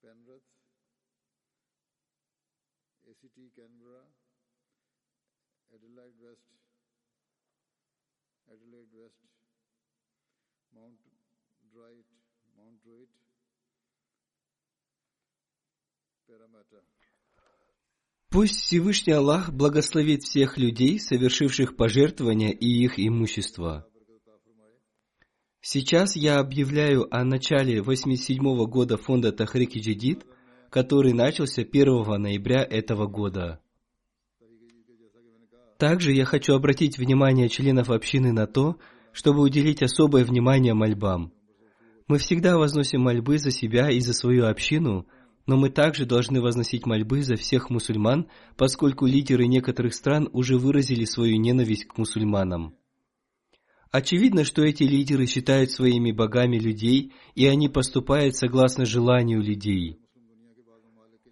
Penrith, 0.00 0.46
ACT 3.10 3.38
Canberra, 3.56 4.06
Adelaide 5.74 6.18
West, 6.20 6.46
Adelaide 8.46 8.92
West, 8.92 9.18
Mount 10.72 10.98
Druitt, 11.72 12.06
Mount 12.56 12.80
Druitt, 12.84 13.10
Parramatta. 16.28 16.82
Пусть 18.30 18.60
Всевышний 18.60 19.14
Аллах 19.14 19.52
благословит 19.52 20.22
всех 20.22 20.58
людей, 20.58 21.00
совершивших 21.00 21.76
пожертвования 21.76 22.50
и 22.50 22.66
их 22.84 22.98
имущество. 22.98 23.88
Сейчас 25.68 26.14
я 26.14 26.38
объявляю 26.38 27.12
о 27.12 27.24
начале 27.24 27.82
87 27.82 28.40
года 28.66 28.96
фонда 28.96 29.32
Тахрики 29.32 29.80
Джадид, 29.80 30.24
который 30.70 31.12
начался 31.12 31.62
1 31.62 32.22
ноября 32.22 32.62
этого 32.62 33.08
года. 33.08 33.58
Также 35.76 36.12
я 36.12 36.24
хочу 36.24 36.54
обратить 36.54 36.98
внимание 36.98 37.48
членов 37.48 37.90
общины 37.90 38.30
на 38.30 38.46
то, 38.46 38.76
чтобы 39.10 39.42
уделить 39.42 39.82
особое 39.82 40.24
внимание 40.24 40.72
мольбам. 40.72 41.32
Мы 42.06 42.18
всегда 42.18 42.56
возносим 42.56 43.00
мольбы 43.00 43.38
за 43.38 43.50
себя 43.50 43.90
и 43.90 43.98
за 43.98 44.12
свою 44.12 44.46
общину, 44.46 45.08
но 45.46 45.56
мы 45.56 45.70
также 45.70 46.06
должны 46.06 46.40
возносить 46.40 46.86
мольбы 46.86 47.22
за 47.22 47.34
всех 47.34 47.70
мусульман, 47.70 48.28
поскольку 48.56 49.06
лидеры 49.06 49.48
некоторых 49.48 49.94
стран 49.94 50.28
уже 50.32 50.58
выразили 50.58 51.04
свою 51.04 51.38
ненависть 51.40 51.86
к 51.86 51.98
мусульманам. 51.98 52.76
Очевидно, 53.96 54.44
что 54.44 54.62
эти 54.62 54.82
лидеры 54.82 55.24
считают 55.24 55.70
своими 55.70 56.12
богами 56.12 56.58
людей, 56.58 57.14
и 57.34 57.46
они 57.46 57.70
поступают 57.70 58.36
согласно 58.36 58.84
желанию 58.84 59.40
людей. 59.42 59.98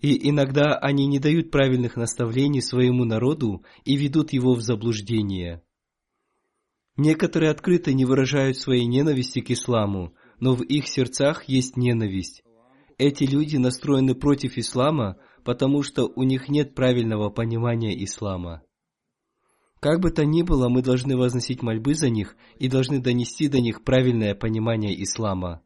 И 0.01 0.31
иногда 0.31 0.75
они 0.75 1.07
не 1.07 1.19
дают 1.19 1.51
правильных 1.51 1.97
наставлений 1.97 2.63
своему 2.63 3.05
народу 3.05 3.63
и 3.85 3.99
ведут 3.99 4.33
его 4.33 4.55
в 4.55 4.63
заблуждение. 4.63 5.63
Некоторые 6.97 7.51
открыто 7.51 7.93
не 7.93 8.07
выражают 8.07 8.57
своей 8.57 8.87
ненависти 8.87 9.41
к 9.41 9.51
исламу, 9.51 10.15
но 10.41 10.55
в 10.55 10.63
их 10.63 10.89
сердцах 10.89 11.45
есть 11.47 11.77
ненависть. 11.77 12.43
Эти 12.97 13.25
люди 13.25 13.59
настроены 13.59 14.15
против 14.15 14.57
ислама, 14.57 15.19
потому 15.45 15.83
что 15.83 16.07
у 16.07 16.23
них 16.23 16.49
нет 16.49 16.75
правильного 16.75 17.29
понимания 17.29 18.03
ислама. 18.03 18.63
Как 19.85 20.01
бы 20.01 20.11
то 20.11 20.25
ни 20.25 20.41
было, 20.41 20.71
мы 20.71 20.81
должны 20.81 21.15
возносить 21.15 21.61
мольбы 21.61 21.95
за 21.95 22.09
них 22.09 22.37
и 22.59 22.69
должны 22.69 23.03
донести 23.03 23.49
до 23.49 23.61
них 23.61 23.85
правильное 23.85 24.35
понимание 24.35 24.95
ислама. 25.03 25.61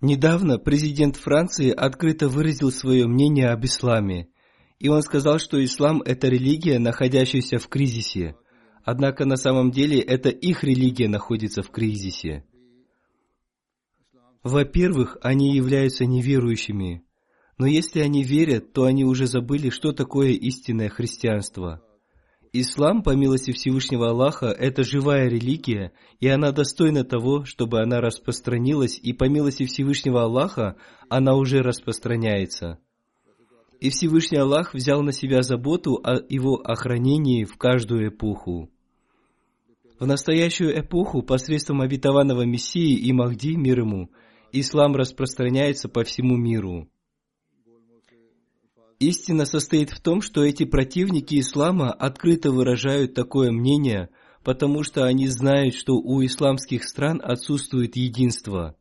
Недавно 0.00 0.58
президент 0.58 1.16
Франции 1.16 1.68
открыто 1.70 2.28
выразил 2.28 2.72
свое 2.72 3.06
мнение 3.06 3.50
об 3.50 3.66
исламе, 3.66 4.30
и 4.78 4.88
он 4.88 5.02
сказал, 5.02 5.38
что 5.38 5.62
ислам– 5.62 6.00
это 6.06 6.28
религия, 6.28 6.78
находящаяся 6.78 7.58
в 7.58 7.68
кризисе. 7.68 8.36
Однако 8.84 9.26
на 9.26 9.36
самом 9.36 9.70
деле 9.70 10.00
это 10.00 10.30
их 10.30 10.64
религия 10.64 11.08
находится 11.08 11.60
в 11.62 11.68
кризисе. 11.68 12.46
Во-первых, 14.42 15.18
они 15.22 15.54
являются 15.54 16.04
неверующими, 16.04 17.04
но 17.58 17.66
если 17.66 18.00
они 18.00 18.24
верят, 18.24 18.72
то 18.72 18.84
они 18.84 19.04
уже 19.04 19.26
забыли, 19.26 19.70
что 19.70 19.92
такое 19.92 20.30
истинное 20.30 20.88
христианство. 20.88 21.80
Ислам, 22.52 23.02
по 23.02 23.10
милости 23.16 23.52
Всевышнего 23.52 24.10
Аллаха, 24.10 24.46
это 24.46 24.82
живая 24.82 25.28
религия, 25.28 25.92
и 26.20 26.28
она 26.28 26.52
достойна 26.52 27.02
того, 27.02 27.44
чтобы 27.44 27.80
она 27.80 28.00
распространилась, 28.00 28.98
и 29.02 29.12
по 29.12 29.24
милости 29.24 29.64
Всевышнего 29.64 30.24
Аллаха 30.24 30.76
она 31.08 31.34
уже 31.34 31.62
распространяется. 31.62 32.78
И 33.80 33.88
Всевышний 33.90 34.38
Аллах 34.38 34.74
взял 34.74 35.02
на 35.02 35.12
себя 35.12 35.42
заботу 35.42 36.00
о 36.04 36.20
его 36.28 36.56
охранении 36.56 37.44
в 37.44 37.56
каждую 37.56 38.08
эпоху. 38.08 38.70
В 39.98 40.06
настоящую 40.06 40.78
эпоху 40.78 41.22
посредством 41.22 41.80
обетованного 41.80 42.42
Мессии 42.42 42.98
и 42.98 43.12
Махди, 43.12 43.56
мир 43.56 43.80
ему, 43.80 44.10
ислам 44.52 44.94
распространяется 44.94 45.88
по 45.88 46.04
всему 46.04 46.36
миру. 46.36 46.88
Истина 48.98 49.46
состоит 49.46 49.90
в 49.90 50.00
том, 50.00 50.20
что 50.20 50.44
эти 50.44 50.64
противники 50.64 51.40
ислама 51.40 51.92
открыто 51.92 52.52
выражают 52.52 53.14
такое 53.14 53.50
мнение, 53.50 54.10
потому 54.44 54.84
что 54.84 55.04
они 55.04 55.26
знают, 55.26 55.74
что 55.74 55.94
у 55.96 56.24
исламских 56.24 56.84
стран 56.84 57.20
отсутствует 57.22 57.96
единство. 57.96 58.76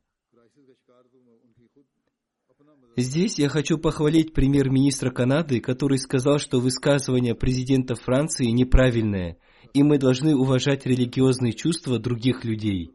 Здесь 2.98 3.40
я 3.40 3.50
хочу 3.50 3.78
похвалить 3.78 4.34
премьер-министра 4.34 5.12
Канады, 5.12 5.60
который 5.60 5.98
сказал, 5.98 6.40
что 6.40 6.60
высказывание 6.60 7.34
президента 7.34 7.96
Франции 7.96 8.48
неправильное, 8.48 9.38
и 9.74 9.82
мы 9.82 9.98
должны 9.98 10.36
уважать 10.36 10.86
религиозные 10.86 11.54
чувства 11.54 11.98
других 12.00 12.44
людей. 12.44 12.92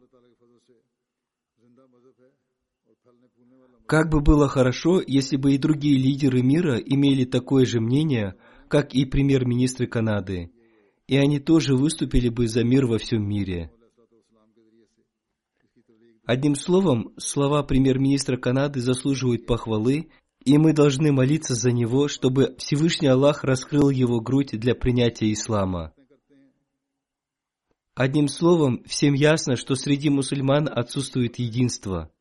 Как 3.87 4.09
бы 4.09 4.19
было 4.19 4.49
хорошо, 4.49 5.01
если 5.05 5.37
бы 5.37 5.53
и 5.53 5.57
другие 5.57 5.97
лидеры 5.97 6.41
мира 6.41 6.75
имели 6.77 7.23
такое 7.23 7.65
же 7.65 7.79
мнение, 7.79 8.35
как 8.67 8.93
и 8.93 9.05
премьер-министры 9.05 9.87
Канады, 9.87 10.51
и 11.07 11.15
они 11.15 11.39
тоже 11.39 11.73
выступили 11.73 12.27
бы 12.27 12.49
за 12.49 12.65
мир 12.65 12.85
во 12.85 12.97
всем 12.97 13.25
мире. 13.25 13.71
Одним 16.25 16.55
словом, 16.55 17.13
слова 17.17 17.63
премьер-министра 17.63 18.35
Канады 18.35 18.81
заслуживают 18.81 19.45
похвалы, 19.45 20.09
и 20.43 20.57
мы 20.57 20.73
должны 20.73 21.13
молиться 21.13 21.55
за 21.55 21.71
него, 21.71 22.09
чтобы 22.09 22.55
Всевышний 22.57 23.07
Аллах 23.07 23.45
раскрыл 23.45 23.89
его 23.89 24.19
грудь 24.19 24.51
для 24.51 24.75
принятия 24.75 25.31
ислама. 25.31 25.93
Одним 27.95 28.27
словом, 28.27 28.83
всем 28.85 29.13
ясно, 29.13 29.55
что 29.55 29.75
среди 29.75 30.09
мусульман 30.09 30.67
отсутствует 30.69 31.39
единство. 31.39 32.11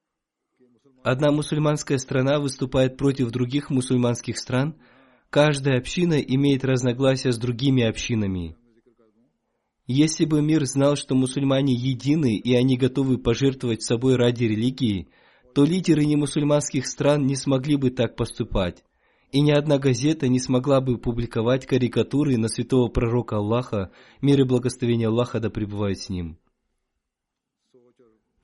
Одна 1.06 1.30
мусульманская 1.30 1.98
страна 1.98 2.40
выступает 2.40 2.96
против 2.96 3.30
других 3.30 3.70
мусульманских 3.70 4.36
стран, 4.36 4.74
каждая 5.30 5.78
община 5.78 6.14
имеет 6.14 6.64
разногласия 6.64 7.30
с 7.30 7.38
другими 7.38 7.84
общинами. 7.84 8.56
Если 9.86 10.24
бы 10.24 10.42
мир 10.42 10.64
знал, 10.64 10.96
что 10.96 11.14
мусульмане 11.14 11.74
едины 11.74 12.34
и 12.34 12.56
они 12.56 12.76
готовы 12.76 13.18
пожертвовать 13.18 13.84
собой 13.84 14.16
ради 14.16 14.46
религии, 14.46 15.06
то 15.54 15.62
лидеры 15.62 16.04
немусульманских 16.04 16.88
стран 16.88 17.24
не 17.24 17.36
смогли 17.36 17.76
бы 17.76 17.90
так 17.90 18.16
поступать, 18.16 18.82
и 19.30 19.40
ни 19.40 19.52
одна 19.52 19.78
газета 19.78 20.26
не 20.26 20.40
смогла 20.40 20.80
бы 20.80 20.98
публиковать 20.98 21.66
карикатуры 21.66 22.36
на 22.36 22.48
святого 22.48 22.88
пророка 22.88 23.36
Аллаха, 23.36 23.92
мир 24.20 24.40
и 24.40 24.44
благословение 24.44 25.06
Аллаха 25.06 25.38
да 25.38 25.50
пребывают 25.50 26.00
с 26.00 26.08
ним. 26.08 26.36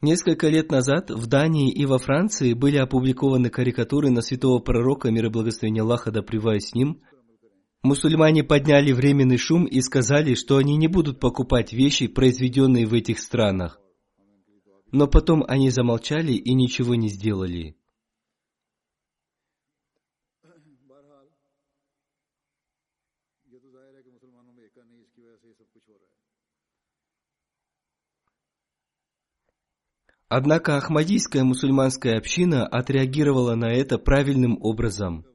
Несколько 0.03 0.49
лет 0.49 0.73
назад 0.73 1.11
в 1.11 1.29
Дании 1.29 1.71
и 1.71 1.87
во 1.87 1.99
Франции 1.99 2.55
были 2.55 2.77
опубликованы 2.77 3.51
карикатуры 3.51 4.11
на 4.11 4.21
святого 4.21 4.59
пророка, 4.59 5.13
мир 5.13 5.27
и 5.27 5.29
благословение 5.29 5.83
Аллаха 5.83 6.11
да 6.11 6.23
с 6.23 6.75
ним, 6.75 7.03
Мусульмане 7.85 8.43
подняли 8.43 8.93
временный 8.93 9.39
шум 9.39 9.65
и 9.65 9.81
сказали, 9.81 10.35
что 10.35 10.57
они 10.57 10.77
не 10.77 10.89
будут 10.89 11.21
покупать 11.21 11.73
вещи, 11.73 12.09
произведенные 12.09 12.87
в 12.87 12.95
этих 12.95 13.21
странах. 13.21 13.81
Но 14.91 15.07
потом 15.07 15.45
они 15.47 15.71
замолчали 15.71 16.33
и 16.33 16.53
ничего 16.53 16.97
не 16.97 17.09
сделали. 17.09 17.77
Однако 30.35 30.79
Ахмадийская 30.79 31.45
мусульманская 31.45 32.17
община 32.17 32.67
отреагировала 32.67 33.55
на 33.55 33.71
это 33.71 33.99
правильным 33.99 34.57
образом. 34.63 35.27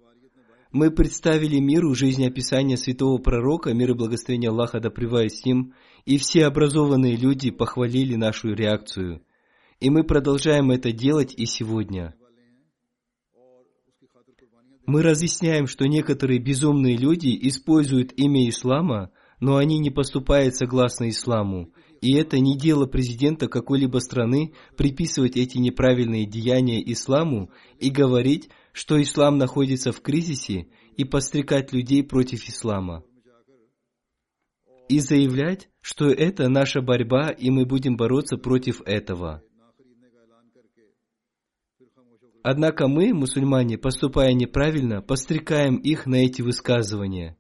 Мы 0.72 0.90
представили 0.90 1.60
миру 1.60 1.94
жизнеописание 1.94 2.78
святого 2.78 3.20
пророка, 3.20 3.76
мир 3.76 3.92
и 3.92 3.94
благословение 3.94 4.50
Аллаха 4.50 4.80
да 4.80 4.90
с 4.90 5.46
ним, 5.46 5.76
и 6.06 6.18
все 6.18 6.48
образованные 6.48 7.16
люди 7.16 7.52
похвалили 7.52 8.16
нашу 8.16 8.56
реакцию. 8.56 9.22
И 9.80 9.92
мы 9.92 10.04
продолжаем 10.04 10.72
это 10.72 10.92
делать 10.92 11.32
и 11.38 11.46
сегодня. 11.46 12.16
Мы 14.88 15.04
разъясняем, 15.04 15.68
что 15.68 15.88
некоторые 15.88 16.40
безумные 16.40 16.98
люди 16.98 17.38
используют 17.48 18.14
имя 18.14 18.50
ислама, 18.50 19.12
но 19.40 19.58
они 19.58 19.78
не 19.78 19.92
поступают 19.92 20.56
согласно 20.56 21.08
исламу, 21.10 21.72
И 22.02 22.14
это 22.16 22.40
не 22.40 22.58
дело 22.58 22.86
президента 22.86 23.48
какой-либо 23.48 23.98
страны 24.00 24.54
приписывать 24.76 25.36
эти 25.36 25.58
неправильные 25.58 26.26
деяния 26.26 26.82
исламу 26.92 27.50
и 27.80 27.90
говорить, 27.90 28.50
что 28.72 29.02
ислам 29.02 29.38
находится 29.38 29.92
в 29.92 30.02
кризисе, 30.02 30.68
и 30.98 31.06
подстрекать 31.06 31.72
людей 31.72 32.04
против 32.04 32.48
ислама. 32.50 33.04
И 34.90 35.00
заявлять, 35.00 35.70
что 35.82 36.08
это 36.08 36.50
наша 36.50 36.82
борьба, 36.82 37.30
и 37.30 37.50
мы 37.50 37.66
будем 37.66 37.98
бороться 37.98 38.38
против 38.38 38.82
этого. 38.86 39.44
Однако 42.44 42.88
мы, 42.88 43.14
мусульмане, 43.14 43.78
поступая 43.78 44.34
неправильно, 44.34 45.02
подстрекаем 45.02 45.78
их 45.78 46.06
на 46.06 46.16
эти 46.16 46.42
высказывания. 46.42 47.37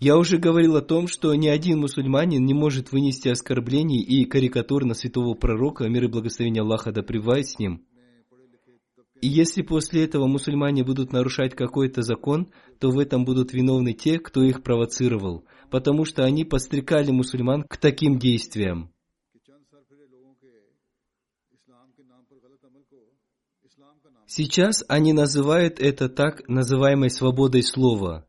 Я 0.00 0.16
уже 0.16 0.38
говорил 0.38 0.76
о 0.76 0.80
том, 0.80 1.08
что 1.08 1.34
ни 1.34 1.48
один 1.48 1.80
мусульманин 1.80 2.44
не 2.44 2.54
может 2.54 2.92
вынести 2.92 3.28
оскорблений 3.28 4.00
и 4.00 4.24
карикатур 4.26 4.84
на 4.84 4.94
святого 4.94 5.34
пророка, 5.34 5.88
мир 5.88 6.04
и 6.04 6.08
благословение 6.08 6.62
Аллаха 6.62 6.92
да 6.92 7.02
с 7.02 7.58
ним. 7.58 7.84
И 9.20 9.26
если 9.26 9.62
после 9.62 10.04
этого 10.04 10.28
мусульмане 10.28 10.84
будут 10.84 11.12
нарушать 11.12 11.56
какой-то 11.56 12.02
закон, 12.02 12.52
то 12.78 12.90
в 12.90 13.00
этом 13.00 13.24
будут 13.24 13.52
виновны 13.52 13.92
те, 13.92 14.20
кто 14.20 14.44
их 14.44 14.62
провоцировал, 14.62 15.44
потому 15.70 16.04
что 16.04 16.22
они 16.22 16.44
подстрекали 16.44 17.10
мусульман 17.10 17.64
к 17.64 17.76
таким 17.76 18.20
действиям. 18.20 18.92
Сейчас 24.26 24.84
они 24.86 25.12
называют 25.12 25.80
это 25.80 26.08
так 26.08 26.46
называемой 26.48 27.10
свободой 27.10 27.64
слова. 27.64 28.27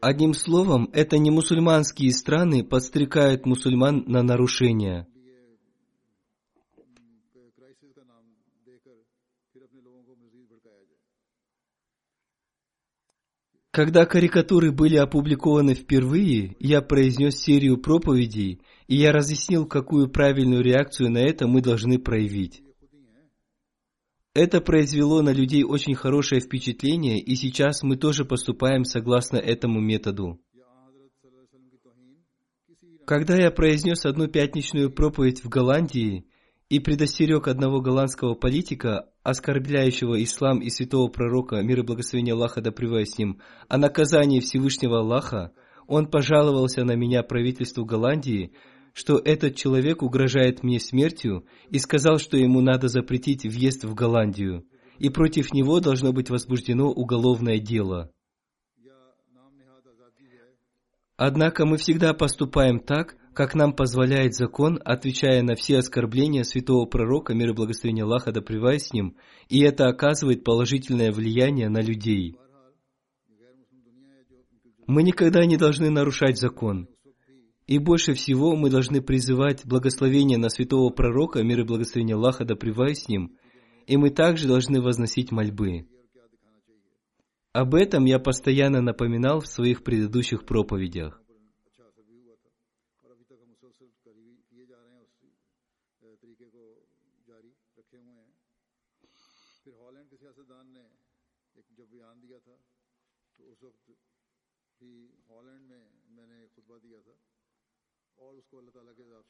Одним 0.00 0.32
словом, 0.32 0.88
это 0.92 1.18
не 1.18 1.30
мусульманские 1.30 2.12
страны 2.12 2.62
подстрекают 2.62 3.46
мусульман 3.46 4.04
на 4.06 4.22
нарушения. 4.22 5.08
Когда 13.72 14.06
карикатуры 14.06 14.72
были 14.72 14.96
опубликованы 14.96 15.74
впервые, 15.74 16.56
я 16.58 16.80
произнес 16.80 17.36
серию 17.36 17.78
проповедей, 17.78 18.60
и 18.86 18.96
я 18.96 19.12
разъяснил, 19.12 19.66
какую 19.66 20.08
правильную 20.10 20.62
реакцию 20.62 21.10
на 21.10 21.18
это 21.18 21.46
мы 21.46 21.60
должны 21.60 21.98
проявить. 21.98 22.62
Это 24.34 24.60
произвело 24.60 25.22
на 25.22 25.32
людей 25.32 25.64
очень 25.64 25.94
хорошее 25.94 26.40
впечатление, 26.40 27.18
и 27.18 27.34
сейчас 27.34 27.82
мы 27.82 27.96
тоже 27.96 28.24
поступаем 28.24 28.84
согласно 28.84 29.36
этому 29.36 29.80
методу. 29.80 30.40
Когда 33.06 33.36
я 33.36 33.50
произнес 33.50 34.04
одну 34.04 34.28
пятничную 34.28 34.90
проповедь 34.90 35.42
в 35.42 35.48
Голландии 35.48 36.26
и 36.68 36.78
предостерег 36.78 37.48
одного 37.48 37.80
голландского 37.80 38.34
политика, 38.34 39.08
оскорбляющего 39.22 40.22
ислам 40.22 40.58
и 40.60 40.68
святого 40.68 41.08
пророка, 41.08 41.62
мир 41.62 41.80
и 41.80 41.82
благословение 41.82 42.34
Аллаха 42.34 42.60
да 42.60 42.70
с 42.70 43.18
ним, 43.18 43.40
о 43.68 43.78
наказании 43.78 44.40
Всевышнего 44.40 44.98
Аллаха, 44.98 45.52
он 45.86 46.10
пожаловался 46.10 46.84
на 46.84 46.96
меня 46.96 47.22
правительству 47.22 47.86
Голландии, 47.86 48.52
что 48.92 49.18
этот 49.18 49.56
человек 49.56 50.02
угрожает 50.02 50.62
мне 50.62 50.80
смертью 50.80 51.46
и 51.70 51.78
сказал, 51.78 52.18
что 52.18 52.36
ему 52.36 52.60
надо 52.60 52.88
запретить 52.88 53.44
въезд 53.44 53.84
в 53.84 53.94
Голландию, 53.94 54.66
и 54.98 55.08
против 55.08 55.52
него 55.52 55.80
должно 55.80 56.12
быть 56.12 56.30
возбуждено 56.30 56.90
уголовное 56.90 57.58
дело. 57.58 58.10
Однако 61.16 61.66
мы 61.66 61.78
всегда 61.78 62.14
поступаем 62.14 62.78
так, 62.78 63.16
как 63.34 63.54
нам 63.54 63.72
позволяет 63.72 64.34
закон, 64.34 64.80
отвечая 64.84 65.42
на 65.42 65.54
все 65.54 65.78
оскорбления 65.78 66.42
святого 66.42 66.86
пророка, 66.86 67.34
мир 67.34 67.50
и 67.50 67.54
благословение 67.54 68.04
Аллаха 68.04 68.32
да 68.32 68.40
с 68.40 68.92
ним, 68.92 69.16
и 69.48 69.60
это 69.60 69.86
оказывает 69.86 70.44
положительное 70.44 71.12
влияние 71.12 71.68
на 71.68 71.80
людей. 71.80 72.36
Мы 74.88 75.02
никогда 75.02 75.44
не 75.44 75.56
должны 75.56 75.90
нарушать 75.90 76.38
закон. 76.38 76.88
И 77.68 77.78
больше 77.78 78.14
всего 78.14 78.56
мы 78.56 78.70
должны 78.70 79.02
призывать 79.02 79.66
благословение 79.66 80.38
на 80.38 80.48
святого 80.48 80.88
пророка, 80.88 81.42
мир 81.42 81.60
и 81.60 81.64
благословение 81.64 82.16
Аллаха 82.16 82.46
да 82.46 82.56
с 82.56 83.08
ним, 83.08 83.36
и 83.86 83.98
мы 83.98 84.08
также 84.08 84.48
должны 84.48 84.80
возносить 84.80 85.30
мольбы. 85.30 85.86
Об 87.52 87.74
этом 87.74 88.06
я 88.06 88.18
постоянно 88.18 88.80
напоминал 88.80 89.40
в 89.40 89.46
своих 89.46 89.84
предыдущих 89.84 90.46
проповедях. 90.46 91.20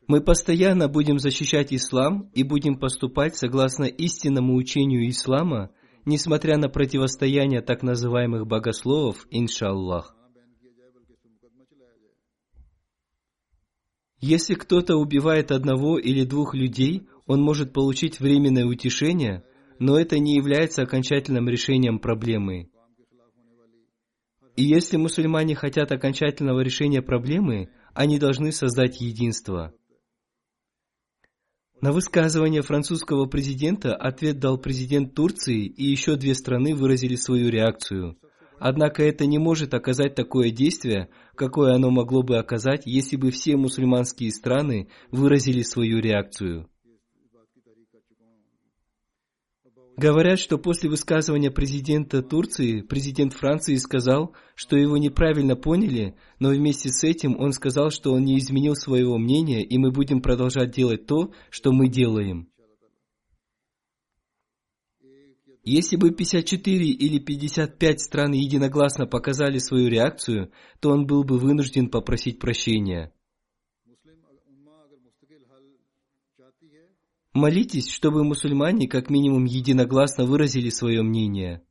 Мы 0.08 0.22
постоянно 0.22 0.88
будем 0.88 1.18
защищать 1.18 1.72
ислам 1.74 2.30
и 2.32 2.42
будем 2.42 2.78
поступать 2.78 3.36
согласно 3.36 3.84
истинному 3.84 4.54
учению 4.54 5.06
ислама, 5.10 5.70
несмотря 6.06 6.56
на 6.56 6.70
противостояние 6.70 7.60
так 7.60 7.82
называемых 7.82 8.46
богословов, 8.46 9.26
иншаллах. 9.30 10.16
Если 14.20 14.54
кто-то 14.54 14.96
убивает 14.96 15.52
одного 15.52 15.98
или 15.98 16.24
двух 16.24 16.54
людей, 16.54 17.06
он 17.26 17.42
может 17.42 17.74
получить 17.74 18.18
временное 18.18 18.64
утешение, 18.64 19.44
но 19.78 20.00
это 20.00 20.18
не 20.18 20.34
является 20.34 20.82
окончательным 20.82 21.50
решением 21.50 21.98
проблемы. 21.98 22.70
И 24.56 24.64
если 24.64 24.96
мусульмане 24.96 25.54
хотят 25.54 25.92
окончательного 25.92 26.60
решения 26.60 27.02
проблемы, 27.02 27.68
они 27.92 28.18
должны 28.18 28.52
создать 28.52 29.02
единство. 29.02 29.74
На 31.80 31.92
высказывание 31.92 32.62
французского 32.62 33.26
президента 33.26 33.94
ответ 33.94 34.40
дал 34.40 34.58
президент 34.58 35.14
Турции, 35.14 35.64
и 35.66 35.84
еще 35.84 36.16
две 36.16 36.34
страны 36.34 36.74
выразили 36.74 37.14
свою 37.14 37.50
реакцию. 37.50 38.18
Однако 38.58 39.04
это 39.04 39.26
не 39.26 39.38
может 39.38 39.74
оказать 39.74 40.16
такое 40.16 40.50
действие, 40.50 41.08
какое 41.36 41.74
оно 41.74 41.90
могло 41.90 42.24
бы 42.24 42.38
оказать, 42.38 42.82
если 42.84 43.14
бы 43.16 43.30
все 43.30 43.56
мусульманские 43.56 44.32
страны 44.32 44.88
выразили 45.12 45.62
свою 45.62 46.00
реакцию. 46.00 46.68
Говорят, 49.98 50.38
что 50.38 50.58
после 50.58 50.88
высказывания 50.88 51.50
президента 51.50 52.22
Турции, 52.22 52.82
президент 52.82 53.32
Франции 53.32 53.74
сказал, 53.74 54.32
что 54.54 54.76
его 54.76 54.96
неправильно 54.96 55.56
поняли, 55.56 56.14
но 56.38 56.50
вместе 56.50 56.88
с 56.88 57.02
этим 57.02 57.36
он 57.36 57.50
сказал, 57.50 57.90
что 57.90 58.12
он 58.12 58.22
не 58.22 58.38
изменил 58.38 58.76
своего 58.76 59.18
мнения, 59.18 59.64
и 59.64 59.76
мы 59.76 59.90
будем 59.90 60.22
продолжать 60.22 60.70
делать 60.70 61.06
то, 61.06 61.32
что 61.50 61.72
мы 61.72 61.88
делаем. 61.88 62.48
Если 65.64 65.96
бы 65.96 66.12
54 66.12 66.86
или 66.86 67.18
55 67.18 68.00
стран 68.00 68.32
единогласно 68.34 69.06
показали 69.06 69.58
свою 69.58 69.88
реакцию, 69.88 70.52
то 70.78 70.90
он 70.90 71.08
был 71.08 71.24
бы 71.24 71.38
вынужден 71.38 71.90
попросить 71.90 72.38
прощения. 72.38 73.12
Молитесь, 77.34 77.90
чтобы 77.90 78.24
мусульмане 78.24 78.88
как 78.88 79.10
минимум 79.10 79.44
единогласно 79.44 80.24
выразили 80.24 80.70
свое 80.70 81.02
мнение. 81.02 81.62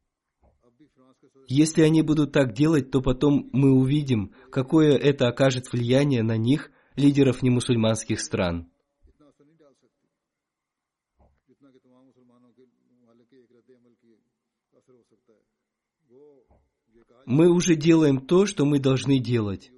Если 1.47 1.81
они 1.81 2.01
будут 2.01 2.33
так 2.33 2.53
делать, 2.53 2.91
то 2.91 3.01
потом 3.01 3.49
мы 3.53 3.71
увидим, 3.71 4.33
какое 4.51 4.97
это 4.97 5.27
окажет 5.27 5.71
влияние 5.71 6.21
на 6.21 6.37
них, 6.37 6.71
лидеров 6.95 7.41
немусульманских 7.41 8.19
стран. 8.19 8.69
Мы 17.25 17.49
уже 17.49 17.75
делаем 17.75 18.25
то, 18.25 18.45
что 18.45 18.65
мы 18.65 18.79
должны 18.79 19.19
делать. 19.19 19.71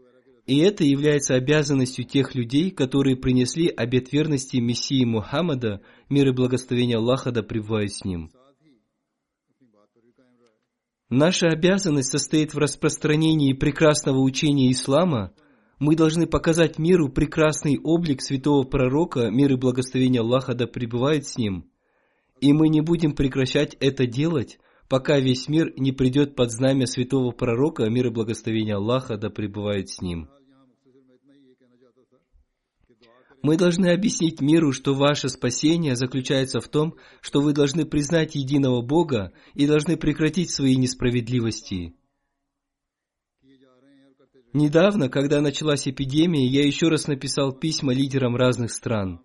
И 0.50 0.58
это 0.62 0.84
является 0.84 1.36
обязанностью 1.36 2.06
тех 2.06 2.34
людей, 2.34 2.72
которые 2.72 3.16
принесли 3.16 3.68
обет 3.68 4.12
верности 4.12 4.58
Мессии 4.58 5.06
Мухаммада, 5.06 5.82
мир 6.10 6.30
и 6.30 6.32
благословение 6.32 6.98
Аллаха 6.98 7.32
да 7.32 7.44
пребывает 7.44 7.94
с 7.94 8.04
ним. 8.04 8.32
Наша 11.08 11.50
обязанность 11.50 12.10
состоит 12.10 12.56
в 12.56 12.58
распространении 12.58 13.54
прекрасного 13.54 14.18
учения 14.22 14.72
ислама. 14.72 15.34
Мы 15.78 15.96
должны 15.96 16.26
показать 16.26 16.80
миру 16.80 17.10
прекрасный 17.10 17.78
облик 17.78 18.24
святого 18.24 18.64
пророка, 18.64 19.30
мир 19.30 19.54
и 19.54 19.56
благословение 19.56 20.22
Аллаха 20.22 20.56
да 20.56 20.66
пребывает 20.66 21.28
с 21.28 21.38
ним. 21.38 21.70
И 22.42 22.54
мы 22.54 22.70
не 22.70 22.82
будем 22.82 23.14
прекращать 23.14 23.78
это 23.80 24.08
делать, 24.08 24.58
пока 24.88 25.20
весь 25.20 25.48
мир 25.48 25.72
не 25.78 25.92
придет 25.92 26.36
под 26.36 26.50
знамя 26.50 26.88
святого 26.88 27.34
пророка, 27.34 27.88
мир 27.88 28.08
и 28.08 28.10
благословение 28.10 28.78
Аллаха 28.78 29.16
да 29.16 29.30
пребывает 29.30 29.90
с 29.90 30.02
ним. 30.02 30.28
Мы 33.42 33.58
должны 33.58 33.92
объяснить 33.92 34.42
миру, 34.42 34.74
что 34.74 34.94
ваше 34.94 35.30
спасение 35.30 35.96
заключается 35.96 36.60
в 36.60 36.68
том, 36.68 36.96
что 37.22 37.42
вы 37.42 37.54
должны 37.54 37.86
признать 37.86 38.36
единого 38.36 38.82
Бога 38.82 39.32
и 39.54 39.66
должны 39.66 39.96
прекратить 39.96 40.52
свои 40.52 40.76
несправедливости. 40.76 41.94
Недавно, 44.52 45.10
когда 45.10 45.42
началась 45.42 45.88
эпидемия, 45.88 46.46
я 46.48 46.66
еще 46.66 46.90
раз 46.90 47.08
написал 47.08 47.54
письма 47.54 47.94
лидерам 47.94 48.36
разных 48.36 48.72
стран. 48.72 49.22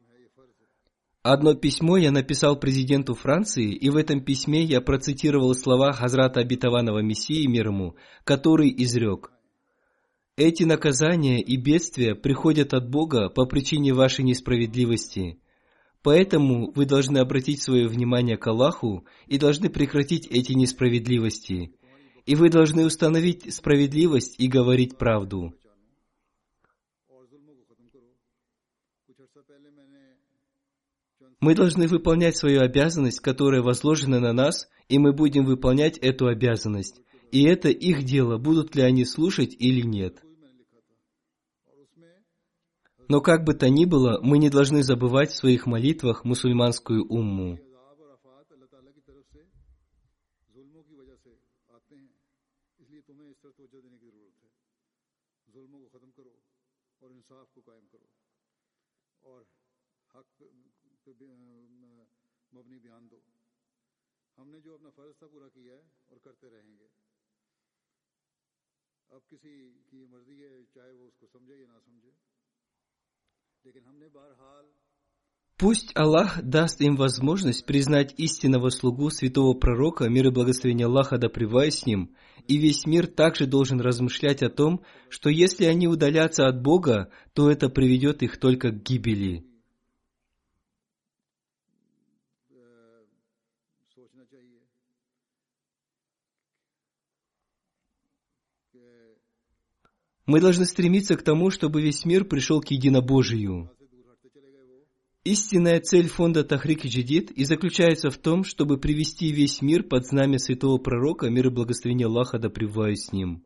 Одно 1.23 1.55
письмо 1.55 1.97
я 1.97 2.11
написал 2.11 2.61
президенту 2.61 3.15
Франции, 3.15 3.73
и 3.73 3.89
в 3.89 3.97
этом 3.97 4.23
письме 4.23 4.63
я 4.63 4.83
процитировал 4.83 5.55
слова 5.55 5.93
Хазрата 5.93 6.41
Обетованного 6.41 7.01
Мессии 7.01 7.47
мир 7.47 7.69
ему, 7.69 7.97
который 8.25 8.71
изрек. 8.77 9.34
Эти 10.37 10.65
наказания 10.65 11.41
и 11.41 11.57
бедствия 11.57 12.17
приходят 12.17 12.75
от 12.75 12.91
Бога 12.91 13.29
по 13.29 13.47
причине 13.47 13.95
вашей 13.95 14.25
несправедливости. 14.25 15.39
Поэтому 16.03 16.73
вы 16.73 16.87
должны 16.87 17.19
обратить 17.19 17.63
свое 17.63 17.87
внимание 17.87 18.37
к 18.37 18.45
Аллаху 18.49 19.07
и 19.29 19.39
должны 19.39 19.71
прекратить 19.71 20.27
эти 20.27 20.53
несправедливости. 20.53 21.73
И 22.27 22.35
вы 22.35 22.51
должны 22.51 22.85
установить 22.85 23.55
справедливость 23.55 24.35
и 24.39 24.49
говорить 24.49 24.99
правду. 24.99 25.55
Мы 31.39 31.55
должны 31.55 31.87
выполнять 31.87 32.37
свою 32.37 32.63
обязанность, 32.63 33.21
которая 33.21 33.63
возложена 33.63 34.19
на 34.19 34.33
нас, 34.33 34.69
и 34.89 34.99
мы 34.99 35.13
будем 35.13 35.45
выполнять 35.45 35.97
эту 35.99 36.27
обязанность. 36.27 37.03
И 37.31 37.45
это 37.45 37.69
их 37.69 38.03
дело, 38.03 38.39
будут 38.39 38.75
ли 38.75 38.83
они 38.83 39.05
слушать 39.05 39.55
или 39.59 39.83
нет. 39.83 40.24
Но 43.10 43.22
как 43.22 43.44
бы 43.44 43.56
то 43.56 43.70
ни 43.70 43.86
было, 43.86 44.20
мы 44.22 44.38
не 44.38 44.50
должны 44.50 44.84
забывать 44.84 45.32
в 45.32 45.36
своих 45.36 45.66
молитвах 45.66 46.26
мусульманскую 46.26 47.06
умму. 47.08 47.58
हमने 64.40 64.60
जो 64.62 64.74
अपना 64.74 64.90
फर्ज 64.90 65.16
था 65.22 65.28
पूरा 65.28 65.48
किया 65.48 65.76
है 65.76 65.84
और 66.10 66.18
करते 66.18 66.48
रहेंगे 66.48 66.88
अब 69.12 69.22
किसी 69.30 69.52
की 69.90 70.06
मर्जी 70.06 70.38
है 70.40 70.64
चाहे 70.66 70.94
वो 70.94 71.08
उसको 71.08 71.28
समझे 71.28 71.56
या 71.60 71.68
ना 71.68 71.80
समझे 71.80 72.08
लेकिन 72.08 72.08
हमने 72.08 72.08
बहरहाल 72.08 72.33
Пусть 75.57 75.93
Аллах 75.95 76.43
даст 76.43 76.81
им 76.81 76.97
возможность 76.97 77.65
признать 77.65 78.13
истинного 78.19 78.71
слугу 78.71 79.09
святого 79.11 79.55
пророка, 79.55 80.09
мир 80.09 80.27
и 80.27 80.31
благословение 80.31 80.87
Аллаха 80.87 81.17
да 81.17 81.29
с 81.29 81.87
ним, 81.87 82.15
и 82.49 82.59
весь 82.59 82.87
мир 82.87 83.07
также 83.07 83.47
должен 83.47 83.81
размышлять 83.81 84.43
о 84.43 84.51
том, 84.51 84.83
что 85.09 85.31
если 85.31 85.65
они 85.65 85.89
удалятся 85.89 86.49
от 86.49 86.61
Бога, 86.61 87.11
то 87.33 87.51
это 87.51 87.69
приведет 87.69 88.23
их 88.23 88.39
только 88.39 88.71
к 88.71 88.83
гибели. 88.83 89.47
Мы 100.27 100.41
должны 100.41 100.65
стремиться 100.65 101.17
к 101.17 101.23
тому, 101.23 101.51
чтобы 101.51 101.83
весь 101.83 102.05
мир 102.07 102.25
пришел 102.25 102.61
к 102.61 102.71
единобожию. 102.71 103.71
Истинная 105.23 105.81
цель 105.81 106.09
фонда 106.09 106.45
Тахрик 106.45 106.85
и 106.85 106.89
Джидид 106.89 107.31
и 107.31 107.45
заключается 107.45 108.11
в 108.11 108.19
том, 108.19 108.45
чтобы 108.45 108.79
привести 108.79 109.33
весь 109.33 109.63
мир 109.63 109.83
под 109.83 110.07
знамя 110.07 110.39
святого 110.39 110.79
пророка, 110.79 111.29
мир 111.31 111.49
и 111.49 111.51
благословение 111.51 112.07
Аллаха 112.07 112.39
да 112.39 112.51
с 112.51 113.13
ним. 113.13 113.43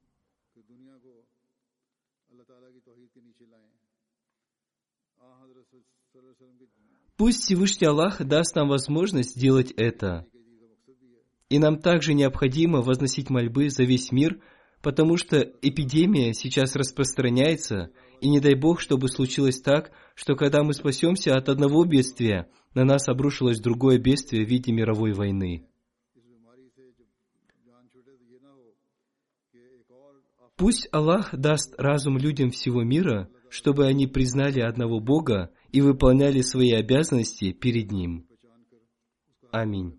Пусть 7.17 7.43
Всевышний 7.43 7.89
Аллах 7.89 8.25
даст 8.25 8.55
нам 8.55 8.69
возможность 8.69 9.37
сделать 9.37 9.73
это. 9.73 10.27
И 11.49 11.59
нам 11.59 11.81
также 11.81 12.15
необходимо 12.15 12.83
возносить 12.83 13.31
мольбы 13.31 13.69
за 13.71 13.83
весь 13.83 14.13
мир– 14.13 14.41
потому 14.83 15.17
что 15.17 15.41
эпидемия 15.63 16.33
сейчас 16.35 16.77
распространяется, 16.77 17.91
и 18.21 18.29
не 18.29 18.41
дай 18.41 18.55
Бог, 18.55 18.81
чтобы 18.81 19.09
случилось 19.09 19.61
так, 19.61 19.93
что 20.15 20.35
когда 20.35 20.63
мы 20.63 20.73
спасемся 20.73 21.35
от 21.35 21.49
одного 21.49 21.85
бедствия, 21.85 22.49
на 22.75 22.85
нас 22.85 23.09
обрушилось 23.09 23.61
другое 23.61 23.99
бедствие 23.99 24.45
в 24.45 24.49
виде 24.49 24.73
мировой 24.73 25.13
войны. 25.13 25.67
Пусть 30.57 30.89
Аллах 30.91 31.33
даст 31.33 31.75
разум 31.79 32.19
людям 32.19 32.51
всего 32.51 32.83
мира, 32.83 33.31
чтобы 33.49 33.87
они 33.87 34.09
признали 34.09 34.61
одного 34.61 34.99
Бога 34.99 35.53
и 35.71 35.81
выполняли 35.81 36.41
свои 36.41 36.73
обязанности 36.73 37.53
перед 37.53 37.93
Ним. 37.93 38.27
Аминь. 39.53 39.99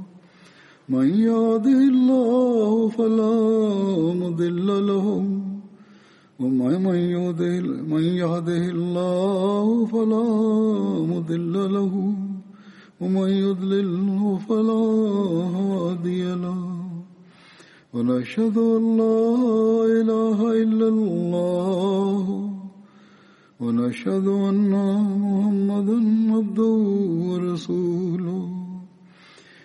من 0.91 1.07
يهده 1.07 1.79
الله 1.93 2.87
فلا 2.89 3.35
مضل 4.13 4.87
له. 4.87 5.07
ومن 6.39 8.03
يهده 8.03 8.63
الله 8.75 9.85
فلا 9.85 10.27
مضل 11.13 11.53
له. 11.73 11.93
ومن 13.01 13.29
يضلله 13.29 14.39
فلا 14.49 14.83
هادي 15.57 16.23
له. 16.23 16.61
ونشهد 17.93 18.57
أن 18.57 18.97
لا 18.97 19.21
إله 20.01 20.63
إلا 20.63 20.87
الله. 20.87 22.51
ونشهد 23.59 24.27
أن 24.27 24.73
محمدا 25.21 25.99
عبده 26.35 26.75
ورسوله. 27.29 28.60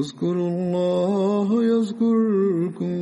اذكروا 0.00 0.48
الله 0.48 1.64
يذكركم 1.64 2.98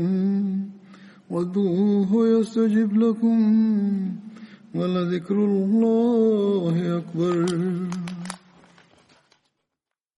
وادعوه 1.31 2.29
يستجب 2.29 2.97
لكم 2.97 3.39
ولذكر 4.75 5.35
الله 5.35 6.75
أكبر. 6.99 7.37